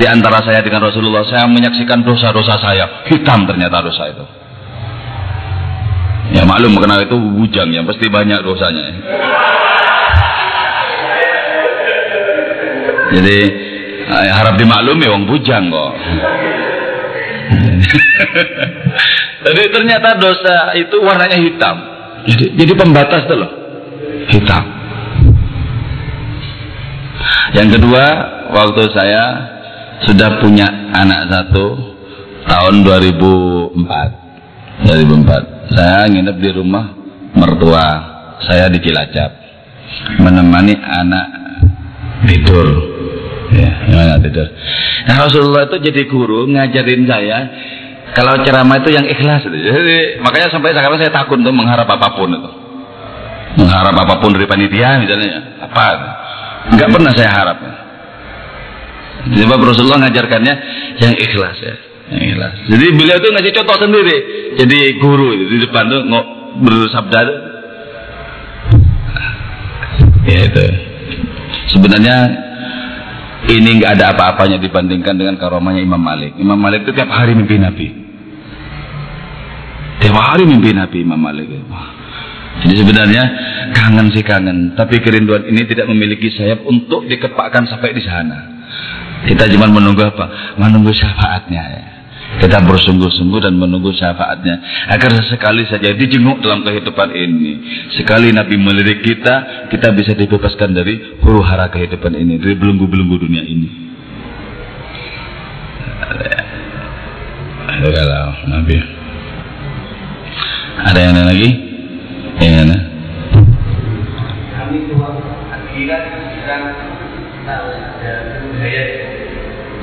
di 0.03 0.07
antara 0.11 0.43
saya 0.43 0.59
dengan 0.59 0.91
Rasulullah 0.91 1.23
saya 1.23 1.47
menyaksikan 1.47 2.03
dosa-dosa 2.03 2.59
saya 2.59 3.07
hitam 3.07 3.47
ternyata 3.47 3.79
dosa 3.79 4.11
itu 4.11 4.25
ya 6.35 6.43
maklum 6.43 6.75
karena 6.83 7.07
itu 7.07 7.15
bujang 7.15 7.71
yang 7.71 7.87
pasti 7.87 8.11
banyak 8.11 8.43
dosanya 8.43 8.85
jadi 13.13 13.39
eh, 14.09 14.31
harap 14.33 14.57
dimaklumi 14.57 15.07
wong 15.09 15.25
bujang 15.29 15.69
kok 15.69 15.93
jadi 19.45 19.63
ternyata 19.69 20.17
dosa 20.17 20.73
itu 20.79 20.97
warnanya 21.01 21.37
hitam 21.37 21.77
jadi, 22.25 22.45
jadi 22.57 22.73
pembatas 22.79 23.29
tuh 23.29 23.37
loh 23.37 23.53
hitam 24.31 24.83
yang 27.53 27.69
kedua, 27.69 28.05
waktu 28.49 28.81
saya 28.97 29.25
sudah 30.09 30.41
punya 30.41 30.65
anak 30.97 31.29
satu 31.29 31.77
tahun 32.49 32.81
2004. 32.81 34.89
2004. 34.89 35.77
Saya 35.77 36.09
nginep 36.09 36.37
di 36.41 36.51
rumah 36.57 36.97
mertua 37.37 37.87
saya 38.49 38.73
di 38.73 38.81
Cilacap 38.81 39.37
menemani 40.17 40.81
anak 40.81 41.42
tidur 42.27 42.67
ya 43.53 43.71
anak 43.89 44.19
tidur 44.27 44.49
nah 45.09 45.17
Rasulullah 45.27 45.63
itu 45.69 45.77
jadi 45.83 46.03
guru 46.09 46.49
ngajarin 46.51 47.03
saya 47.07 47.39
kalau 48.13 48.41
ceramah 48.45 48.81
itu 48.81 48.91
yang 48.93 49.07
ikhlas 49.09 49.45
jadi 49.49 50.21
makanya 50.21 50.53
sampai 50.53 50.77
sekarang 50.77 50.99
saya 51.01 51.13
takut 51.13 51.41
untuk 51.41 51.55
mengharap 51.57 51.89
apa 51.89 52.09
pun 52.15 52.29
itu 52.33 52.51
mengharap 53.53 53.95
apa 53.95 54.15
pun 54.21 54.33
dari 54.33 54.49
panitia 54.49 55.01
misalnya 55.01 55.61
apa 55.61 55.85
Enggak 56.71 56.89
pernah 56.95 57.13
saya 57.15 57.31
harap. 57.33 57.59
Sebab 59.23 59.59
Rasulullah 59.59 60.07
ngajarkannya 60.07 60.55
yang 61.03 61.15
ikhlas 61.19 61.57
ya. 61.59 61.75
Yang 62.15 62.23
ikhlas. 62.35 62.55
Jadi 62.71 62.87
beliau 62.95 63.17
itu 63.19 63.29
ngasih 63.35 63.53
contoh 63.63 63.77
sendiri. 63.83 64.17
Jadi 64.63 64.79
guru 65.03 65.35
itu 65.35 65.45
di 65.51 65.59
depan 65.67 65.91
tuh 65.91 66.01
ngok 66.07 66.27
bersabda 66.63 67.19
tuh. 67.27 67.39
Ya 70.27 70.39
itu. 70.47 70.67
Sebenarnya 71.73 72.17
ini 73.49 73.83
nggak 73.83 73.99
ada 73.99 74.15
apa-apanya 74.15 74.61
dibandingkan 74.63 75.19
dengan 75.19 75.35
karomahnya 75.41 75.83
Imam 75.83 75.99
Malik. 75.99 76.39
Imam 76.39 76.61
Malik 76.61 76.87
itu 76.87 76.93
tiap 76.95 77.11
hari 77.11 77.35
mimpi 77.35 77.59
Nabi. 77.59 77.87
Tiap 79.99 80.17
hari 80.17 80.45
mimpi 80.47 80.71
Nabi 80.71 81.03
Imam 81.03 81.19
Malik. 81.19 81.49
Jadi 82.63 82.75
sebenarnya 82.77 83.23
kangen 83.73 84.13
sih 84.13 84.23
kangen, 84.23 84.77
tapi 84.77 85.01
kerinduan 85.01 85.49
ini 85.49 85.65
tidak 85.65 85.89
memiliki 85.89 86.29
sayap 86.31 86.63
untuk 86.69 87.09
dikepakkan 87.09 87.65
sampai 87.67 87.97
di 87.97 88.03
sana. 88.05 88.39
Kita 89.27 89.49
cuma 89.51 89.71
menunggu 89.71 90.03
apa? 90.03 90.59
Menunggu 90.59 90.93
syafaatnya 90.93 91.63
ya. 91.63 91.92
Kita 92.33 92.65
bersungguh-sungguh 92.65 93.45
dan 93.45 93.55
menunggu 93.61 93.93
syafaatnya 93.93 94.87
agar 94.89 95.13
sesekali 95.21 95.69
saja 95.69 95.93
dijenguk 95.93 96.41
dalam 96.41 96.65
kehidupan 96.65 97.13
ini. 97.13 97.61
Sekali 97.93 98.33
Nabi 98.33 98.57
melirik 98.57 99.05
kita, 99.05 99.69
kita 99.69 99.93
bisa 99.93 100.17
dibebaskan 100.17 100.73
dari 100.73 101.21
huru 101.21 101.45
hara 101.45 101.69
kehidupan 101.69 102.17
ini, 102.17 102.41
dari 102.41 102.57
belenggu-belenggu 102.57 103.17
dunia 103.21 103.45
ini. 103.45 103.69
Kalau 107.83 108.33
Nabi. 108.49 108.77
Ada 110.83 110.99
yang 110.99 111.13
lain 111.15 111.29
lagi? 111.29 111.49
Iya. 112.43 112.63
Nah. 112.65 112.83
Kami 114.57 114.77
budaya. 118.53 118.85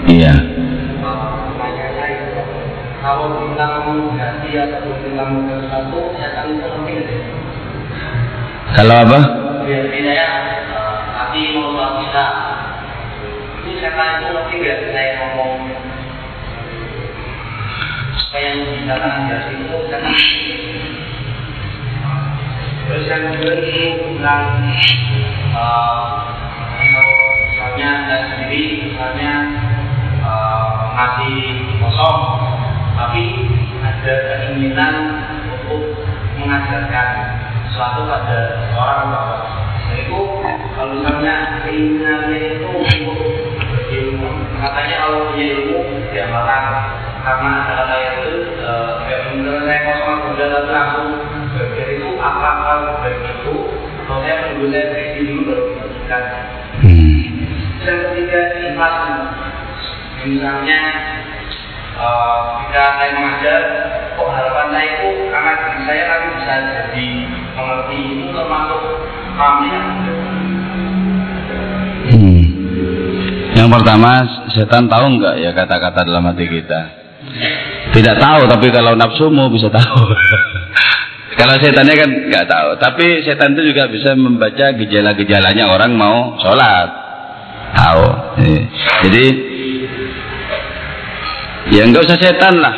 Iya. 0.08 0.34
Kalau 3.00 3.48
bilang 3.48 4.16
ganti 4.20 4.50
atau 4.60 4.92
bilang 5.00 5.48
sesuatu, 5.48 6.00
ya 6.20 6.28
kan 6.36 6.52
itu 6.52 6.68
lebih 6.68 6.98
Kalau 8.76 8.96
apa? 9.08 9.20
Biar 9.64 9.88
saya 9.88 10.28
nanti 11.16 11.42
mau 11.56 12.00
kita. 12.04 12.26
Itu 13.64 13.72
setan 13.80 14.20
itu 14.20 14.30
lebih 14.36 14.58
nggak 14.60 14.80
saya 14.92 15.10
ngomong 15.20 15.54
supaya 18.30 18.46
yang 18.46 18.62
dikatakan 18.62 19.26
dari 19.26 19.58
itu 19.58 19.78
setan 19.90 20.14
terus 22.86 23.06
yang 23.10 23.24
kedua 23.26 23.54
itu 23.58 23.82
tentang 24.06 24.46
uh, 25.58 26.02
misalnya 26.78 27.90
saya 28.06 28.24
sendiri 28.30 28.62
misalnya 28.86 29.34
uh, 30.22 30.94
ngasih 30.94 31.38
kosong 31.82 32.22
tapi 33.00 33.24
ada 33.80 34.16
keinginan 34.28 34.96
untuk 35.48 36.04
mengajarkan 36.36 37.08
sesuatu 37.72 38.04
pada 38.12 38.40
orang 38.76 39.08
bahwa 39.08 39.38
itu 39.96 40.20
kalau 40.76 41.00
misalnya 41.00 41.64
keinginannya 41.64 42.60
itu 42.60 42.68
untuk 42.68 43.20
berilmu 43.72 44.30
katanya 44.60 44.96
kalau 45.08 45.32
punya 45.32 45.46
ilmu 45.56 45.80
diamalkan 46.12 46.64
karena 47.24 47.50
ada 47.64 47.74
kata 47.88 47.96
itu 48.04 48.32
kayak 49.08 49.22
misalnya 49.32 49.62
saya 49.64 49.80
kosong 49.88 50.18
kemudian 50.20 50.52
langsung 50.68 51.08
berpikir 51.56 51.88
itu 52.00 52.10
apakah 52.20 53.00
baik 53.00 53.20
itu 53.24 53.56
atau 54.04 54.16
saya 54.26 54.36
menunggu 54.44 54.66
saya 54.74 54.86
berisi 54.90 55.20
dulu 55.24 55.42
baru 55.46 55.66
hmm. 56.82 57.22
dan 57.86 57.96
ketiga 58.10 58.42
ikhlas. 58.58 58.96
Misalnya 60.20 60.80
ketika 62.00 62.84
saya 62.96 63.12
mengajar 63.12 63.62
kok 64.16 64.30
harapan 64.32 64.68
saya 64.72 64.88
itu 64.88 65.10
karena 65.28 65.52
saya 65.84 66.04
kan 66.08 66.20
bisa 66.32 66.54
jadi 66.72 67.10
mengerti 67.58 67.98
itu 68.00 68.26
termasuk 68.32 68.82
kami 69.36 69.68
hmm. 72.08 72.44
Yang 73.60 73.70
pertama, 73.76 74.12
setan 74.56 74.88
tahu 74.88 75.20
nggak 75.20 75.36
ya 75.44 75.52
kata-kata 75.52 76.08
dalam 76.08 76.24
hati 76.32 76.48
kita? 76.48 76.82
Tidak 77.92 78.16
tahu, 78.16 78.48
tapi 78.48 78.72
kalau 78.72 78.96
nafsumu 78.96 79.52
bisa 79.52 79.68
tahu. 79.68 80.04
Kalau 81.40 81.56
setannya 81.56 81.96
kan 81.96 82.10
nggak 82.28 82.46
tahu, 82.52 82.70
tapi 82.84 83.24
setan 83.24 83.56
itu 83.56 83.72
juga 83.72 83.88
bisa 83.88 84.12
membaca 84.12 84.76
gejala-gejalanya 84.76 85.72
orang 85.72 85.96
mau 85.96 86.36
sholat, 86.36 86.90
tahu. 87.72 88.04
Iya. 88.44 88.64
Jadi 89.08 89.26
ya 91.74 91.86
nggak 91.86 92.06
usah 92.06 92.18
setan 92.18 92.56
lah, 92.62 92.76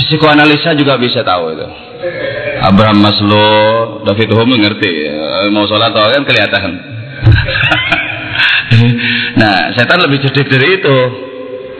psikoanalisa 0.00 0.76
juga 0.76 0.96
bisa 1.00 1.24
tahu 1.24 1.54
itu. 1.54 1.66
Abraham 2.64 2.98
Maslow, 3.04 4.04
David 4.08 4.30
Hume 4.32 4.56
ngerti, 4.60 4.92
mau 5.52 5.68
sholat 5.68 5.92
tahu 5.92 6.08
kan 6.12 6.24
kelihatan. 6.24 6.72
nah, 9.40 9.72
setan 9.76 10.00
lebih 10.00 10.24
cerdik 10.24 10.48
dari 10.48 10.80
itu. 10.80 10.98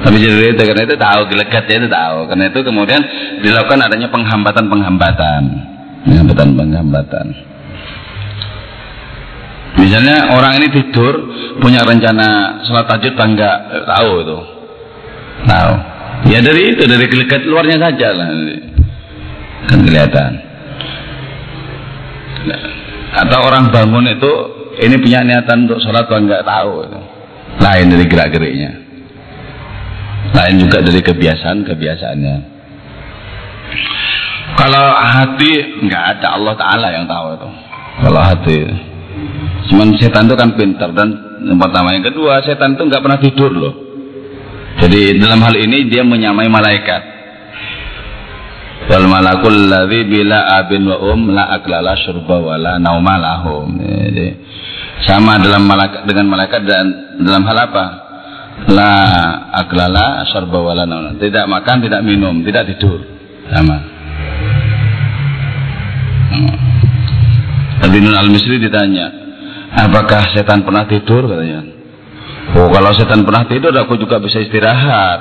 Lebih 0.04 0.18
cerdik 0.20 0.36
dari 0.36 0.50
itu 0.52 0.62
karena 0.64 0.82
itu 0.84 0.96
tahu 1.00 1.20
gelegatnya 1.32 1.74
itu 1.84 1.88
tahu. 1.88 2.18
Karena 2.28 2.44
itu 2.52 2.60
kemudian 2.60 3.00
dilakukan 3.40 3.80
adanya 3.80 4.08
penghambatan-penghambatan 4.12 5.42
penghambatan-penghambatan. 6.04 7.26
Misalnya 9.74 10.30
orang 10.36 10.62
ini 10.62 10.68
tidur 10.70 11.14
punya 11.58 11.82
rencana 11.82 12.60
sholat 12.62 12.86
tahajud 12.86 13.12
apa 13.18 13.24
enggak? 13.26 13.56
Tahu 13.88 14.10
itu. 14.22 14.38
Tahu. 15.44 15.74
Ya 16.30 16.38
dari 16.40 16.72
itu 16.72 16.82
dari 16.86 17.06
kelikat 17.10 17.44
luarnya 17.44 17.78
saja 17.78 18.08
lah. 18.16 18.28
Kan 19.68 19.78
kelihatan. 19.84 20.32
Atau 23.14 23.38
orang 23.46 23.70
bangun 23.70 24.06
itu 24.10 24.32
ini 24.82 24.96
punya 24.98 25.22
niatan 25.22 25.70
untuk 25.70 25.78
sholat 25.82 26.06
atau 26.06 26.18
enggak 26.18 26.42
tahu. 26.42 26.72
Lain 27.62 27.86
dari 27.90 28.04
gerak-geriknya. 28.10 28.72
Lain 30.34 30.54
juga 30.58 30.82
dari 30.82 31.00
kebiasaan-kebiasaannya. 31.04 32.36
Kalau 34.54 34.86
hati 34.94 35.52
enggak 35.82 36.18
ada 36.18 36.26
Allah 36.38 36.54
Taala 36.58 36.88
yang 36.90 37.06
tahu 37.06 37.26
itu. 37.38 37.48
Kalau 37.94 38.20
hati 38.22 38.58
Cuman 39.70 39.96
setan 39.96 40.28
itu 40.28 40.36
kan 40.36 40.50
pintar 40.58 40.90
dan 40.92 41.08
yang 41.44 41.56
pertama 41.56 41.96
yang 41.96 42.04
kedua 42.04 42.44
setan 42.44 42.76
itu 42.76 42.82
nggak 42.84 43.02
pernah 43.02 43.18
tidur 43.20 43.50
loh. 43.52 43.74
Jadi 44.74 45.22
dalam 45.22 45.40
hal 45.42 45.54
ini 45.54 45.86
dia 45.86 46.02
menyamai 46.02 46.50
malaikat. 46.50 47.02
Wal 48.84 49.06
malakul 49.08 49.70
ladzi 49.70 50.04
bila 50.04 50.60
abin 50.60 50.84
wa 50.84 50.98
um 51.14 51.32
la 51.32 51.56
aklala 51.56 51.96
syurba 51.96 52.36
wa 52.36 52.54
la 52.58 52.72
nauma 52.76 53.16
lahum. 53.16 53.80
Jadi 53.80 54.28
sama 55.06 55.40
dalam 55.40 55.64
malaikat 55.64 56.04
dengan 56.04 56.26
malaikat 56.28 56.60
dan 56.66 56.84
dalam 57.22 57.42
hal 57.48 57.58
apa? 57.70 57.84
La 58.70 58.92
aklala 59.62 60.26
syurba 60.28 60.58
wa 60.58 60.72
la 60.76 60.84
nauma. 60.84 61.16
Tidak 61.16 61.44
makan, 61.48 61.76
tidak 61.86 62.00
minum, 62.04 62.44
tidak 62.44 62.74
tidur. 62.74 63.00
Sama. 63.48 63.78
Tadi 67.84 68.00
Nun 68.00 68.16
Al-Misri 68.16 68.56
ditanya, 68.58 69.06
apakah 69.76 70.32
setan 70.32 70.64
pernah 70.64 70.88
tidur 70.88 71.28
katanya? 71.28 71.73
Oh 72.54 72.70
kalau 72.70 72.94
setan 72.94 73.26
pernah 73.26 73.42
tidur 73.50 73.74
aku 73.74 73.98
juga 73.98 74.22
bisa 74.22 74.38
istirahat. 74.38 75.20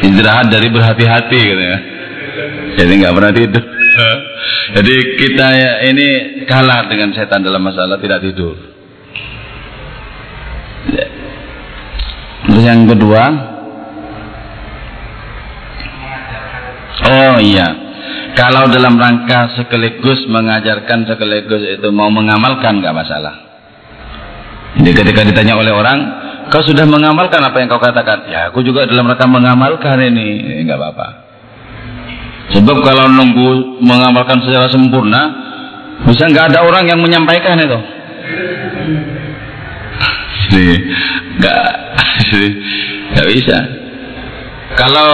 Istirahat 0.00 0.48
dari 0.48 0.72
berhati-hati 0.72 1.40
katanya. 1.44 1.78
Jadi 2.80 2.92
nggak 2.96 3.14
pernah 3.14 3.32
tidur. 3.36 3.64
Jadi 4.76 4.94
kita 5.20 5.46
ya, 5.56 5.72
ini 5.88 6.08
kalah 6.48 6.88
dengan 6.88 7.12
setan 7.12 7.44
dalam 7.44 7.62
masalah 7.62 8.00
tidak 8.00 8.24
tidur. 8.24 8.56
Ya. 10.90 11.06
Terus 12.46 12.62
yang 12.62 12.86
kedua, 12.86 13.22
oh 17.10 17.36
iya, 17.42 17.68
kalau 18.38 18.70
dalam 18.70 18.94
rangka 19.00 19.56
sekaligus 19.58 20.28
mengajarkan 20.30 21.08
sekaligus 21.10 21.62
itu 21.78 21.88
mau 21.90 22.12
mengamalkan 22.12 22.78
nggak 22.78 22.94
masalah. 22.94 23.45
Jadi 24.76 24.90
ketika 24.92 25.20
ditanya 25.24 25.56
oleh 25.56 25.72
orang, 25.72 25.98
kau 26.52 26.60
sudah 26.60 26.84
mengamalkan 26.84 27.40
apa 27.40 27.56
yang 27.58 27.68
kau 27.72 27.80
katakan? 27.80 28.28
Ya, 28.28 28.52
aku 28.52 28.60
juga 28.60 28.84
dalam 28.84 29.08
rangka 29.08 29.26
mengamalkan 29.26 29.96
ini, 30.04 30.62
nggak 30.68 30.78
apa-apa. 30.78 31.08
Sebab 32.54 32.76
kalau 32.84 33.10
nunggu 33.10 33.82
mengamalkan 33.82 34.38
secara 34.44 34.70
sempurna, 34.70 35.22
bisa 36.06 36.28
nggak 36.30 36.54
ada 36.54 36.60
orang 36.62 36.84
yang 36.86 37.00
menyampaikan 37.02 37.58
itu. 37.58 37.78
Jadi 40.46 40.68
nggak, 41.40 41.64
nggak 43.16 43.28
bisa. 43.32 43.58
Kalau 44.76 45.10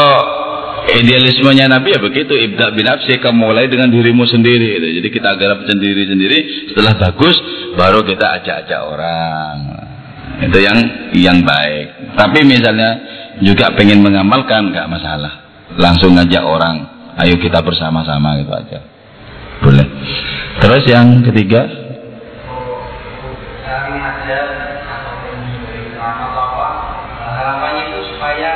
idealismenya 0.90 1.70
Nabi 1.70 1.94
ya 1.94 2.00
begitu. 2.02 2.34
Ibda 2.34 2.74
bin 2.74 2.86
nafsi 2.86 3.18
kamu 3.22 3.38
mulai 3.38 3.70
dengan 3.70 3.88
dirimu 3.92 4.26
sendiri 4.26 4.78
gitu. 4.80 4.88
jadi 5.02 5.08
kita 5.12 5.30
garap 5.38 5.60
sendiri 5.68 6.02
sendiri 6.08 6.38
setelah 6.72 6.94
bagus 6.98 7.36
baru 7.78 8.02
kita 8.02 8.26
ajak-ajak 8.42 8.80
orang. 8.82 9.56
Itu 10.42 10.58
yang 10.58 10.78
yang 11.14 11.38
baik. 11.46 12.16
Tapi 12.18 12.42
misalnya 12.42 12.90
juga 13.38 13.70
pengen 13.78 14.02
mengamalkan 14.02 14.74
nggak 14.74 14.88
masalah. 14.90 15.32
Langsung 15.78 16.18
ngajak 16.18 16.44
orang 16.44 16.76
ayo 17.20 17.36
kita 17.38 17.60
bersama-sama 17.60 18.40
gitu 18.40 18.52
aja. 18.52 18.80
Boleh. 19.62 19.86
Terus 20.58 20.82
yang 20.88 21.22
ketiga? 21.22 21.68
Harapannya 27.32 27.82
itu 27.90 28.00
supaya 28.14 28.50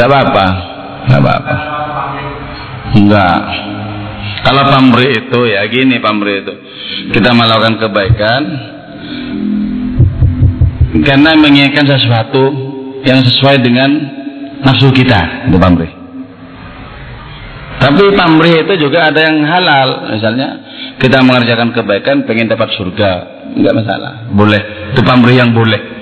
Tidak 0.00 0.08
apa-apa, 0.08 0.46
tidak 1.04 1.20
apa-apa. 1.20 1.56
Enggak. 2.96 3.40
Kalau 4.48 4.62
pamri 4.72 5.12
itu 5.12 5.40
ya 5.44 5.60
gini 5.68 6.00
pamri 6.00 6.40
itu. 6.40 6.54
Kita 7.12 7.36
melakukan 7.36 7.76
kebaikan 7.76 8.42
karena 11.04 11.36
menginginkan 11.36 11.84
sesuatu 11.84 12.48
yang 13.04 13.20
sesuai 13.28 13.60
dengan 13.60 13.92
nafsu 14.64 14.88
kita, 14.88 15.52
itu 15.52 15.60
pamri. 15.60 15.92
Tapi 17.84 18.16
pamri 18.16 18.56
itu 18.56 18.80
juga 18.80 19.12
ada 19.12 19.20
yang 19.20 19.44
halal, 19.44 20.16
misalnya 20.16 20.48
kita 20.96 21.20
mengerjakan 21.20 21.76
kebaikan 21.76 22.24
pengen 22.24 22.48
dapat 22.48 22.72
surga, 22.72 23.12
enggak 23.52 23.76
masalah, 23.76 24.32
boleh. 24.32 24.96
Itu 24.96 25.04
pamri 25.04 25.36
yang 25.36 25.52
boleh. 25.52 25.99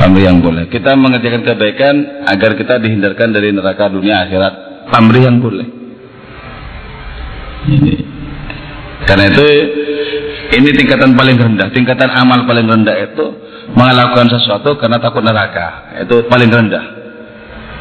Pamrih 0.00 0.24
yang 0.24 0.40
boleh. 0.40 0.66
Kita 0.72 0.96
mengerjakan 0.96 1.42
kebaikan 1.44 1.94
agar 2.26 2.56
kita 2.56 2.80
dihindarkan 2.80 3.28
dari 3.32 3.52
neraka 3.52 3.92
dunia 3.92 4.24
akhirat. 4.24 4.54
Pamrih 4.88 5.24
yang 5.24 5.38
boleh. 5.38 5.68
Ini. 7.68 7.94
Karena 9.06 9.24
itu 9.30 9.44
ini 10.52 10.68
tingkatan 10.74 11.16
paling 11.16 11.36
rendah. 11.38 11.68
Tingkatan 11.70 12.10
amal 12.12 12.44
paling 12.44 12.66
rendah 12.66 12.96
itu 12.98 13.26
melakukan 13.72 14.28
sesuatu 14.32 14.76
karena 14.80 14.98
takut 14.98 15.22
neraka. 15.22 15.96
Itu 16.02 16.26
paling 16.26 16.50
rendah. 16.50 16.84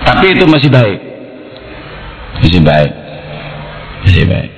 Tapi 0.06 0.26
itu 0.38 0.46
masih 0.48 0.70
baik. 0.70 1.00
Masih 2.42 2.62
baik. 2.62 2.92
Masih 4.06 4.26
baik. 4.26 4.52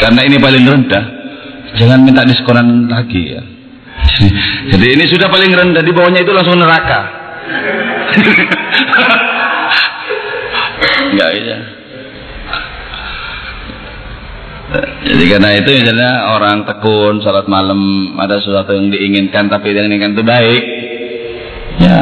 Karena 0.00 0.20
ini 0.26 0.36
paling 0.42 0.64
rendah, 0.66 1.04
jangan 1.78 2.02
minta 2.02 2.26
diskonan 2.26 2.90
lagi 2.90 3.38
ya. 3.38 3.42
Jadi 4.70 4.86
ini 4.96 5.04
sudah 5.08 5.28
paling 5.28 5.52
rendah 5.52 5.82
di 5.84 5.92
bawahnya 5.92 6.20
itu 6.24 6.32
langsung 6.32 6.58
neraka. 6.58 7.00
Enggak 11.14 11.30
ya. 11.38 11.58
Jadi 15.04 15.24
karena 15.30 15.54
itu 15.54 15.70
misalnya 15.70 16.34
orang 16.34 16.66
tekun 16.66 17.22
salat 17.22 17.46
malam 17.46 18.10
ada 18.18 18.42
sesuatu 18.42 18.74
yang 18.74 18.90
diinginkan 18.90 19.46
tapi 19.46 19.70
yang 19.70 19.86
diinginkan 19.86 20.18
itu 20.18 20.24
baik, 20.26 20.62
ya 21.78 21.98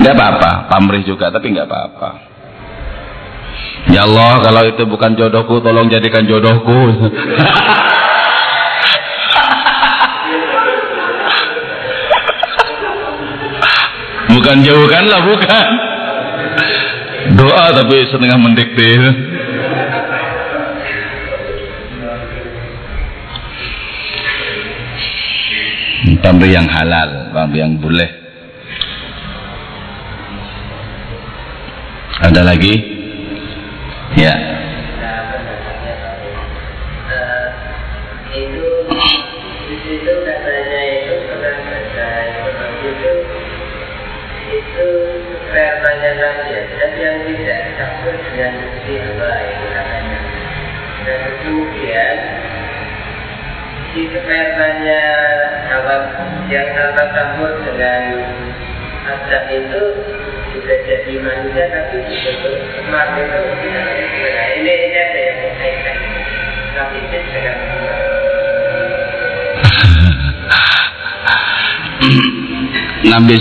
nggak 0.00 0.16
apa-apa, 0.16 0.72
pamrih 0.72 1.04
juga 1.04 1.28
tapi 1.28 1.52
nggak 1.52 1.68
apa-apa. 1.68 2.10
Ya 3.92 4.08
Allah 4.08 4.40
kalau 4.40 4.62
itu 4.64 4.88
bukan 4.88 5.12
jodohku 5.18 5.60
tolong 5.60 5.92
jadikan 5.92 6.24
jodohku. 6.24 6.80
Bukan 14.42 14.58
jauhkanlah, 14.66 15.22
bukan. 15.22 15.70
Doa 17.38 17.66
tapi 17.78 18.10
setengah 18.10 18.42
mendikte. 18.42 18.90
Pamri 26.18 26.50
yang 26.50 26.66
halal, 26.66 27.30
pamri 27.30 27.62
yang 27.62 27.78
boleh. 27.78 28.10
Ada 32.26 32.42
lagi? 32.42 32.74
Ya. 34.18 34.51
Dengan 48.28 48.52
bukti 48.60 48.92
apa 49.00 49.28
yang 49.32 49.68
katanya 49.72 50.20
dan 51.02 51.20
kemudian 51.40 52.16
si 53.92 54.02
yang 56.48 56.68
campur 57.12 57.52
dengan 57.64 58.02
itu 59.52 59.84
sudah 60.52 60.78
jadi 60.84 61.14
manusia 61.20 61.64
tapi 61.72 61.96
smart 62.86 63.16
itu 63.16 63.40
nah, 63.72 64.46
ini 64.56 64.72
ini 64.84 64.92
yang 64.92 65.10
tapi 66.76 66.96
itu 67.04 67.18
dengan 67.32 67.56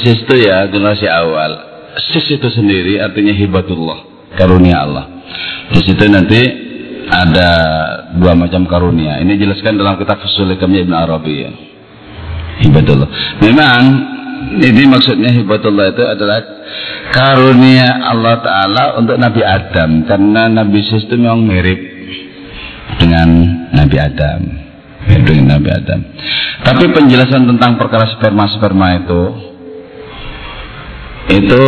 itu 0.03 0.35
ya 0.39 0.68
generasi 0.72 1.07
awal 1.07 1.70
Sis 2.10 2.26
itu 2.34 2.48
sendiri 2.49 2.98
artinya 2.98 3.36
hibatullah 3.36 4.32
karunia 4.34 4.82
Allah. 4.82 5.06
Di 5.72 5.80
situ 5.86 6.03
nanti 6.10 6.41
ada 7.11 7.49
dua 8.15 8.34
macam 8.34 8.65
karunia. 8.65 9.19
Ini 9.22 9.38
jelaskan 9.38 9.78
dalam 9.78 9.99
kitab 9.99 10.19
Fusul 10.23 10.56
Hikamnya 10.56 10.82
Ibn 10.88 10.94
Arabi 10.95 11.34
ya. 11.38 11.52
Hibatullah. 12.65 13.10
Memang 13.44 13.82
ini 14.60 14.84
maksudnya 14.90 15.32
hibatullah 15.32 15.94
itu 15.94 16.03
adalah 16.03 16.40
karunia 17.11 17.88
Allah 18.10 18.36
Ta'ala 18.41 18.84
untuk 18.98 19.15
Nabi 19.19 19.41
Adam 19.44 20.07
karena 20.07 20.49
Nabi 20.49 20.82
Yesus 20.82 21.07
itu 21.07 21.15
memang 21.19 21.44
mirip 21.45 21.80
dengan 22.98 23.28
Nabi 23.72 23.98
Adam 24.02 24.40
mirip 25.07 25.26
dengan 25.28 25.60
Nabi 25.60 25.69
Adam 25.72 25.99
tapi 26.65 26.86
penjelasan 26.91 27.48
tentang 27.48 27.80
perkara 27.80 28.11
sperma-sperma 28.18 28.88
itu 29.03 29.51
itu 31.32 31.64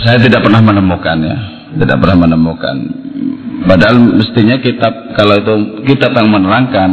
saya 0.00 0.16
tidak 0.16 0.40
pernah 0.40 0.62
menemukan 0.64 1.16
ya. 1.20 1.38
Tidak 1.70 1.96
pernah 2.02 2.26
menemukan. 2.26 2.76
Padahal 3.68 3.96
mestinya 4.16 4.56
kitab 4.58 5.14
kalau 5.14 5.38
itu 5.38 5.54
kitab 5.86 6.16
yang 6.16 6.32
menerangkan 6.32 6.90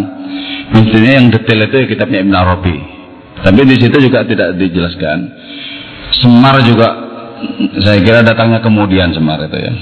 mestinya 0.75 1.11
yang 1.17 1.25
detail 1.31 1.63
itu 1.63 1.75
ya 1.81 1.85
kitabnya 1.87 2.19
Ibn 2.21 2.35
Arabi. 2.35 2.77
Tapi 3.41 3.59
di 3.63 3.75
situ 3.79 3.97
juga 4.03 4.27
tidak 4.27 4.59
dijelaskan. 4.59 5.17
Semar 6.19 6.59
juga 6.63 6.87
saya 7.81 7.99
kira 8.03 8.21
datangnya 8.21 8.59
kemudian 8.59 9.15
Semar 9.15 9.39
itu 9.47 9.57
ya. 9.57 9.73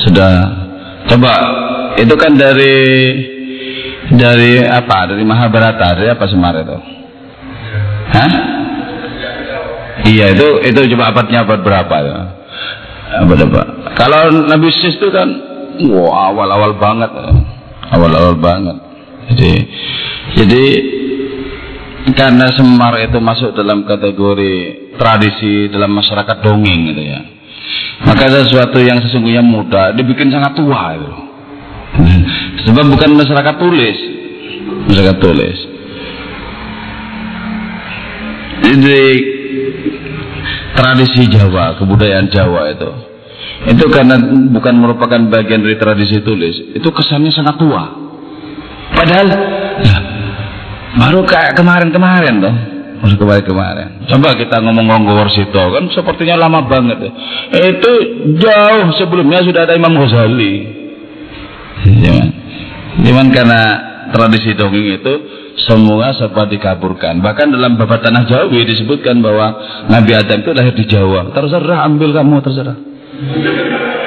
Sudah 0.00 0.32
coba 1.06 1.32
itu 2.00 2.14
kan 2.16 2.32
dari 2.34 2.76
dari 4.10 4.64
apa? 4.64 5.14
Dari 5.14 5.22
Mahabharata 5.22 6.00
dari 6.00 6.08
apa 6.10 6.24
Semar 6.26 6.54
itu? 6.58 6.78
Hah? 8.10 8.49
Iya 10.06 10.32
itu 10.32 10.48
itu 10.64 10.80
coba 10.96 11.12
abadnya 11.12 11.44
abad 11.44 11.60
berapa 11.60 11.96
ya? 12.00 12.18
Abad 13.26 13.38
apa? 13.50 13.62
Kalau 13.98 14.32
Nabi 14.48 14.68
Sis 14.72 14.96
itu 14.96 15.08
kan 15.12 15.28
wow 15.90 16.32
awal-awal 16.32 16.76
banget 16.80 17.10
awal-awal 17.90 18.34
banget. 18.38 18.76
Jadi 19.34 19.52
jadi 20.40 20.64
karena 22.16 22.48
Semar 22.56 22.96
itu 23.02 23.18
masuk 23.20 23.52
dalam 23.52 23.84
kategori 23.84 24.54
tradisi 24.96 25.68
dalam 25.68 25.92
masyarakat 25.92 26.36
dongeng 26.40 26.80
gitu 26.94 27.02
ya. 27.04 27.20
Maka 28.08 28.32
sesuatu 28.32 28.80
yang 28.80 28.96
sesungguhnya 29.04 29.44
muda 29.44 29.92
dibikin 29.92 30.32
sangat 30.32 30.56
tua 30.56 30.96
itu. 30.96 31.12
Sebab 32.64 32.84
bukan 32.88 33.10
masyarakat 33.18 33.54
tulis, 33.60 33.98
masyarakat 34.88 35.16
tulis. 35.20 35.58
Jadi 38.60 39.00
tradisi 40.74 41.22
Jawa, 41.30 41.76
kebudayaan 41.76 42.28
Jawa 42.32 42.72
itu, 42.72 42.90
itu 43.74 43.84
karena 43.92 44.16
bukan 44.50 44.74
merupakan 44.80 45.20
bagian 45.28 45.60
dari 45.60 45.76
tradisi 45.76 46.22
tulis, 46.24 46.76
itu 46.76 46.88
kesannya 46.88 47.32
sangat 47.34 47.60
tua. 47.60 47.84
Padahal 48.90 49.28
ya, 49.84 49.98
baru 50.96 51.20
kayak 51.28 51.54
kemarin-kemarin 51.54 52.34
tuh, 52.42 52.54
baru 53.04 53.14
kemarin-kemarin. 53.16 53.88
Coba 54.08 54.34
kita 54.34 54.58
ngomong 54.60 54.86
ngomong 54.88 55.14
Warsito 55.14 55.62
kan 55.72 55.84
sepertinya 55.92 56.48
lama 56.48 56.66
banget. 56.66 56.98
Ya. 57.04 57.12
Itu 57.70 57.92
jauh 58.40 58.88
sebelumnya 58.98 59.44
sudah 59.44 59.68
ada 59.68 59.78
Imam 59.78 59.94
Ghazali. 59.94 60.80
Cuman, 61.80 62.28
cuman 63.00 63.26
karena 63.32 63.60
tradisi 64.12 64.52
dongeng 64.52 65.00
itu 65.00 65.12
semua 65.68 66.12
serba 66.16 66.46
dikaburkan. 66.48 67.20
Bahkan 67.20 67.52
dalam 67.52 67.76
babat 67.76 68.00
tanah 68.04 68.24
Jawi 68.28 68.64
disebutkan 68.64 69.20
bahwa 69.20 69.52
Nabi 69.90 70.14
Adam 70.16 70.40
itu 70.40 70.52
lahir 70.54 70.74
di 70.76 70.84
Jawa. 70.86 71.24
Terserah 71.34 71.84
ambil 71.88 72.12
kamu 72.14 72.40
terserah. 72.40 72.76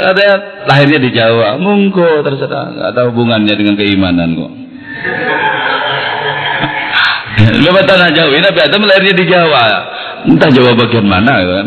ada 0.00 0.24
lahirnya 0.66 0.98
di 1.00 1.10
Jawa, 1.14 1.56
monggo 1.56 2.22
terserah, 2.26 2.74
nggak 2.76 2.92
tahu 2.96 3.06
hubungannya 3.14 3.54
dengan 3.56 3.76
keimanan 3.76 4.36
kok. 4.36 4.52
Babat 7.64 7.84
tanah 7.88 8.12
Jawi, 8.12 8.44
Nabi 8.44 8.60
Adam 8.60 8.84
lahirnya 8.84 9.14
di 9.16 9.24
Jawa, 9.24 9.64
entah 10.28 10.50
Jawa 10.52 10.76
bagian 10.76 11.08
mana 11.08 11.40
kan. 11.40 11.64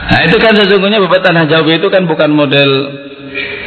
Nah 0.00 0.20
itu 0.26 0.42
kan 0.42 0.56
sesungguhnya 0.56 0.98
babat 0.98 1.22
tanah 1.22 1.46
Jawi 1.46 1.78
itu 1.78 1.86
kan 1.86 2.02
bukan 2.08 2.34
model 2.34 2.70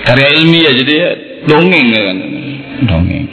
karya 0.03 0.43
ilmiah 0.43 0.73
jadi 0.75 0.93
ya 0.93 1.11
dongeng 1.47 1.85
ya 1.91 2.01
kan? 2.07 2.17
Dongeng. 2.87 3.25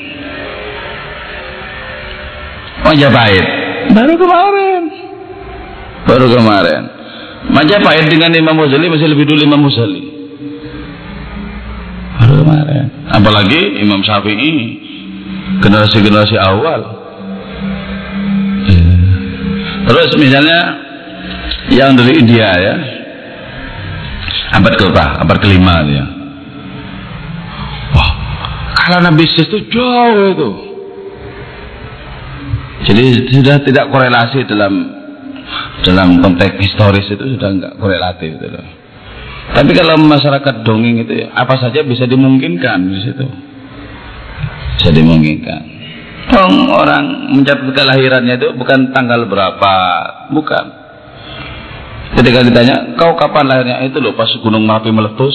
Majapahit. 2.81 3.47
Baru 3.95 4.15
kemarin. 4.17 4.83
Baru 6.09 6.27
kemarin. 6.33 6.83
Majapahit 7.51 8.07
dengan 8.11 8.31
Imam 8.35 8.57
Ghazali 8.59 8.87
masih 8.91 9.09
lebih 9.11 9.27
dulu 9.31 9.41
Imam 9.45 9.63
Ghazali. 9.67 10.03
Baru 12.21 12.35
kemarin. 12.45 12.85
Apalagi 13.11 13.61
Imam 13.83 14.01
Syafi'i 14.03 14.53
generasi-generasi 15.61 16.37
awal. 16.41 16.81
Terus 19.91 20.11
misalnya 20.19 20.61
yang 21.75 21.99
dari 21.99 22.19
India 22.19 22.49
ya. 22.55 22.75
Abad 24.51 24.75
keberapa 24.75 25.23
abad 25.23 25.39
kelima 25.39 25.79
ya 25.87 26.20
kalau 28.91 29.07
Nabi 29.07 29.23
Sis 29.31 29.47
itu 29.47 29.71
jauh 29.71 30.35
itu. 30.35 30.51
Jadi 32.91 33.05
sudah 33.31 33.63
tidak 33.63 33.87
korelasi 33.95 34.51
dalam 34.51 34.73
dalam 35.87 36.19
konteks 36.19 36.59
historis 36.59 37.07
itu 37.07 37.39
sudah 37.39 37.49
enggak 37.55 37.73
korelatif 37.79 38.35
itu 38.35 38.47
loh. 38.51 38.67
Tapi 39.55 39.71
kalau 39.79 39.95
masyarakat 39.95 40.67
dongeng 40.67 41.07
itu 41.07 41.31
apa 41.31 41.55
saja 41.63 41.87
bisa 41.87 42.11
dimungkinkan 42.11 42.79
di 42.91 42.99
situ. 42.99 43.27
Bisa 44.79 44.91
dimungkinkan. 44.91 45.63
Dong 46.31 46.71
orang 46.71 47.35
mencatat 47.35 47.71
kelahirannya 47.75 48.39
itu 48.39 48.49
bukan 48.55 48.91
tanggal 48.95 49.27
berapa, 49.27 49.75
bukan. 50.31 50.65
Ketika 52.11 52.43
ditanya, 52.43 52.95
kau 52.99 53.15
kapan 53.15 53.47
lahirnya? 53.47 53.87
Itu 53.87 54.03
loh 54.03 54.19
pas 54.19 54.31
Gunung 54.43 54.67
Merapi 54.67 54.91
meletus. 54.91 55.35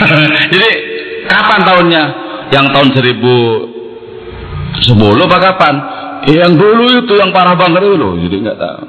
Jadi 0.52 0.70
kapan 1.28 1.60
tahunnya? 1.66 2.02
Yang 2.52 2.66
tahun 2.76 2.88
1010 2.92 5.24
apa 5.24 5.38
kapan? 5.40 5.74
Eh, 6.28 6.36
yang 6.38 6.54
dulu 6.54 7.02
itu 7.02 7.14
yang 7.18 7.34
parah 7.34 7.56
banget 7.56 7.82
loh. 7.82 8.14
Jadi 8.20 8.36
nggak 8.44 8.58
tahu. 8.60 8.84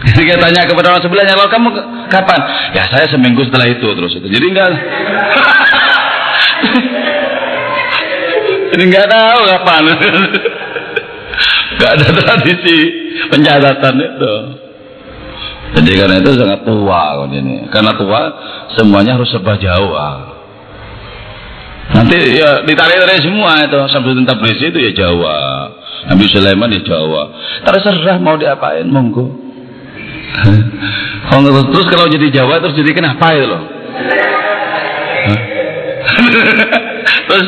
Ketika 0.00 0.40
tanya 0.40 0.64
kepada 0.64 0.96
orang 0.96 1.04
sebelahnya, 1.04 1.36
kalau 1.36 1.52
kamu 1.52 1.68
kapan? 2.08 2.40
Ya 2.72 2.88
saya 2.88 3.04
seminggu 3.12 3.44
setelah 3.44 3.68
itu 3.68 3.84
terus 3.84 4.16
itu. 4.16 4.32
Jadi 4.32 4.46
enggak. 4.48 4.72
Jadi 8.70 8.86
nggak 8.88 9.08
tahu 9.08 9.40
kapan. 9.46 9.82
Gak 11.80 11.96
ada 11.96 12.08
tradisi 12.12 12.78
pencatatan 13.32 13.94
itu. 13.96 14.34
Jadi 15.70 15.90
karena 15.94 16.18
itu 16.18 16.30
sangat 16.34 16.66
tua 16.66 17.00
kalau 17.14 17.30
ini. 17.30 17.70
Karena 17.70 17.94
tua 17.94 18.20
semuanya 18.74 19.14
harus 19.14 19.30
serba 19.30 19.54
Jawa. 19.54 20.08
Nanti 21.90 22.38
ya 22.38 22.62
ditarik-tarik 22.62 23.22
semua 23.22 23.66
itu 23.66 23.78
Samsudin 23.90 24.26
Tabrisi 24.26 24.70
itu 24.70 24.78
ya 24.78 24.92
Jawa. 24.94 25.38
Nabi 26.10 26.24
Sulaiman 26.30 26.70
ya 26.74 26.82
Jawa. 26.82 27.22
Terserah 27.66 28.18
mau 28.18 28.34
diapain 28.38 28.86
monggo. 28.86 29.30
terus 31.70 31.86
kalau 31.90 32.06
jadi 32.10 32.42
Jawa 32.42 32.62
terus 32.62 32.74
jadi 32.78 32.90
kenapa 32.94 33.34
itu 33.34 33.46
loh? 33.46 33.62
terus 37.28 37.46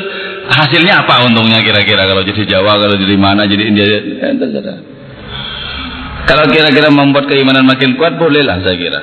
hasilnya 0.53 1.07
apa 1.07 1.27
untungnya 1.27 1.63
kira-kira 1.63 2.07
kalau 2.07 2.23
jadi 2.23 2.43
Jawa 2.59 2.79
kalau 2.79 2.95
jadi 2.99 3.15
mana 3.19 3.47
jadi 3.47 3.63
India 3.67 3.87
ya, 3.87 3.99
terserah. 4.37 4.92
Kalau 6.23 6.45
kira-kira 6.49 6.89
membuat 6.89 7.27
keimanan 7.27 7.67
makin 7.67 7.99
kuat 7.99 8.15
bolehlah 8.17 8.63
saya 8.63 8.77
kira. 8.79 9.03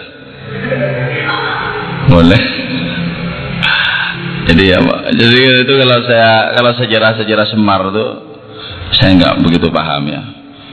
Boleh. 2.10 2.42
Jadi 4.50 4.64
ya. 4.66 4.82
Jadi 5.14 5.40
itu 5.62 5.74
kalau 5.78 5.98
saya 6.10 6.58
kalau 6.58 6.72
sejarah-sejarah 6.74 7.48
Semar 7.54 7.82
itu 7.94 8.06
saya 8.98 9.10
nggak 9.20 9.36
begitu 9.46 9.70
paham 9.70 10.10
ya. 10.10 10.22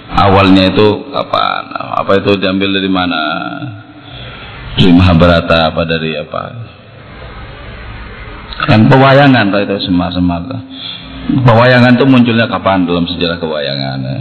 Awalnya 0.06 0.72
itu 0.72 1.12
kapan? 1.12 1.62
Apa 2.00 2.24
itu 2.24 2.40
diambil 2.40 2.78
dari 2.78 2.88
mana? 2.88 3.20
Dari 4.78 4.92
Mahabharata 4.96 5.74
apa 5.74 5.82
dari 5.84 6.16
apa? 6.16 6.42
Kan 8.64 8.88
pewayangan 8.88 9.52
itu 9.60 9.76
Semar-Semar. 9.90 10.48
Pewayangan 11.26 11.98
itu 11.98 12.06
munculnya 12.06 12.46
kapan 12.46 12.86
dalam 12.86 13.02
sejarah 13.10 13.38
kewayangan? 13.42 13.98
Ya? 13.98 14.18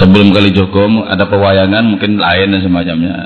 Sebelum 0.00 0.32
kali 0.32 0.56
Jogom 0.56 1.04
ada 1.04 1.28
pewayangan 1.28 1.84
mungkin 1.84 2.16
lain 2.16 2.56
dan 2.56 2.60
semacamnya. 2.64 3.16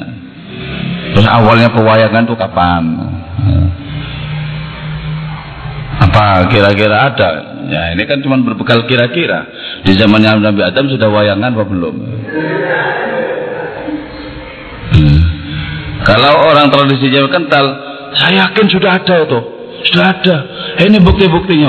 Terus 1.14 1.26
awalnya 1.30 1.70
pewayangan 1.70 2.26
itu 2.26 2.34
kapan? 2.34 2.82
Apa 6.00 6.50
kira-kira 6.50 7.12
ada? 7.12 7.30
Ya 7.70 7.94
ini 7.94 8.02
kan 8.08 8.18
cuma 8.18 8.34
berbekal 8.42 8.82
kira-kira. 8.90 9.46
Di 9.86 9.94
zamannya 9.94 10.42
Nabi 10.42 10.66
Adam 10.66 10.90
sudah 10.90 11.06
wayangan 11.06 11.54
apa 11.54 11.64
belum? 11.70 11.94
Kalau 16.00 16.32
orang 16.50 16.72
tradisi 16.72 17.12
Jawa 17.12 17.28
kental, 17.30 17.66
saya 18.16 18.48
yakin 18.48 18.66
sudah 18.72 18.90
ada 18.98 19.14
itu. 19.22 19.40
Sudah 19.86 20.06
ada. 20.12 20.36
Ini 20.82 20.98
bukti-buktinya. 20.98 21.68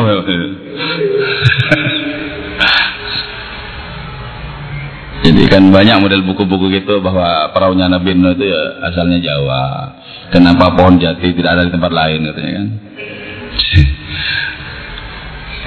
Jadi 5.31 5.47
kan 5.47 5.63
banyak 5.71 6.03
model 6.03 6.27
buku-buku 6.27 6.67
gitu 6.75 6.99
bahwa 6.99 7.55
perahunya 7.55 7.87
Nabi 7.87 8.19
Nuh 8.19 8.35
itu 8.35 8.51
ya 8.51 8.83
asalnya 8.91 9.15
Jawa. 9.23 9.63
Kenapa 10.27 10.75
pohon 10.75 10.99
jati 10.99 11.31
tidak 11.31 11.55
ada 11.55 11.63
di 11.63 11.71
tempat 11.71 11.87
lain 11.87 12.19
katanya 12.27 12.51
kan? 12.59 12.67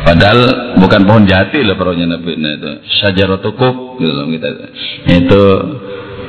Padahal 0.05 0.41
bukan 0.85 1.01
pohon 1.09 1.25
jati 1.25 1.65
loh 1.65 1.81
perahunya 1.81 2.05
Nabi 2.13 2.37
Nuh 2.37 2.53
itu. 2.61 2.71
Syajaratu 3.01 3.57
kuk 3.57 4.05
gitu 4.05 4.13
loh 4.13 4.29
kita. 4.29 4.49
Itu 5.09 5.43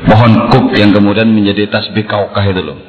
pohon 0.08 0.32
kuk 0.56 0.72
yang 0.80 0.96
kemudian 0.96 1.28
menjadi 1.28 1.68
tasbih 1.68 2.08
kaukah 2.08 2.46
itu 2.48 2.64
loh. 2.64 2.80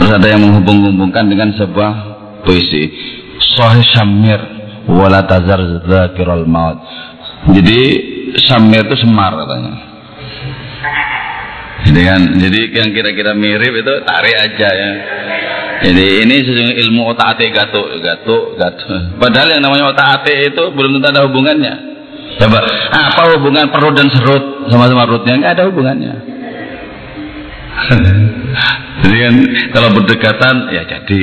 Terus 0.00 0.12
ada 0.16 0.26
yang 0.32 0.48
menghubung-hubungkan 0.48 1.28
dengan 1.28 1.52
sebuah 1.60 1.92
puisi 2.40 3.12
sahih 3.40 3.84
samir 3.92 4.40
wala 4.86 5.26
tazar 5.26 5.60
zakiral 5.84 6.46
maut. 6.46 6.78
Jadi 7.52 7.80
samir 8.46 8.86
itu 8.86 8.96
semar 9.02 9.34
katanya. 9.34 9.72
Jadi 11.86 12.00
kan, 12.02 12.20
jadi 12.40 12.60
yang 12.82 12.90
kira-kira 12.90 13.32
mirip 13.36 13.70
itu 13.78 13.92
tarik 14.02 14.36
aja 14.36 14.68
ya. 14.74 14.92
Jadi 15.86 16.24
ini 16.24 16.34
sesungguhnya 16.42 16.76
ilmu 16.82 17.14
otak 17.14 17.36
atik 17.36 17.52
gatuk, 17.52 18.00
gatuk, 18.00 18.58
gatuk. 18.58 19.20
Padahal 19.20 19.54
yang 19.54 19.62
namanya 19.62 19.92
otak 19.92 20.08
atik 20.22 20.50
itu 20.50 20.62
belum 20.72 20.98
tentu 20.98 21.06
ada 21.14 21.28
hubungannya. 21.28 21.74
Coba, 22.42 22.58
apa 22.90 23.22
hubungan 23.38 23.70
perut 23.70 23.94
dan 23.94 24.08
serut 24.10 24.66
sama-sama 24.72 25.06
rutnya? 25.06 25.36
Enggak 25.38 25.52
ada 25.60 25.64
hubungannya. 25.70 26.14
jadi 29.04 29.16
kan 29.20 29.34
kalau 29.76 29.88
berdekatan 30.00 30.54
ya 30.72 30.82
jadi 30.88 31.22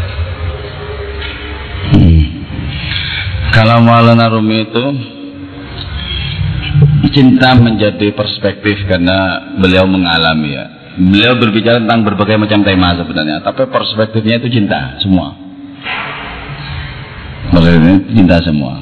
Kalau 3.61 3.77
Maulana 3.77 4.25
Rumi 4.25 4.65
itu 4.65 4.85
cinta 7.13 7.53
menjadi 7.53 8.09
perspektif 8.09 8.89
karena 8.89 9.53
beliau 9.61 9.85
mengalami 9.85 10.57
ya. 10.57 10.65
Beliau 10.97 11.37
berbicara 11.37 11.77
tentang 11.77 12.01
berbagai 12.01 12.41
macam 12.41 12.65
tema 12.65 12.97
sebenarnya, 12.97 13.45
tapi 13.45 13.69
perspektifnya 13.69 14.41
itu 14.41 14.49
cinta 14.49 14.97
semua. 14.97 15.37
Bagaimana 17.53 18.01
cinta 18.09 18.41
semua. 18.41 18.81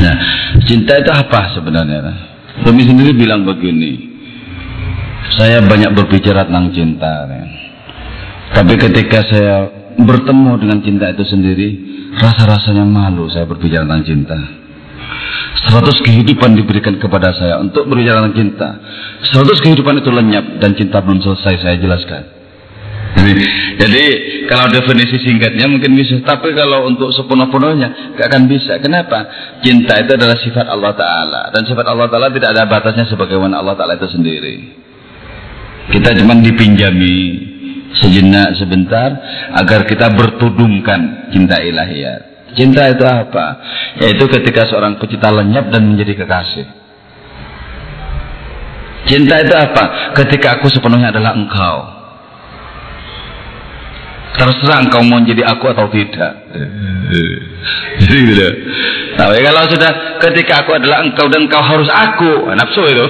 Nah, 0.00 0.16
cinta 0.64 0.96
itu 0.96 1.12
apa 1.12 1.52
sebenarnya? 1.52 2.16
Rumi 2.64 2.80
sendiri 2.80 3.12
bilang 3.12 3.44
begini, 3.44 3.92
saya 5.36 5.60
banyak 5.60 5.92
berbicara 5.92 6.48
tentang 6.48 6.72
cinta, 6.72 7.28
ya. 7.28 7.44
tapi 8.56 8.80
ketika 8.80 9.20
saya 9.28 9.75
bertemu 9.96 10.52
dengan 10.60 10.78
cinta 10.84 11.08
itu 11.12 11.24
sendiri, 11.24 11.68
Rasa-rasanya 12.16 12.84
malu 12.88 13.28
saya 13.28 13.44
berbicara 13.44 13.84
tentang 13.84 14.04
cinta. 14.08 14.38
Seratus 15.68 16.00
kehidupan 16.00 16.56
diberikan 16.56 16.96
kepada 16.96 17.34
saya 17.36 17.60
untuk 17.60 17.84
berbicara 17.84 18.24
tentang 18.24 18.36
cinta. 18.40 18.68
Seratus 19.28 19.60
kehidupan 19.60 20.00
itu 20.00 20.08
lenyap 20.08 20.56
dan 20.56 20.72
cinta 20.72 21.04
belum 21.04 21.20
selesai 21.20 21.60
saya 21.60 21.76
jelaskan. 21.76 22.22
Jadi, 23.16 23.32
jadi 23.80 24.04
kalau 24.48 24.68
definisi 24.68 25.16
singkatnya 25.24 25.68
mungkin 25.68 25.96
bisa, 25.96 26.20
tapi 26.20 26.52
kalau 26.52 26.84
untuk 26.88 27.10
sepenuh-penuhnya 27.16 28.16
gak 28.16 28.28
akan 28.28 28.44
bisa. 28.48 28.76
Kenapa? 28.80 29.24
Cinta 29.64 30.00
itu 30.00 30.16
adalah 30.16 30.36
sifat 30.40 30.66
Allah 30.68 30.92
Taala 30.96 31.42
dan 31.52 31.64
sifat 31.64 31.84
Allah 31.84 32.06
Taala 32.12 32.28
tidak 32.32 32.54
ada 32.56 32.64
batasnya 32.68 33.08
sebagaimana 33.08 33.60
Allah 33.60 33.76
Taala 33.76 33.96
itu 33.96 34.08
sendiri. 34.08 34.56
Kita 35.90 36.12
cuma 36.16 36.36
dipinjami 36.38 37.16
sejenak 38.02 38.56
sebentar 38.60 39.08
agar 39.56 39.88
kita 39.88 40.12
bertudungkan 40.12 41.30
cinta 41.32 41.56
ilahiyat. 41.60 42.52
Cinta 42.56 42.88
itu 42.88 43.04
apa? 43.04 43.46
Yaitu 44.00 44.24
ketika 44.32 44.64
seorang 44.64 44.96
pecinta 44.96 45.28
lenyap 45.28 45.68
dan 45.68 45.84
menjadi 45.84 46.24
kekasih. 46.24 46.66
Cinta 49.06 49.38
itu 49.44 49.54
apa? 49.54 50.16
Ketika 50.16 50.58
aku 50.58 50.72
sepenuhnya 50.72 51.12
adalah 51.14 51.36
engkau. 51.36 51.76
Terserah 54.36 54.84
engkau 54.84 55.00
mau 55.04 55.20
jadi 55.22 55.46
aku 55.46 55.64
atau 55.72 55.86
tidak. 55.88 56.32
Jadi 58.02 58.16
gitu. 58.32 58.48
Tapi 59.16 59.40
kalau 59.40 59.64
sudah 59.72 60.20
ketika 60.20 60.64
aku 60.64 60.76
adalah 60.76 61.00
engkau 61.00 61.24
dan 61.32 61.48
engkau 61.48 61.62
harus 61.62 61.88
aku, 61.88 62.52
nafsu 62.52 62.82
itu. 62.84 63.06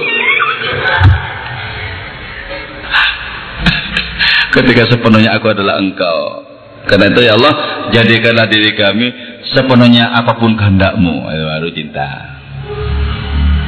Ketika 4.53 4.87
sepenuhnya 4.87 5.35
aku 5.35 5.51
adalah 5.51 5.79
engkau. 5.79 6.47
Karena 6.87 7.11
itu 7.11 7.19
ya 7.19 7.35
Allah, 7.35 7.53
jadikanlah 7.91 8.47
diri 8.47 8.71
kami 8.71 9.07
sepenuhnya 9.51 10.15
apa 10.15 10.39
pun 10.39 10.55
kehendakmu. 10.55 11.27
Itu 11.27 11.43
baru 11.43 11.69
cinta. 11.75 12.09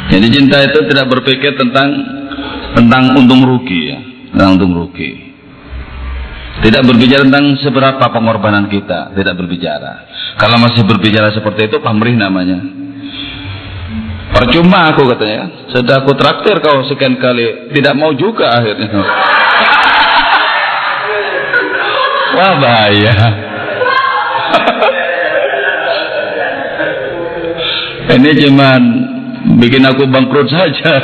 Jadi 0.09 0.27
cinta 0.33 0.57
itu 0.65 0.79
tidak 0.89 1.05
berpikir 1.11 1.53
tentang 1.59 1.89
tentang 2.73 3.13
untung 3.13 3.45
rugi 3.45 3.93
ya, 3.93 3.99
tentang 4.33 4.57
untung 4.57 4.73
rugi. 4.73 5.29
Tidak 6.59 6.81
berbicara 6.83 7.23
tentang 7.23 7.55
seberapa 7.63 8.05
pengorbanan 8.11 8.67
kita, 8.67 9.15
tidak 9.15 9.35
berbicara. 9.39 10.07
Kalau 10.35 10.59
masih 10.59 10.83
berbicara 10.83 11.31
seperti 11.31 11.71
itu 11.71 11.77
pamrih 11.79 12.15
namanya. 12.19 12.59
Percuma 14.29 14.91
aku 14.93 15.07
katanya, 15.09 15.67
sudah 15.73 16.03
aku 16.03 16.13
traktir 16.15 16.61
kau 16.61 16.85
sekian 16.85 17.17
kali, 17.17 17.73
tidak 17.73 17.93
mau 17.97 18.13
juga 18.13 18.59
akhirnya. 18.59 18.87
Wah 22.39 22.55
bahaya. 22.55 23.15
Ini 28.15 28.31
cuman 28.47 28.81
bikin 29.59 29.83
aku 29.83 30.07
bangkrut 30.07 30.47
saja. 30.47 31.03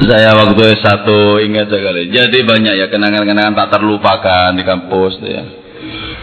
Saya 0.00 0.32
waktu 0.32 0.62
S1 0.72 1.04
ingat 1.44 1.68
sekali. 1.68 2.08
Jadi 2.08 2.40
banyak 2.40 2.74
ya 2.80 2.88
kenangan-kenangan 2.88 3.52
tak 3.52 3.76
terlupakan 3.76 4.56
di 4.56 4.64
kampus 4.64 5.20
ya. 5.20 5.44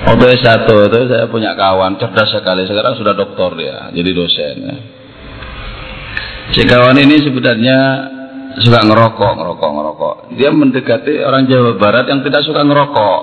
Waktu 0.10 0.41
S1 0.41 0.65
itu 0.65 0.99
saya 1.06 1.30
punya 1.30 1.53
kawan 1.53 2.02
cerdas 2.02 2.34
sekali. 2.34 2.65
Sekarang 2.65 2.98
sudah 2.98 3.14
doktor 3.14 3.53
dia, 3.61 3.94
jadi 3.94 4.10
dosen 4.10 4.56
ya. 4.65 4.97
Si 6.56 6.64
kawan 6.64 6.95
ini 6.95 7.19
sebenarnya 7.19 7.78
suka 8.64 8.80
ngerokok, 8.88 9.32
ngerokok, 9.36 9.69
ngerokok. 9.76 10.14
Dia 10.40 10.49
mendekati 10.56 11.19
orang 11.19 11.44
Jawa 11.45 11.76
Barat 11.76 12.07
yang 12.07 12.24
tidak 12.24 12.41
suka 12.48 12.64
ngerokok. 12.64 13.19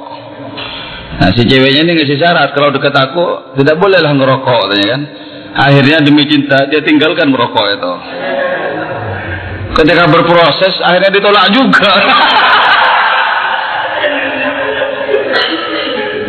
Nah 1.14 1.30
si 1.32 1.46
ceweknya 1.46 1.86
ini 1.86 1.92
ngasih 1.96 2.18
syarat 2.20 2.52
kalau 2.52 2.74
dekat 2.74 2.92
aku 2.92 3.54
tidak 3.56 3.80
bolehlah 3.80 4.12
ngerokok, 4.12 4.58
katanya 4.68 4.86
kan. 4.92 5.02
Akhirnya 5.54 6.02
demi 6.02 6.26
cinta 6.26 6.66
dia 6.66 6.82
tinggalkan 6.82 7.30
merokok 7.30 7.66
itu. 7.70 7.92
Ketika 9.74 10.04
berproses 10.10 10.74
akhirnya 10.82 11.10
ditolak 11.10 11.46
juga. 11.54 11.92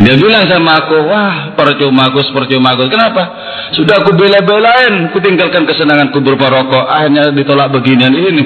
Dia 0.05 0.21
bilang 0.21 0.45
sama 0.45 0.85
aku, 0.85 0.97
wah 1.09 1.57
percuma 1.57 2.13
Gus, 2.13 2.29
percuma 2.29 2.77
Gus. 2.77 2.93
Kenapa? 2.93 3.25
Sudah 3.73 4.05
aku 4.05 4.13
bela-belain, 4.13 5.09
ku 5.09 5.17
tinggalkan 5.17 5.65
kesenanganku 5.65 6.21
berupa 6.21 6.53
rokok. 6.53 6.85
Akhirnya 6.85 7.33
ditolak 7.33 7.73
beginian 7.73 8.13
ini. 8.13 8.45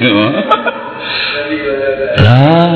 lah, 2.24 2.72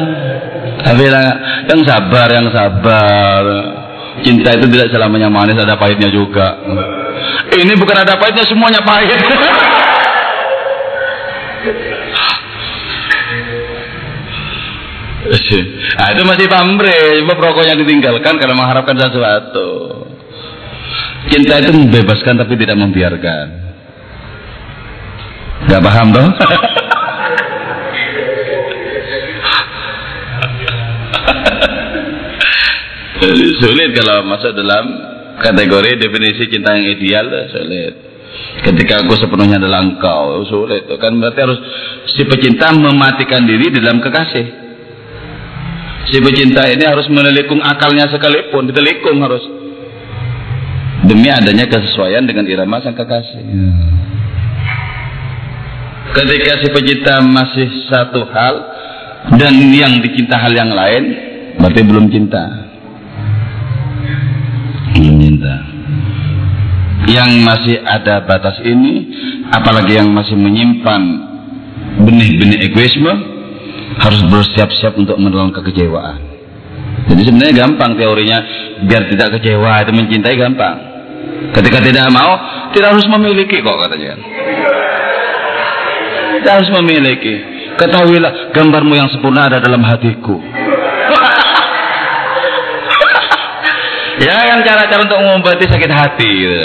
tapi 0.84 1.08
yang 1.08 1.80
sabar, 1.88 2.28
yang 2.28 2.52
sabar. 2.52 3.42
Cinta 4.22 4.54
itu 4.54 4.68
tidak 4.70 4.92
selamanya 4.92 5.32
manis, 5.32 5.58
ada 5.58 5.74
pahitnya 5.80 6.12
juga. 6.12 6.60
Ini 7.50 7.72
bukan 7.80 7.96
ada 8.04 8.14
pahitnya, 8.20 8.44
semuanya 8.46 8.84
pahit. 8.84 9.18
nah, 15.98 16.08
itu 16.12 16.22
masih 16.28 16.46
pamrih, 16.46 17.24
sebab 17.24 17.38
rokoknya 17.40 17.74
ditinggalkan 17.80 18.36
karena 18.38 18.54
mengharapkan 18.54 18.96
sesuatu. 19.00 19.68
Cinta 21.32 21.58
itu 21.58 21.72
membebaskan 21.72 22.34
tapi 22.36 22.54
tidak 22.58 22.76
membiarkan. 22.78 23.46
Gak 25.66 25.82
paham 25.82 26.08
dong? 26.12 26.30
sulit 33.60 33.90
kalau 33.96 34.26
masuk 34.28 34.52
dalam 34.52 34.84
kategori 35.40 35.96
definisi 35.96 36.44
cinta 36.52 36.76
yang 36.76 36.86
ideal 36.94 37.26
sulit 37.50 37.94
ketika 38.62 39.02
aku 39.02 39.16
sepenuhnya 39.18 39.58
adalah 39.58 39.80
engkau 39.82 40.44
sulit 40.46 40.86
kan 41.00 41.12
berarti 41.16 41.40
harus 41.40 41.58
si 42.14 42.22
pecinta 42.28 42.70
mematikan 42.74 43.42
diri 43.48 43.72
di 43.72 43.78
dalam 43.80 43.98
kekasih 44.04 44.46
si 46.12 46.16
pecinta 46.20 46.68
ini 46.68 46.84
harus 46.84 47.08
menelikung 47.10 47.60
akalnya 47.64 48.06
sekalipun 48.12 48.70
ditelikung 48.70 49.18
harus 49.24 49.42
demi 51.04 51.28
adanya 51.28 51.68
kesesuaian 51.68 52.24
dengan 52.24 52.48
irama 52.48 52.80
sang 52.80 52.96
kekasih. 52.96 53.44
Ketika 56.14 56.52
si 56.62 56.68
pecinta 56.70 57.20
masih 57.26 57.68
satu 57.90 58.22
hal 58.30 58.54
dan 59.34 59.54
yang 59.72 59.98
dicinta 59.98 60.38
hal 60.38 60.52
yang 60.54 60.70
lain 60.72 61.02
berarti 61.58 61.80
belum 61.84 62.06
cinta. 62.08 62.44
Meminta 64.94 65.54
yang 67.04 67.44
masih 67.44 67.82
ada 67.84 68.24
batas 68.24 68.62
ini 68.64 69.10
apalagi 69.52 69.98
yang 69.98 70.08
masih 70.08 70.38
menyimpan 70.38 71.02
benih-benih 72.00 72.70
egoisme 72.70 73.12
harus 74.00 74.22
bersiap-siap 74.30 74.96
untuk 74.96 75.18
menelan 75.20 75.52
kekecewaan. 75.52 76.18
Jadi 77.10 77.22
sebenarnya 77.26 77.54
gampang 77.66 77.98
teorinya. 77.98 78.38
Biar 78.84 79.06
tidak 79.06 79.38
kecewa 79.38 79.80
itu 79.86 79.92
mencintai 79.94 80.34
gampang 80.34 80.93
ketika 81.54 81.78
tidak 81.82 82.10
mau 82.10 82.38
tidak 82.74 82.96
harus 82.96 83.06
memiliki 83.08 83.62
kok 83.62 83.76
katanya 83.80 84.18
tidak 86.40 86.52
harus 86.60 86.70
memiliki 86.82 87.34
ketahuilah 87.80 88.52
gambarmu 88.54 88.94
yang 88.94 89.08
sempurna 89.10 89.48
ada 89.50 89.58
dalam 89.62 89.82
hatiku 89.82 90.38
ya 94.24 94.36
kan 94.46 94.60
cara-cara 94.62 95.02
untuk 95.04 95.18
mengobati 95.20 95.66
sakit 95.66 95.90
hati 95.90 96.30
gitu. 96.30 96.58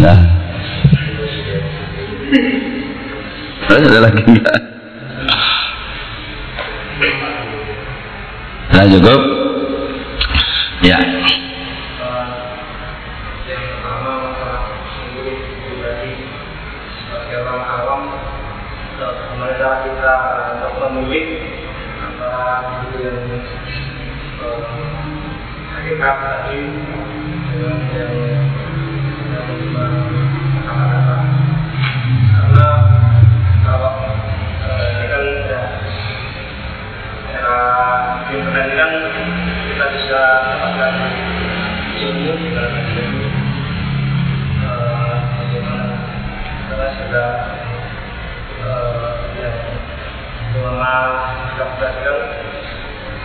Nah. 0.00 0.20
Terus 3.68 3.82
ada 3.92 4.00
lagi 4.08 4.22
enggak? 4.24 4.58
Nah 8.72 8.84
cukup. 8.88 9.20
Ya. 10.82 10.98
Kita 19.80 20.12
apa 20.12 20.92
yang 23.00 23.24
hakikat 25.72 26.16
yang 26.20 26.60
karena 32.32 32.68
kalau 33.64 33.92
ini 34.92 35.04
kan 35.08 35.24
kan 38.76 38.92
kita 39.72 39.86
bisa 39.96 40.20
dapatkan 40.52 40.94
ilmu 41.96 42.32
kita 46.68 46.86
sudah 46.92 47.28
ulama 50.62 50.94
kita 51.50 51.64
belajar 51.74 52.16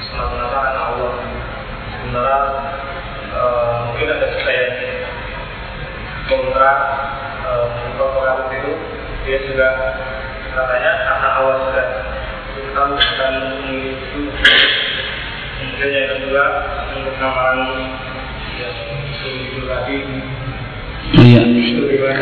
semata-mata 0.10 0.58
karena 0.58 0.82
Allah. 0.90 1.14
Sementara 1.98 2.40
uh, 3.38 3.74
mungkin 3.86 4.08
ada 4.10 4.28
saya 4.42 4.66
kontra 6.26 6.72
uh, 7.46 7.66
itu. 8.50 8.74
Dia 9.28 9.38
juga 9.46 9.68
katanya 10.56 10.92
karena 11.06 11.30
awal 11.38 11.56
sudah 11.70 11.88
kita 12.58 12.82
bukan 12.90 13.34
itu. 13.70 14.22
Kemudian 15.58 15.90
yang 15.94 16.10
kedua 16.18 16.46
untuk 16.98 17.16
amalan 17.22 17.62
yang 18.58 18.74
itu 19.26 19.60
tadi 19.66 19.98
Iya. 21.08 21.40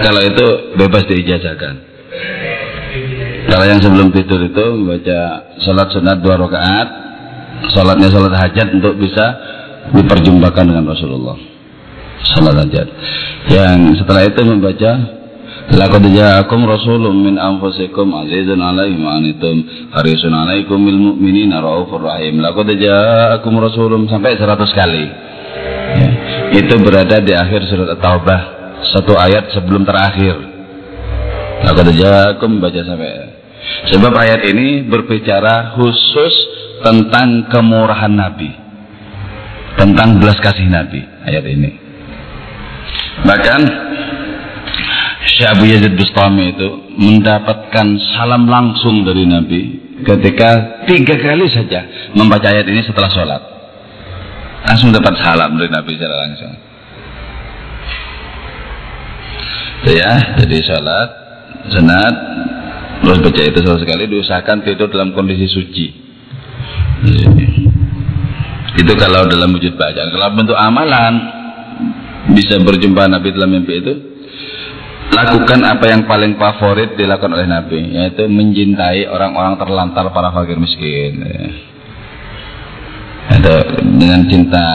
Kalau 0.05 0.21
itu 0.21 0.45
bebas 0.77 1.09
diijazahkan. 1.09 1.73
Kalau 3.45 3.65
yang 3.65 3.79
sebelum 3.79 4.09
tidur 4.09 4.41
itu 4.41 4.65
membaca 4.73 5.19
sholat 5.61 5.87
sunat 5.93 6.17
dua 6.21 6.35
rakaat, 6.37 6.87
sholatnya 7.71 8.09
sholat 8.09 8.33
hajat 8.33 8.67
untuk 8.73 8.97
bisa 8.97 9.25
diperjumpakan 9.93 10.65
dengan 10.65 10.89
Rasulullah 10.89 11.55
salat 12.33 12.57
hajat 12.65 12.87
yang 13.53 13.93
setelah 14.01 14.23
itu 14.25 14.41
membaca 14.41 14.91
Laqad 15.65 16.05
ja'akum 16.13 16.61
rasulun 16.61 17.25
min 17.25 17.41
anfusikum 17.41 18.13
azizun 18.13 18.61
'alaihi 18.61 19.01
ma 19.01 19.17
anittum 19.17 19.65
harisun 19.97 20.29
'alaikum 20.29 20.77
bil 20.77 21.09
mu'minina 21.09 21.57
raufur 21.57 22.05
rahim. 22.05 22.37
Laqad 22.37 22.69
ja'akum 22.69 23.57
rasulun 23.57 24.05
sampai 24.05 24.37
100 24.37 24.61
kali. 24.61 25.05
Ya. 25.97 26.09
Itu 26.61 26.77
berada 26.85 27.17
di 27.17 27.33
akhir 27.33 27.65
surat 27.65 27.97
At-Taubah, 27.97 28.41
satu 28.93 29.17
ayat 29.17 29.57
sebelum 29.57 29.89
terakhir. 29.89 30.37
Laqad 31.65 31.87
ja'akum 31.97 32.61
baca 32.61 32.81
sampai 32.85 33.34
Sebab 33.93 34.13
ayat 34.13 34.41
ini 34.49 34.85
berbicara 34.85 35.77
khusus 35.77 36.33
tentang 36.81 37.49
kemurahan 37.49 38.13
Nabi 38.13 38.65
tentang 39.75 40.17
belas 40.19 40.39
kasih 40.39 40.67
Nabi 40.71 41.03
ayat 41.27 41.45
ini. 41.45 41.71
Bahkan 43.25 43.61
Syekh 45.25 45.49
Abu 45.51 45.63
Yazid 45.67 45.93
Bustami 45.97 46.53
itu 46.55 46.69
mendapatkan 46.95 47.87
salam 48.15 48.47
langsung 48.47 49.03
dari 49.03 49.25
Nabi 49.27 49.61
ketika 50.05 50.83
tiga 50.87 51.15
kali 51.17 51.47
saja 51.49 52.11
membaca 52.15 52.47
ayat 52.47 52.67
ini 52.69 52.85
setelah 52.85 53.09
sholat. 53.11 53.41
Langsung 54.65 54.89
dapat 54.89 55.13
salam 55.21 55.57
dari 55.57 55.69
Nabi 55.69 55.91
secara 55.93 56.15
langsung. 56.25 56.53
Ya, 59.85 60.11
jadi 60.41 60.57
sholat, 60.65 61.09
senat, 61.69 62.15
terus 63.05 63.21
baca 63.21 63.41
itu 63.45 63.59
sekali 63.61 64.03
diusahakan 64.09 64.65
tidur 64.65 64.89
dalam 64.89 65.13
kondisi 65.13 65.45
suci. 65.45 65.85
Itu 68.75 68.93
kalau 68.97 69.29
dalam 69.29 69.53
wujud 69.53 69.77
bacaan. 69.77 70.09
Kalau 70.09 70.27
bentuk 70.33 70.57
amalan 70.57 71.13
bisa 72.33 72.57
berjumpa 72.57 73.05
Nabi 73.05 73.27
dalam 73.31 73.53
mimpi 73.53 73.73
itu 73.77 73.93
lakukan 75.13 75.61
apa 75.61 75.85
yang 75.85 76.09
paling 76.09 76.35
favorit 76.35 76.97
dilakukan 76.97 77.37
oleh 77.37 77.45
Nabi 77.45 77.93
yaitu 77.93 78.25
mencintai 78.25 79.05
orang-orang 79.05 79.55
terlantar 79.61 80.09
para 80.09 80.33
fakir 80.33 80.57
miskin 80.57 81.21
itu 83.29 83.55
dengan 84.01 84.21
cinta 84.25 84.65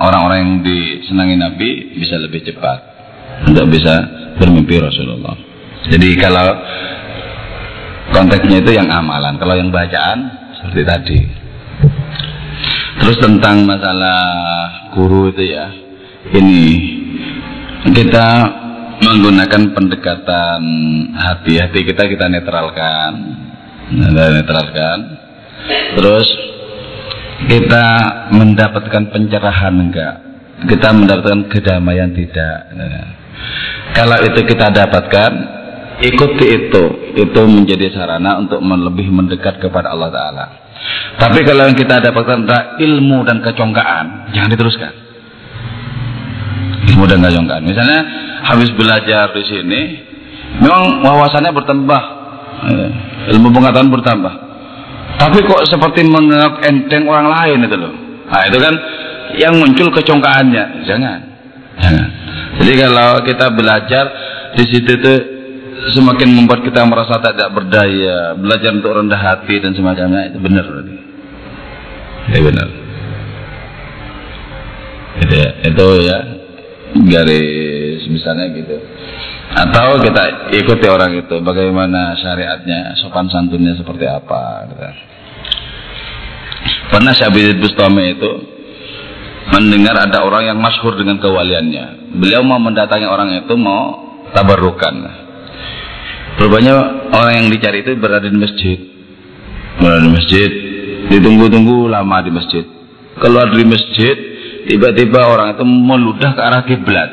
orang-orang 0.00 0.38
yang 0.40 0.54
disenangi 0.64 1.36
Nabi 1.36 1.68
bisa 2.00 2.16
lebih 2.16 2.40
cepat 2.48 2.78
untuk 3.52 3.68
bisa 3.68 3.94
bermimpi 4.40 4.80
Rasulullah 4.80 5.36
jadi 5.92 6.08
kalau 6.16 6.46
konteksnya 8.16 8.64
itu 8.64 8.72
yang 8.72 8.88
amalan 8.88 9.36
kalau 9.36 9.52
yang 9.52 9.68
bacaan 9.68 10.32
seperti 10.56 10.82
tadi 10.88 11.20
Terus 12.96 13.16
tentang 13.20 13.68
masalah 13.68 14.20
guru 14.96 15.28
itu 15.28 15.52
ya, 15.52 15.68
ini 16.32 16.64
kita 17.92 18.26
menggunakan 18.98 19.76
pendekatan 19.76 20.60
hati, 21.12 21.60
hati 21.60 21.84
kita 21.84 22.08
kita 22.08 22.26
netralkan, 22.32 23.12
kita 23.92 24.24
netralkan. 24.40 24.98
Terus 25.94 26.26
kita 27.52 27.86
mendapatkan 28.32 29.12
pencerahan 29.12 29.74
enggak? 29.76 30.14
Kita 30.64 30.88
mendapatkan 30.96 31.52
kedamaian 31.52 32.16
tidak? 32.16 32.58
Nah, 32.72 33.06
kalau 33.92 34.16
itu 34.24 34.40
kita 34.40 34.72
dapatkan, 34.72 35.32
ikuti 36.02 36.46
itu, 36.46 36.84
itu 37.16 37.40
menjadi 37.48 37.92
sarana 37.96 38.36
untuk 38.40 38.60
lebih 38.60 39.08
mendekat 39.08 39.56
kepada 39.60 39.92
Allah 39.96 40.10
Taala. 40.12 40.46
Tapi 41.16 41.40
kalau 41.48 41.64
yang 41.64 41.76
kita 41.76 42.04
dapatkan 42.04 42.44
adalah 42.44 42.62
ilmu 42.76 43.24
dan 43.24 43.40
kecongkaan, 43.40 44.32
jangan 44.36 44.50
diteruskan. 44.52 44.92
Ilmu 46.92 47.04
dan 47.08 47.24
kecongkaan. 47.24 47.62
Misalnya 47.64 48.00
habis 48.44 48.68
belajar 48.76 49.32
di 49.32 49.42
sini, 49.48 49.80
memang 50.60 51.00
wawasannya 51.00 51.52
bertambah, 51.56 52.02
eh, 52.68 52.88
ilmu 53.32 53.48
pengetahuan 53.48 53.88
bertambah. 53.88 54.34
Tapi 55.16 55.38
kok 55.48 55.64
seperti 55.64 56.04
menganggap 56.04 56.60
enteng 56.68 57.08
orang 57.08 57.32
lain 57.32 57.64
itu 57.64 57.76
loh. 57.80 57.92
Nah 58.28 58.42
itu 58.44 58.58
kan 58.60 58.74
yang 59.40 59.56
muncul 59.56 59.88
kecongkaannya. 59.88 60.84
Jangan. 60.84 61.18
Jadi 62.60 62.72
kalau 62.76 63.20
kita 63.24 63.46
belajar 63.52 64.04
di 64.56 64.64
situ 64.68 64.92
tuh 65.00 65.35
semakin 65.92 66.28
membuat 66.32 66.64
kita 66.64 66.82
merasa 66.88 67.20
tidak 67.20 67.52
berdaya, 67.52 68.34
belajar 68.34 68.70
untuk 68.74 68.92
rendah 68.96 69.20
hati 69.20 69.60
dan 69.60 69.72
semacamnya 69.76 70.32
itu 70.32 70.38
benar. 70.40 70.66
Ya 72.32 72.40
benar. 72.42 72.68
Itu 75.16 75.34
ya, 75.34 75.50
itu 75.64 75.86
ya 76.04 76.18
garis 77.06 78.02
misalnya 78.08 78.46
gitu. 78.56 78.76
Atau 79.56 80.02
kita 80.02 80.52
ikuti 80.52 80.86
orang 80.90 81.16
itu 81.16 81.36
bagaimana 81.40 82.18
syariatnya, 82.18 82.98
sopan 82.98 83.30
santunnya 83.30 83.78
seperti 83.78 84.04
apa 84.04 84.68
gitu. 84.68 84.82
Pernah 86.86 87.14
Syabid 87.14 87.58
Bustami 87.58 88.14
itu 88.14 88.30
mendengar 89.54 89.96
ada 90.02 90.26
orang 90.26 90.50
yang 90.50 90.58
masyhur 90.58 90.98
dengan 90.98 91.22
kewaliannya. 91.22 92.14
Beliau 92.18 92.42
mau 92.42 92.58
mendatangi 92.58 93.06
orang 93.06 93.38
itu 93.42 93.54
mau 93.54 94.14
tabarukan. 94.34 95.25
Rupanya 96.36 96.72
orang 97.16 97.32
yang 97.44 97.46
dicari 97.48 97.80
itu 97.80 97.96
berada 97.96 98.28
di 98.28 98.36
masjid. 98.36 98.76
Berada 99.80 100.04
di 100.04 100.10
masjid, 100.12 100.50
ditunggu-tunggu 101.08 101.88
lama 101.88 102.20
di 102.20 102.30
masjid. 102.32 102.64
Keluar 103.16 103.48
dari 103.48 103.64
masjid, 103.64 104.16
tiba-tiba 104.68 105.24
orang 105.24 105.56
itu 105.56 105.64
meludah 105.64 106.36
ke 106.36 106.40
arah 106.44 106.62
kiblat. 106.68 107.10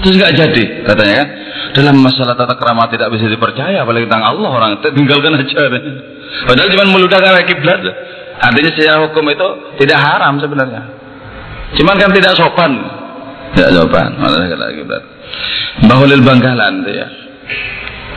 Terus 0.00 0.16
nggak 0.16 0.32
jadi, 0.32 0.64
katanya 0.88 1.14
kan. 1.20 1.28
Dalam 1.70 2.02
masalah 2.02 2.34
tata 2.34 2.56
kerama 2.56 2.88
tidak 2.90 3.12
bisa 3.14 3.30
dipercaya, 3.30 3.84
apalagi 3.84 4.08
tentang 4.08 4.26
Allah 4.26 4.50
orang 4.50 4.70
itu 4.80 4.88
tinggalkan 4.96 5.38
aja. 5.38 5.60
Padahal 6.48 6.68
cuma 6.72 6.84
meludah 6.88 7.18
ke 7.20 7.26
arah 7.28 7.44
kiblat. 7.44 7.80
Artinya 8.40 8.70
secara 8.72 8.98
hukum 9.04 9.28
itu 9.28 9.48
tidak 9.84 10.00
haram 10.00 10.40
sebenarnya. 10.40 10.82
Cuman 11.76 11.94
kan 12.00 12.10
tidak 12.16 12.32
sopan. 12.34 12.99
Tidak 13.54 13.70
sopan. 13.74 14.14
Malah 14.18 14.46
kata 14.46 14.66
kiblat. 14.74 15.02
Bahulil 15.86 16.22
Bangkalan 16.22 16.72
itu 16.86 16.92
ya. 16.94 17.08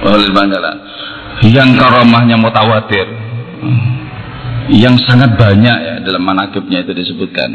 Bahulil 0.06 0.34
Bangkalan. 0.34 0.78
Yang 1.50 1.70
karamahnya 1.80 2.36
mutawatir. 2.38 3.08
Yang 4.72 5.04
sangat 5.04 5.36
banyak 5.36 5.78
ya 5.84 5.96
dalam 6.06 6.24
manakibnya 6.24 6.88
itu 6.88 6.96
disebutkan. 6.96 7.50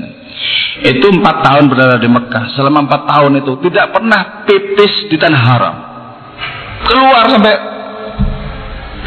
Itu 0.85 1.09
empat 1.09 1.37
tahun 1.43 1.73
berada 1.73 1.97
di 1.97 2.09
Mekah. 2.11 2.55
Selama 2.55 2.85
empat 2.85 3.03
tahun 3.09 3.41
itu 3.41 3.53
tidak 3.71 3.97
pernah 3.97 4.45
pipis 4.45 5.09
di 5.09 5.17
tanah 5.17 5.43
haram. 5.43 5.77
Keluar 6.85 7.25
sampai 7.33 7.55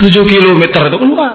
tujuh 0.02 0.24
kilometer 0.26 0.82
itu 0.90 0.98
keluar. 0.98 1.34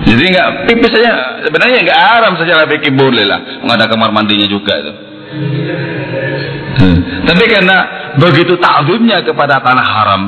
Jadi 0.00 0.22
nggak 0.32 0.48
pipis 0.64 0.90
saja 0.96 1.44
sebenarnya 1.44 1.84
nggak 1.84 2.00
haram 2.00 2.32
secara 2.40 2.64
fikih 2.70 2.94
boleh 2.94 3.24
lah. 3.26 3.60
Nggak 3.66 3.76
ada 3.76 3.86
kamar 3.90 4.10
mandinya 4.14 4.48
juga 4.48 4.72
itu. 4.80 5.09
Hmm. 6.80 6.98
Tapi 7.26 7.44
karena 7.46 7.76
begitu 8.18 8.58
takzimnya 8.58 9.22
kepada 9.22 9.62
tanah 9.62 9.86
haram, 9.86 10.22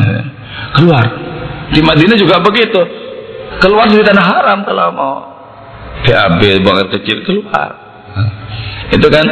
eh, 0.00 0.22
keluar. 0.76 1.04
Di 1.68 1.80
Madinah 1.84 2.16
juga 2.16 2.40
begitu. 2.40 2.80
Keluar 3.60 3.90
dari 3.90 4.04
tanah 4.04 4.24
haram 4.24 4.58
kalau 4.64 4.86
mau 4.94 5.14
buang 6.62 6.78
air 6.80 6.88
kecil 6.94 7.26
keluar. 7.26 7.70
Itu 8.88 9.04
kan 9.12 9.26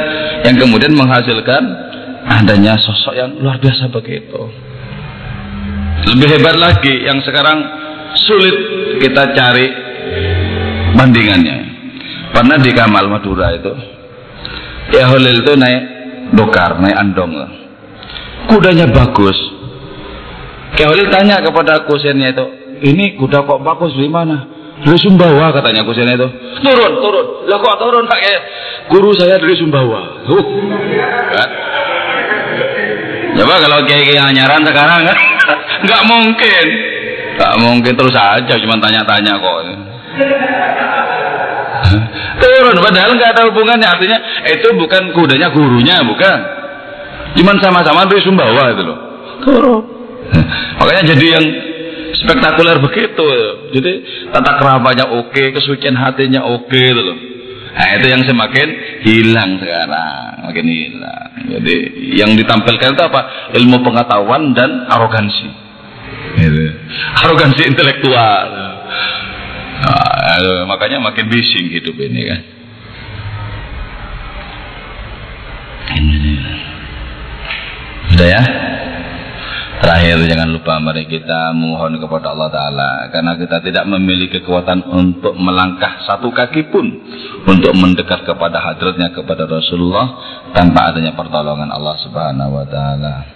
yang 0.44 0.56
kemudian 0.60 0.92
menghasilkan 0.92 1.62
adanya 2.28 2.76
sosok 2.76 3.14
yang 3.16 3.30
luar 3.40 3.56
biasa 3.56 3.88
begitu. 3.88 4.50
Lebih 6.12 6.28
hebat 6.36 6.56
lagi 6.60 7.08
yang 7.08 7.18
sekarang 7.24 7.58
sulit 8.20 8.56
kita 9.00 9.32
cari 9.32 9.66
bandingannya. 10.92 11.58
Pernah 12.36 12.58
di 12.60 12.70
Kamal 12.76 13.08
Madura 13.08 13.54
itu, 13.56 13.72
ya 14.94 15.10
Holil 15.10 15.42
itu 15.42 15.52
naik 15.58 15.82
dokar, 16.34 16.78
naik 16.78 16.96
andong. 16.98 17.32
Kudanya 18.46 18.86
bagus. 18.90 19.36
Kayak 20.76 20.88
Holil 20.92 21.08
tanya 21.08 21.42
kepada 21.42 21.82
kusennya 21.88 22.36
itu, 22.36 22.46
ini 22.84 23.16
kuda 23.16 23.42
kok 23.48 23.62
bagus 23.64 23.96
di 23.96 24.06
mana? 24.06 24.56
Dari 24.76 24.98
Sumbawa 25.00 25.56
katanya 25.56 25.88
kusennya 25.88 26.20
itu. 26.20 26.28
Turun, 26.60 26.92
turun. 27.00 27.26
Lah 27.48 27.58
kok 27.64 27.76
turun 27.80 28.04
pakai 28.04 28.34
guru 28.92 29.10
saya 29.16 29.40
dari 29.40 29.56
Sumbawa. 29.56 30.28
Uh. 30.28 30.44
Kan? 31.32 31.50
Coba 33.36 33.54
kalau 33.60 33.78
kayak 33.84 34.04
kayak 34.08 34.32
nyaran 34.32 34.64
sekarang 34.64 35.00
kan 35.04 35.18
nggak 35.84 36.02
mungkin. 36.08 36.66
Nggak 37.36 37.54
mungkin 37.60 37.92
terus 37.96 38.16
aja 38.16 38.54
cuma 38.60 38.76
tanya-tanya 38.80 39.32
kok. 39.40 39.58
Turun 42.36 42.76
padahal 42.78 43.10
nggak 43.16 43.30
ada 43.32 43.42
hubungannya 43.48 43.88
artinya 43.88 44.18
itu 44.44 44.68
bukan 44.76 45.02
kudanya 45.16 45.48
gurunya 45.50 46.04
bukan. 46.04 46.38
Cuman 47.36 47.56
sama-sama 47.60 48.08
dari 48.08 48.22
Sumbawa 48.24 48.72
itu 48.72 48.82
loh. 48.84 48.98
Turun. 49.44 49.82
Makanya 50.80 51.02
jadi 51.16 51.26
yang 51.40 51.46
spektakuler 52.20 52.80
begitu. 52.80 53.30
Jadi 53.76 53.92
tata 54.32 54.56
keramanya 54.60 55.08
oke, 55.12 55.42
kesucian 55.52 55.96
hatinya 55.96 56.44
oke 56.44 56.76
itu 56.76 57.02
loh. 57.02 57.18
Nah 57.76 57.88
itu 57.92 58.06
yang 58.08 58.24
semakin 58.24 58.68
hilang 59.04 59.60
sekarang, 59.60 60.48
makin 60.48 60.64
hilang. 60.64 61.30
Jadi 61.44 61.74
yang 62.16 62.32
ditampilkan 62.32 62.96
itu 62.96 63.02
apa? 63.04 63.52
Ilmu 63.52 63.84
pengetahuan 63.84 64.56
dan 64.56 64.88
arogansi. 64.88 65.48
Gitu. 66.40 66.72
Arogansi 67.20 67.68
intelektual. 67.68 68.48
Nah, 69.76 70.64
makanya 70.68 70.98
makin 71.00 71.28
bising 71.28 71.72
hidup 71.72 71.96
ini 72.00 72.22
kan. 72.28 72.40
Sudah 78.16 78.28
ya? 78.32 78.42
Terakhir 79.76 80.24
jangan 80.24 80.48
lupa 80.56 80.80
mari 80.80 81.04
kita 81.04 81.52
mohon 81.52 82.00
kepada 82.00 82.32
Allah 82.32 82.48
Ta'ala 82.48 82.90
Karena 83.12 83.36
kita 83.36 83.60
tidak 83.60 83.84
memiliki 83.84 84.40
kekuatan 84.40 84.88
untuk 84.88 85.36
melangkah 85.36 86.00
satu 86.08 86.32
kaki 86.32 86.72
pun 86.72 86.86
Untuk 87.44 87.76
mendekat 87.76 88.24
kepada 88.24 88.56
hadratnya 88.56 89.12
kepada 89.12 89.44
Rasulullah 89.44 90.16
Tanpa 90.56 90.96
adanya 90.96 91.12
pertolongan 91.12 91.68
Allah 91.68 91.92
Subhanahu 92.00 92.56
Wa 92.56 92.66
Ta'ala 92.72 93.35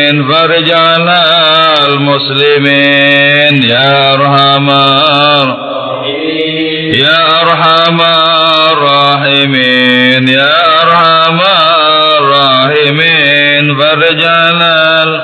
فرج 0.11 0.71
على 0.71 1.23
المسلمين. 1.87 3.63
يا 3.69 4.13
أرحم 4.13 4.69
يا 6.93 7.41
أرحم 7.41 7.97
الراحمين. 8.71 10.27
يا 10.27 10.53
أرحم 10.83 11.39
الراحمين. 12.17 13.81
فرج 13.81 14.23
على 14.23 15.21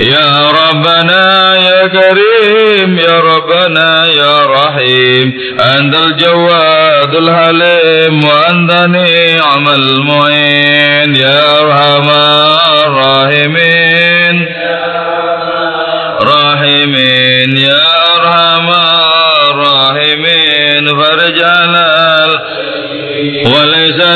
يا 0.00 0.50
ربنا 0.50 1.56
يا 1.56 1.86
كريم. 1.86 2.98
يا 2.98 3.20
ربنا 3.20 4.06
يا 4.06 4.38
رحيم. 4.38 5.32
أنت 5.60 5.94
الجواد 5.94 7.14
الحليم 7.14 8.20
وأنت 8.24 8.72
نعم 8.72 9.68
المعين. 9.68 11.16
يا 11.16 11.47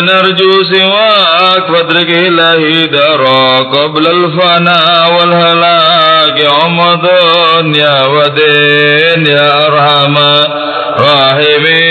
نرجو 0.06 0.52
سواك 0.72 1.66
فادرك 1.76 2.10
إلهي 2.10 2.86
دارا 2.86 3.58
قبل 3.58 4.06
الفناء 4.06 5.12
والهلاك 5.12 6.38
عمد 6.62 7.04
يا 7.76 8.06
ودين 8.06 9.26
يا 9.26 9.66
أرحم 9.66 10.14
راحمين 10.98 11.81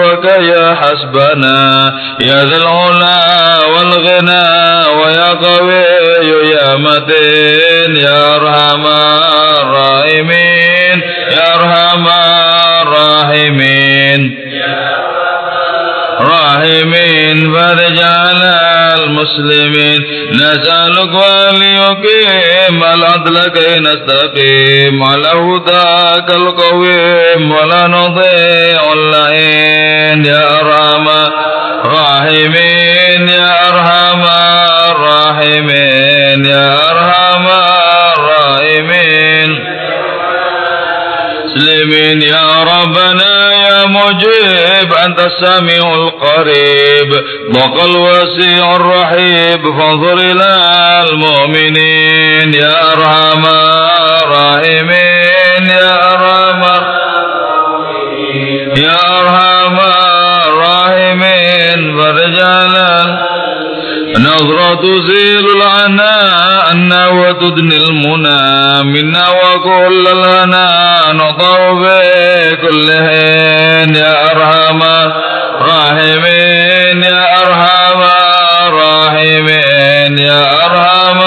ربنا 0.00 0.44
سوى 0.46 0.76
حسبنا 0.76 1.92
يا 2.20 2.44
ذا 2.44 2.56
العلا 2.56 3.58
والغنى 3.66 4.86
ويا 4.96 5.28
قوي 5.28 5.84
يا 6.50 6.76
متين 6.76 7.96
يا 7.96 8.36
أرحم 8.36 8.86
الراحمين 9.60 11.02
يا 11.30 11.54
أرحم 11.54 12.06
الراحمين 12.82 14.38
راحمين 16.20 17.54
فرج 17.54 17.98
على 18.02 18.58
المسلمين 19.04 20.00
نسألك 20.32 21.12
وليقيم 21.14 22.84
العدل 22.84 23.38
كي 23.40 23.78
نستقيم 23.80 25.02
على 25.02 25.28
هداك 25.28 26.30
القويم 26.36 27.52
ولا 27.52 27.86
نضيع 27.88 28.92
يا 30.12 30.60
أرحم 30.60 31.08
الراحمين 31.84 33.28
يا 33.28 33.68
أرحم 33.68 34.22
الراحمين 34.90 36.44
يا 36.44 36.90
أرحم 36.90 37.46
الراحمين. 38.16 39.50
مسلمين 41.44 42.22
يا 42.22 42.48
ربنا 42.72 43.32
يا 43.52 43.78
مجيب 43.86 44.92
أنت 45.04 45.20
السميع 45.20 45.94
القريب 45.94 47.10
ضق 47.50 47.76
الوسيع 47.84 48.76
الرحيب 48.76 49.62
فانظر 49.78 50.16
إلى 50.30 50.52
المؤمنين. 51.08 52.54
يا 52.54 52.92
أرحم 52.92 53.21
نظرة 64.72 64.92
تزيل 64.92 65.46
العناء 65.56 66.66
عنا 66.70 67.08
وتدني 67.08 67.76
المنى 67.76 68.82
منا 68.84 69.24
وكل 69.30 70.04
الهنا 70.08 71.00
نطر 71.12 71.72
بكل 71.74 72.90
حين 72.92 73.94
يا 73.94 74.30
أرحم 74.32 74.82
الراحمين 75.60 77.02
يا 77.04 77.24
أرحم 77.42 78.02
الراحمين 78.68 80.18
يا 80.18 80.40
أرحم 80.66 81.22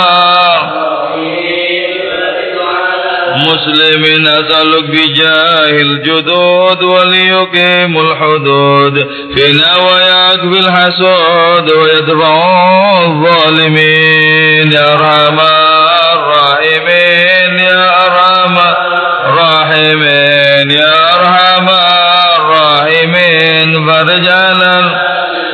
مسلم 3.35 4.27
أسألك 4.27 4.83
بجاه 4.89 5.69
الجدود 5.81 6.54
وليقيم 6.83 7.97
الحدود 7.99 8.95
فينا 9.35 9.75
ويكفي 9.75 10.59
الحسود 10.59 11.71
ويدفع 11.71 12.33
الظالمين. 13.05 14.71
يا 14.71 14.93
أرحم 14.93 15.39
الراحمين 16.13 17.59
يا 17.59 18.03
أرحم 18.05 18.57
الراحمين 19.25 20.71
يا 20.71 21.15
أرحم 21.15 21.69
الراحمين. 22.37 23.69
فرجالا 23.87 24.75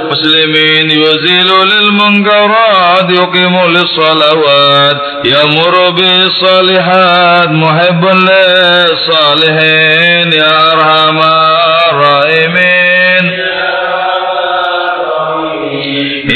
المسلمين 0.02 0.92
يزيل 0.92 1.50
للمنكرات 1.66 2.71
يقيم 3.10 3.66
للصلوات 3.68 4.98
يمر 5.26 5.90
بالصالحات 5.90 7.50
محب 7.50 8.06
للصالحين 8.86 9.62
يا 10.34 10.72
أرحم 10.74 11.20
الراحمين. 11.90 13.24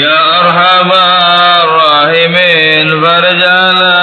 يا 0.05 0.19
أرحم 0.41 0.91
الراحمين 1.63 2.87
فرج 3.03 3.41
على 3.43 3.93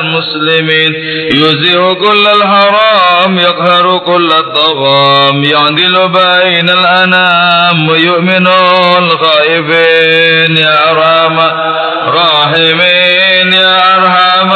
المسلمين. 0.00 0.92
يزيح 1.32 1.92
كل 1.92 2.26
الحرام 2.36 3.38
يقهر 3.38 3.98
كل 3.98 4.28
الطغام 4.32 5.44
يعدل 5.44 6.08
بين 6.08 6.70
الأنام 6.70 7.88
ويؤمن 7.88 8.46
الخائفين 8.98 10.56
يا 10.56 10.90
أرحم 10.90 11.36
الراحمين 12.56 13.52
يا 13.52 13.96
أرحم 13.96 14.52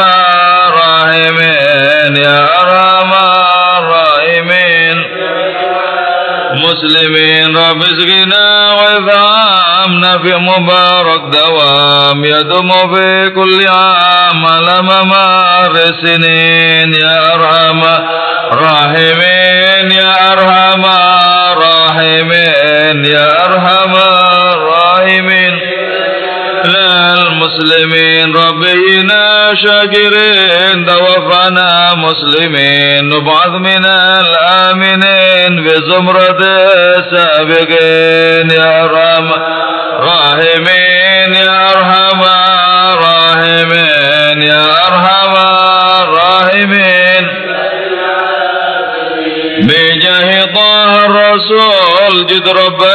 الراحمين 0.67 2.15
يا 2.15 2.39
أرحم 2.61 3.13
الراحمين. 3.77 4.97
مسلمين 6.53 7.57
رب 7.57 7.81
اسقنا 7.81 8.73
وإذعامنا 8.73 10.11
في 10.17 10.35
مبارك 10.35 11.21
دوام. 11.21 12.25
يدوم 12.25 12.95
في 12.95 13.29
كل 13.29 13.67
عام 13.67 14.45
على 14.45 14.81
ممار 14.81 15.71
السنين. 15.71 16.93
يا 16.93 17.33
أرحم 17.35 17.81
الراحمين. 18.53 19.26
مسلمين 32.07 33.09
نبعث 33.09 33.47
من 33.47 33.85
الآمنين 33.85 35.63
بزمرة 35.65 36.39
السابقين 36.97 38.49
يا 38.51 38.83
أرحم 38.85 39.31
راحمين 39.99 40.76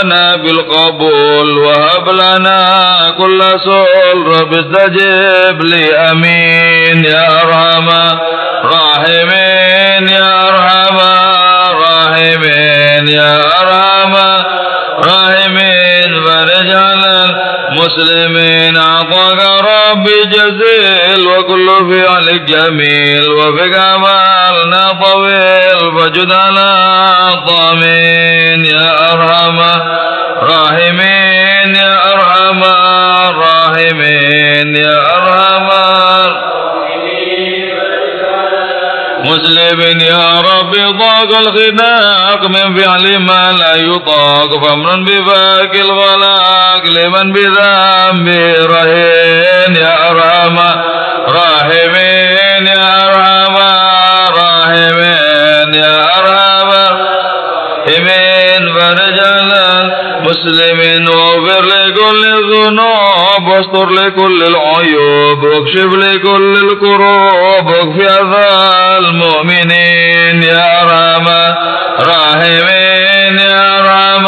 ربنا 0.03 0.37
بالقبول 0.37 1.59
وهب 1.59 2.09
لنا 2.09 3.15
كل 3.19 3.43
سؤل 3.65 4.27
رب 4.27 4.53
استجب 4.55 5.62
لي 5.62 5.95
آمين. 6.11 7.05
يا 7.05 7.43
أرحم 7.43 7.89
راحمين 8.65 10.09
يا 10.09 10.49
أرحم 10.49 10.99
راحمين 11.83 13.09
يا 13.09 13.37
أرحم 13.62 14.15
راحمين 15.09 16.24
فرج 16.24 16.74
على 16.74 17.24
المسلمين 17.69 18.77
اعطاك 18.77 19.41
ربي 19.62 20.23
جزيل 20.27 21.27
وكل 21.27 21.69
فعل 21.95 22.47
جميل. 22.47 23.29
وفيك 23.29 23.77
عملنا 23.79 24.99
طويل 25.05 25.99
فجد 25.99 26.33
على 26.33 26.73
رب 40.73 40.99
ضاق 40.99 41.39
الخناق 41.39 42.47
من 42.47 42.78
فعل 42.78 43.19
ما 43.19 43.53
لا 43.59 43.77
يطاق 43.77 44.65
فامن 44.65 45.05
بفاك 45.05 45.74
الغلاق 45.77 46.86
لمن 46.86 47.32
بذنب 47.32 48.28
رهين 48.70 49.77
يا 49.77 50.11
ارحم 50.11 50.57
راحمين 51.28 52.66
يا 52.66 52.99
ارحم 53.05 53.57
راحمين 54.39 55.74
يا 55.74 56.05
ارحم 56.19 56.70
راحمين 57.89 58.73
فرج 58.74 59.19
على 59.20 59.97
مسلم 60.27 61.09
واغفر 61.09 61.62
لكل 61.65 62.24
الذنوب 63.33 63.49
واستر 63.49 63.91
لكل 63.91 64.43
العيوب 64.43 65.43
واكشف 65.43 65.95
لكل 65.95 66.55
الكروب 66.57 67.67
واكفي 67.67 68.07
اذى 68.07 68.99
المؤمنين. 68.99 70.43
يا 70.43 70.83
ارحم 70.83 71.27
راحمين 72.01 73.39
يا 73.39 73.79
ارحم 73.79 74.27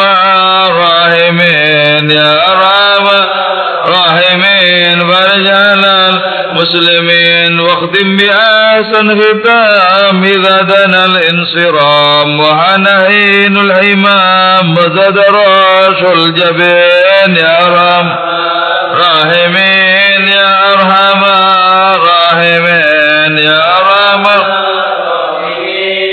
راحمين 0.78 2.10
يا 2.10 2.52
ارحم 2.52 3.06
راحمين. 3.86 4.64
على 5.14 6.10
المسلمين 6.50 7.60
واختم 7.60 8.16
بأحسن 8.16 9.22
ختام 9.22 10.24
إذا 10.24 10.62
دنا 10.62 11.04
الانصرام. 11.04 12.40
وحنين 12.40 13.56
الحمام 13.56 14.72
وزاد 14.72 15.18
راش 15.18 16.02
الجبين. 16.12 17.36
يا 17.36 17.58
رحم 17.58 18.33
راحمين 19.24 20.26
يا 20.28 20.72
أرحم 20.72 21.24
راحمين 22.08 23.38
يا 23.38 23.58
أرحم 23.78 24.24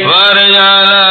فرج 0.09 0.55
على 0.55 1.01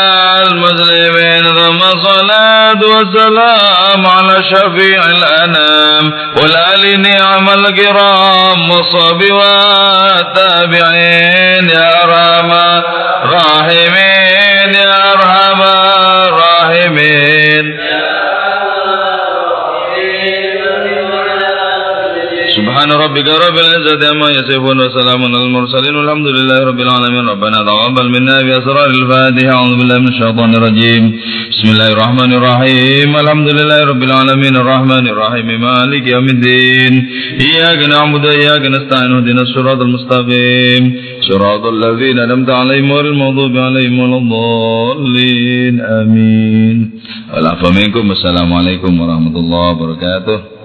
المسلمين 0.43 1.43
ثم 1.57 1.83
الصلاة 1.83 2.81
والسلام 2.95 4.07
على 4.07 4.37
شفيع 4.51 5.01
الأنام 5.05 6.05
والآل 6.43 7.03
نعم 7.03 7.49
الكرام 7.49 8.71
والصحب 8.71 9.23
والتابعين 10.51 10.91
يا 11.71 12.05
أرحم 12.05 12.51
الراحمين 13.25 14.10
سبحان 22.81 23.01
ربك 23.01 23.29
رب 23.29 23.57
العزة 23.65 24.09
عما 24.11 24.31
يصفون 24.31 24.79
وسلام 24.81 25.25
على 25.25 25.45
المرسلين 25.45 25.95
والحمد 25.97 26.27
لله 26.27 26.59
رب 26.65 26.81
العالمين. 26.81 27.29
ربنا 27.29 27.59
تقبل 27.69 28.09
منا 28.09 28.41
بأسرار 28.43 28.91
الفاتحة. 28.91 29.53
أعوذ 29.53 29.77
بالله 29.79 29.99
من 29.99 30.09
الشيطان 30.09 30.55
الرجيم. 30.55 31.05
بسم 31.51 31.67
الله 31.73 31.89
الرحمن 31.89 32.33
الرحيم. 32.33 33.17
الحمد 33.17 33.49
لله 33.55 33.81
رب 33.85 34.03
العالمين. 34.03 34.57
الرحمن 34.57 35.05
الرحيم. 35.13 35.61
مالك 35.61 36.07
يوم 36.07 36.25
الدين. 36.25 36.93
إياك 37.41 37.81
نعبد 37.93 38.25
وإياك 38.27 38.65
نستعين. 38.67 39.13
اهدنا 39.13 39.43
الصراط 39.43 39.81
المستقيم. 39.81 40.83
صراط 41.31 41.65
الذين 41.67 42.19
أنعمت 42.19 42.51
عليهم 42.51 42.93
غير 42.93 43.07
المغضوب 43.07 43.57
عليهم 43.57 43.99
ولا 43.99 44.19
الضالين. 44.23 45.81
آمين. 45.81 46.91
والعفو 47.35 47.71
منكم. 47.71 48.09
والسلام 48.09 48.53
عليكم 48.53 49.01
ورحمة 49.01 49.37
الله 49.43 49.69
وبركاته. 49.71 50.60